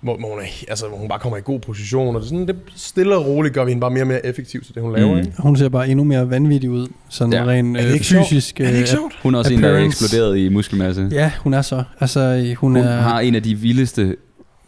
[0.00, 2.30] hvor, hvor, hun, er, altså, hvor hun bare kommer i god position, og det, er
[2.30, 4.82] sådan, det stille og roligt gør vi hende bare mere og mere effektiv til det,
[4.82, 5.12] hun laver.
[5.12, 5.18] Mm.
[5.18, 5.32] Ikke?
[5.38, 7.44] Hun ser bare endnu mere vanvittig ud, sådan Ja.
[7.44, 8.60] rent Er det øh, fysisk.
[8.60, 9.18] Er det øh, ikke sjovt?
[9.22, 10.04] Hun er også en, der er Appearance.
[10.04, 11.08] eksploderet i muskelmasse.
[11.12, 11.82] Ja, hun er så.
[12.00, 12.96] Altså, hun, Hun er...
[12.96, 14.16] har en af de vildeste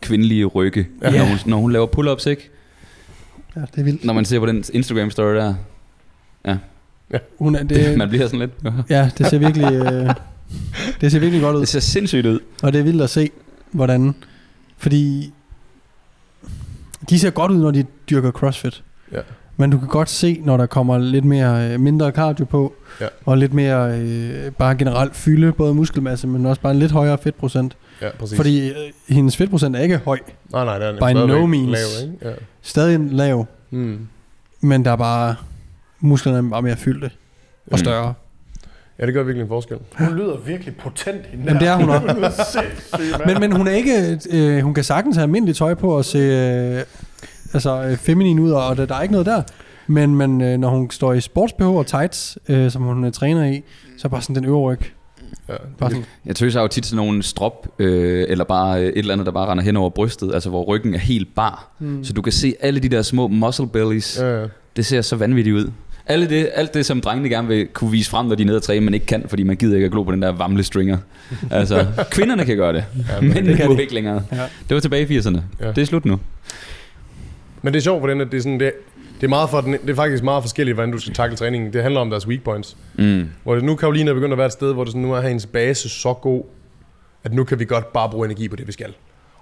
[0.02, 1.10] kvindelige rygge, Ja.
[1.12, 1.18] ja.
[1.18, 2.50] når, hun, når hun laver pull-ups, ikke?
[3.56, 4.04] Ja, det er vildt.
[4.04, 5.54] Når man ser på den Instagram-story der.
[7.38, 8.74] Hun er, Det, det, man bliver sådan lidt...
[8.90, 9.72] ja, det ser virkelig...
[9.72, 10.14] Øh,
[11.00, 11.60] det ser virkelig godt ud.
[11.60, 12.40] Det ser sindssygt ud.
[12.62, 13.30] Og det er vildt at se,
[13.72, 14.14] hvordan...
[14.78, 15.32] Fordi
[17.10, 18.82] de ser godt ud, når de dyrker CrossFit.
[19.12, 19.20] Ja.
[19.56, 23.06] Men du kan godt se, når der kommer lidt mere øh, mindre cardio på, Ja.
[23.26, 27.18] og lidt mere øh, bare generelt fylde, både muskelmasse, men også bare en lidt højere
[27.18, 27.76] fedtprocent.
[28.02, 28.36] Ja, præcis.
[28.36, 28.74] Fordi øh,
[29.08, 30.18] hendes fedtprocent er ikke høj,
[30.52, 31.70] nej, nej, det er by no means.
[31.70, 32.28] Lav, ikke?
[32.28, 32.30] Ja.
[32.62, 33.98] stadig lav, Mm.
[34.60, 35.34] men der er bare,
[36.00, 37.10] musklerne er bare mere fyldte og
[37.70, 37.78] Mm.
[37.78, 38.14] større.
[38.98, 39.76] ja, det gør virkelig en forskel.
[39.98, 42.62] Hun lyder virkelig potent, hende Jamen, det er hun også.
[43.26, 46.18] Men, men hun er ikke, øh, hun kan sagtens have almindeligt tøj på og se
[46.18, 46.82] øh,
[47.54, 49.42] altså, øh, feminin ud, og der, der er ikke noget der.
[49.86, 53.44] Men, men øh, når hun står i sports og tights, øh, som hun øh, træner
[53.44, 53.62] i,
[53.98, 54.80] så er bare sådan den øvre ryg.
[55.48, 55.54] Ja.
[55.78, 59.12] Bare sådan, Jeg tøser jo tit sådan nogle strop, øh, eller bare øh, et eller
[59.12, 61.68] andet, der bare render hen over brystet, altså hvor ryggen er helt bar.
[61.78, 62.04] Mm.
[62.04, 64.18] Så du kan se alle de der små muscle bellies.
[64.20, 64.46] Ja, ja.
[64.76, 65.70] Det ser så vanvittigt ud.
[66.06, 68.56] Alle det, alt det, som drengene gerne vil kunne vise frem, når de er nede
[68.56, 70.62] og træne, men ikke kan, fordi man gider ikke at glo på den der vamle
[70.62, 70.98] stringer.
[71.50, 73.80] Altså, kvinderne kan gøre det, Ja, men det det kan må de.
[73.82, 74.22] ikke længere.
[74.32, 74.36] Ja.
[74.68, 75.40] Det var tilbage i 80'erne.
[75.60, 75.68] Ja.
[75.68, 76.18] Det er slut nu.
[77.62, 78.72] Men det er sjovt, hvordan at det er sådan, det,
[79.20, 81.72] det er, meget for, den- det er faktisk meget forskelligt, hvordan du skal takle træningen.
[81.72, 82.76] Det handler om deres weak points.
[82.94, 83.28] Mm.
[83.42, 85.20] Hvor det nu Karoline er begyndt at være et sted, hvor det sådan, nu er
[85.20, 86.44] hendes base så god,
[87.24, 88.94] at nu kan vi godt bare bruge energi på det, vi skal.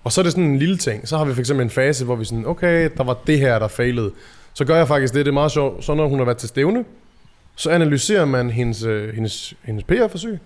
[0.05, 1.09] Og så er det sådan en lille ting.
[1.09, 3.59] Så har vi for eksempel en fase, hvor vi sådan, okay, der var det her,
[3.59, 4.11] der failede.
[4.55, 5.85] Så gør jeg faktisk det, det er meget sjovt.
[5.85, 6.85] Så når hun har været til stævne,
[7.57, 10.39] så analyserer man hendes, øh, hendes, hendes PR-forsøg.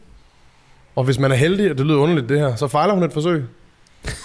[0.97, 3.13] Og hvis man er heldig, og det lyder underligt det her, så fejler hun et
[3.13, 3.45] forsøg.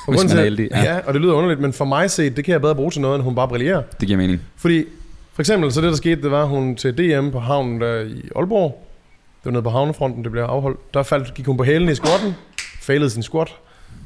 [0.07, 0.83] Og grunden man er heldig, ja.
[0.83, 0.99] ja.
[0.99, 3.15] og det lyder underligt, men for mig set, det kan jeg bedre bruge til noget,
[3.15, 3.81] end hun bare brillerer.
[3.99, 4.41] Det giver mening.
[4.55, 4.85] Fordi,
[5.33, 7.99] for eksempel, så det der skete, det var, at hun til DM på havnen der
[7.99, 8.85] i Aalborg,
[9.39, 11.95] det var nede på havnefronten, det blev afholdt, der faldt, gik hun på hælene i
[11.95, 12.35] squatten,
[12.81, 13.49] failede sin squat,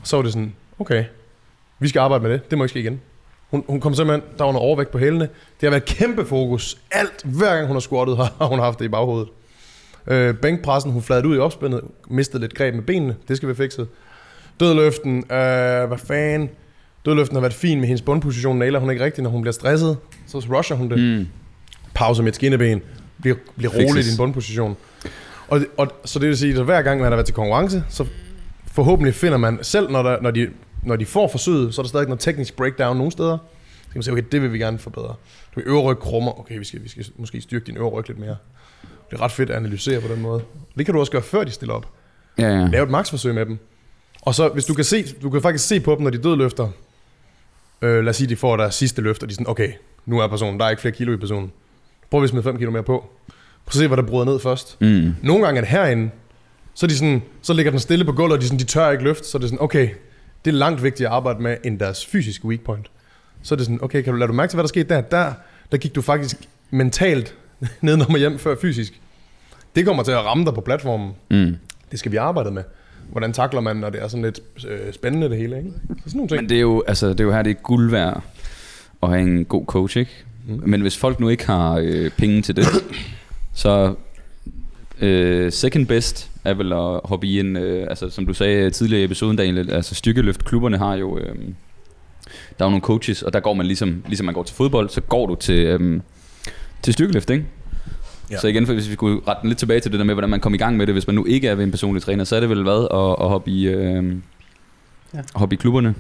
[0.02, 1.04] og så var det sådan, okay,
[1.80, 3.02] vi skal arbejde med det, det må ikke ske igen.
[3.52, 5.24] Hun, hun kom simpelthen, der var noget overvægt på hælene.
[5.24, 6.78] Det har været kæmpe fokus.
[6.92, 9.30] Alt, hver gang hun har squattet, har hun haft det i baghovedet.
[10.08, 13.56] Øh, bænkpressen, hun fladede ud i opspændet, mistede lidt greb med benene, det skal vi
[13.56, 13.86] fikse.
[14.64, 16.50] Dødløften, øh, hvad fanden,
[17.06, 19.98] Dødløften har været fin med hendes bundposition, nailer hun ikke rigtigt, når hun bliver stresset,
[20.28, 21.00] så rusher hun det.
[21.00, 21.28] Mm.
[21.94, 22.82] Pause med et skinneben,
[23.22, 23.90] bliver, bliver Fixes.
[23.90, 24.78] roligt i din bundposition.
[25.48, 28.06] Og, og, så det vil sige, at hver gang man har været til konkurrence, så
[28.72, 30.50] forhåbentlig finder man, selv når, der, når, de,
[30.84, 33.38] når de får forsøget, så er der stadig noget teknisk breakdown nogle steder.
[33.82, 35.16] Så kan man sige, okay, det vil vi gerne forbedre.
[35.56, 38.08] Du vil øvre ryg krummer, okay, vi skal, vi skal måske styrke din øvre ryg
[38.08, 38.36] lidt mere.
[39.12, 40.44] Det er ret fedt at analysere på den måde.
[40.78, 41.90] Det kan du også gøre, før de stiller op.
[42.38, 42.68] Ja, ja.
[42.68, 43.60] Lave et maksforsøg med dem.
[44.26, 46.70] Og så, hvis du kan se, du kan faktisk se på dem, når de dødløfter.
[47.82, 49.72] Øh, lad os sige, de får deres sidste løft, og de er sådan, okay,
[50.06, 51.52] nu er personen, der er ikke flere kilo i personen.
[52.10, 53.10] Prøv at smide 5 kilo mere på.
[53.66, 54.82] Prøv at se, hvad der bryder ned først.
[54.82, 55.16] Mm.
[55.22, 56.10] Nogle gange er det herinde,
[56.74, 58.64] så, er de sådan, så ligger den stille på gulvet, og de, er sådan, de
[58.64, 59.90] tør ikke løfte, så er det sådan, okay,
[60.46, 62.92] det er langt vigtigere at arbejde med, end deres fysiske weak point.
[63.42, 65.02] Så er det sådan, okay, kan du lade du mærke til, hvad der skete der?
[65.02, 65.34] Der,
[65.72, 66.38] der gik du faktisk
[66.70, 67.36] mentalt
[67.82, 69.02] ned og hjem før fysisk.
[69.76, 71.12] Det kommer til at ramme dig på platformen.
[71.32, 71.58] Mm.
[71.92, 72.64] Det skal vi arbejde med.
[73.12, 75.72] Hvordan takler man, når det er sådan lidt øh, spændende det hele, ikke?
[75.72, 76.42] Så sådan nogle ting.
[76.42, 78.24] Men det er, jo, altså, det er jo her, det er guld værd
[79.04, 80.12] at have en god coach, ikke?
[80.48, 80.62] Mm.
[80.66, 82.66] Men hvis folk nu ikke har øh, penge til det,
[83.54, 83.96] så
[85.02, 89.02] øh, second best er vel at hoppe i en, øh, altså som du sagde tidligere
[89.02, 91.36] i episoden, Daniel, altså styrkeløftklubberne har jo, øh,
[92.60, 94.90] der er jo nogle coaches, og der går man ligesom, ligesom man går til fodbold,
[94.90, 96.02] så går du til, øh,
[96.82, 97.46] til styrkeløft, ikke?
[98.32, 98.38] Ja.
[98.38, 100.30] Så igen, for hvis vi skulle rette den lidt tilbage til det der med, hvordan
[100.30, 102.24] man kommer i gang med det, hvis man nu ikke er ved en personlig træner,
[102.24, 104.06] så er det vel hvad at, at hoppe, i, øh,
[105.14, 105.18] Ja.
[105.18, 105.22] ja.
[105.36, 105.96] hoppe i klubberne,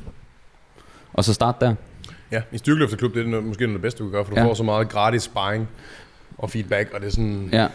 [1.14, 1.76] og så starte der.
[2.32, 4.34] Ja, i styrkeløfterklub, det er noget, måske noget af det bedste, du kan gøre, for
[4.36, 4.46] du Ja.
[4.46, 5.68] får så meget gratis sparring
[6.38, 7.50] og feedback, og det er sådan...
[7.52, 7.68] Ja.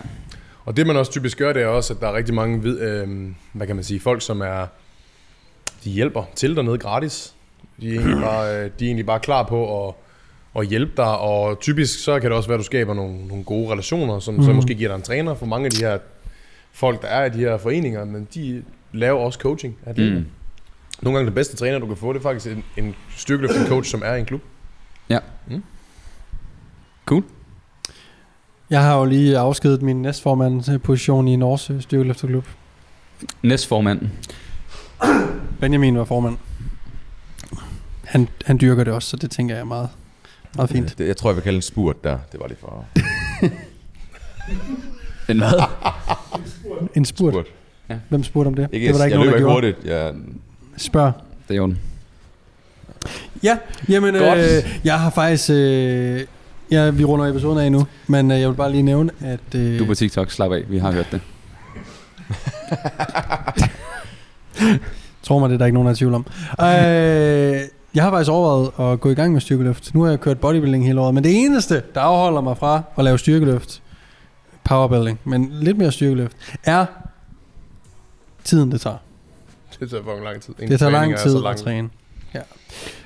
[0.64, 2.80] Og det man også typisk gør, det er også, at der er rigtig mange, vid,
[2.80, 3.08] øh,
[3.52, 4.66] hvad kan man sige, folk, som er,
[5.84, 7.34] de hjælper til dernede gratis.
[7.80, 9.94] De er egentlig bare, øh, de er egentlig bare klar på at,
[10.60, 13.44] at hjælpe dig, og typisk så kan det også være, at du skaber nogle, nogle
[13.44, 14.42] gode relationer, som mm.
[14.42, 14.56] så Mhm.
[14.56, 15.98] måske giver dig en træner for mange af de her
[16.72, 20.12] folk, der er i de her foreninger, men de laver også coaching af det.
[20.12, 20.26] Mm.
[21.02, 23.90] Nogle gange den bedste træner, du kan få, det er faktisk en, en styrkeløfting coach,
[23.90, 24.40] som er i en klub.
[27.06, 27.24] Cool.
[28.70, 32.46] Jeg har jo lige afskedet min næstformands position i Norge Styrkeløfterklub.
[33.42, 34.08] Næstformand.
[35.60, 36.36] Benjamin var formand.
[38.04, 39.88] Han, han dyrker det også, så det tænker jeg meget,
[40.56, 40.98] meget fint.
[40.98, 42.18] Det, jeg tror, jeg vil kalde en spurt der.
[42.32, 42.84] Det var lige for...
[45.28, 45.52] En hvad?
[46.94, 47.32] En spurt.
[47.34, 47.46] Spurt.
[48.08, 48.68] Hvem spurgte om det?
[48.72, 49.54] Ikke, det var der ikke jeg nogen, der gjorde.
[49.54, 49.76] hurtigt.
[49.84, 50.14] Jeg,
[50.76, 51.12] Spørg.
[51.48, 51.78] Det er jo den.
[53.42, 54.38] Ja, jamen Godt.
[54.38, 55.50] øh, jeg har faktisk...
[55.50, 56.20] Øh,
[56.70, 59.54] ja, vi runder episoden af nu, men øh, jeg vil bare lige nævne, at...
[59.54, 61.20] Øh, Du er på TikTok, slap af, vi har hørt det.
[65.22, 66.26] Tror mig, det er der ikke nogen, der er i tvivl om.
[66.60, 67.60] Øh,
[67.98, 69.94] jeg har faktisk overvejet at gå i gang med styrkeløft.
[69.94, 73.04] Nu har jeg kørt bodybuilding hele året, men det eneste, der afholder mig fra at
[73.04, 73.82] lave styrkeløft,
[74.64, 76.86] powerbuilding, men lidt mere styrkeløft, er
[78.44, 78.96] tiden, det tager.
[79.80, 80.54] Det tager fucking lang tid.
[80.58, 81.58] Ingen Det tager træning lang tid så at lang.
[81.58, 81.88] træne.
[82.34, 82.40] Ja.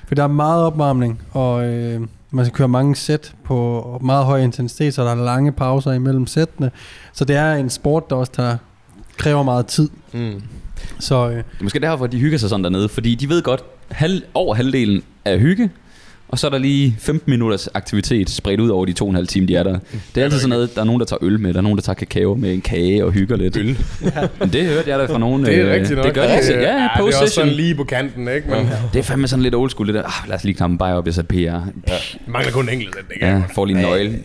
[0.07, 4.41] For der er meget opvarmning, og øh, man skal køre mange sæt på meget høj
[4.41, 6.71] intensitet, så der er lange pauser imellem sættene.
[7.13, 8.57] Så det er en sport, der også tager,
[9.17, 9.89] kræver meget tid.
[10.11, 10.41] Mm.
[10.99, 14.21] Så øh, Det måske derfor, de hygger sig sådan dernede, fordi de ved godt, halv,
[14.33, 15.69] over halvdelen er hygge,
[16.27, 19.15] og så er der lige 15 minutters aktivitet spredt ud over de to og en
[19.15, 19.79] halv time, de er der.
[20.15, 21.77] Det er altid sådan noget, der er nogen, der tager øl med, der er nogen,
[21.77, 23.57] der tager kakao med en kage og hygger lidt.
[23.57, 23.77] Øl.
[24.39, 25.45] Men det hørte jeg da fra nogen.
[25.45, 26.05] Det er øh, rigtigt nok.
[26.05, 26.53] Det gør de altså.
[26.53, 26.59] Ja,
[26.97, 28.49] det er også sådan lige på kanten, ikke?
[28.49, 30.03] Men Det er fandme sådan lidt old school, det der.
[30.03, 31.35] Ah, lad os lige knappe en bajer op, jeg så PR.
[31.35, 31.61] ja.
[32.27, 34.19] mangler kun en enkelt, det kan Ja, får lige en nøgle.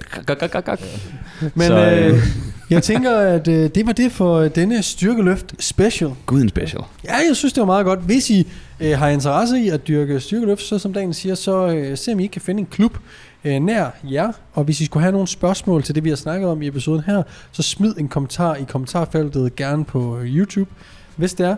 [1.55, 2.23] Men Så, øh, øh,
[2.71, 6.11] jeg tænker, at øh, det var det for denne styrkeløft special.
[6.27, 6.83] Gud en special.
[7.05, 8.01] Ja, jeg synes, det var meget godt.
[8.01, 8.47] Hvis I
[8.81, 12.21] øh, har interesse i at dyrke styrkeløft, så som dagen siger, så øh, se om
[12.21, 12.99] I ikke kan finde en klub
[13.45, 14.33] øh, nær jer.
[14.55, 17.03] Og hvis I skulle have nogle spørgsmål til det, vi har snakket om i episoden
[17.07, 17.23] her,
[17.53, 20.71] så smid en kommentar i kommentarfeltet gerne på øh, YouTube,
[21.17, 21.57] hvis det er.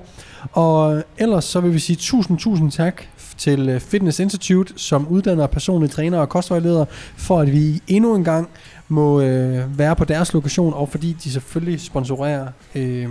[0.53, 3.03] Og ellers så vil vi sige tusind, tusind tak
[3.39, 6.87] til øh, Fitness Institute, som uddanner personlige trænere og kostvejledere,
[7.17, 8.49] for at vi endnu en gang
[8.89, 13.09] må øh, være på deres lokation, og fordi de selvfølgelig sponsorerer øh,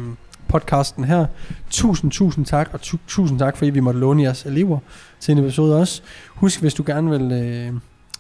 [0.50, 1.26] podcasten her.
[1.70, 4.80] Tusind, tusind tak, og tu- tusind tak, fordi vi måtte låne jeres elever
[5.20, 6.02] til en episode også.
[6.30, 7.74] Husk, hvis du gerne vil øh,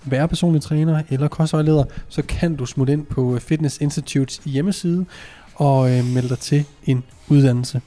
[0.06, 5.06] være personlig træner eller kostvejleder, så kan du smutte ind på øh, Fitness Institutes hjemmeside
[5.56, 7.81] og øh, melde dig til en uddannelse.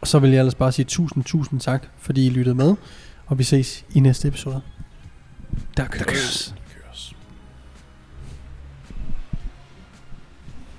[0.00, 2.74] Og så vil jeg ellers bare sige tusind, tusind tak, fordi I lyttede med,
[3.26, 4.60] og vi ses i næste episode.
[5.76, 6.55] Der køres.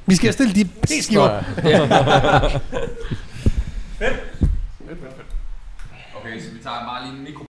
[0.07, 1.29] Vi skal stille de p-skiver.
[6.17, 7.47] Okay, så vi tager bare lige en mikro.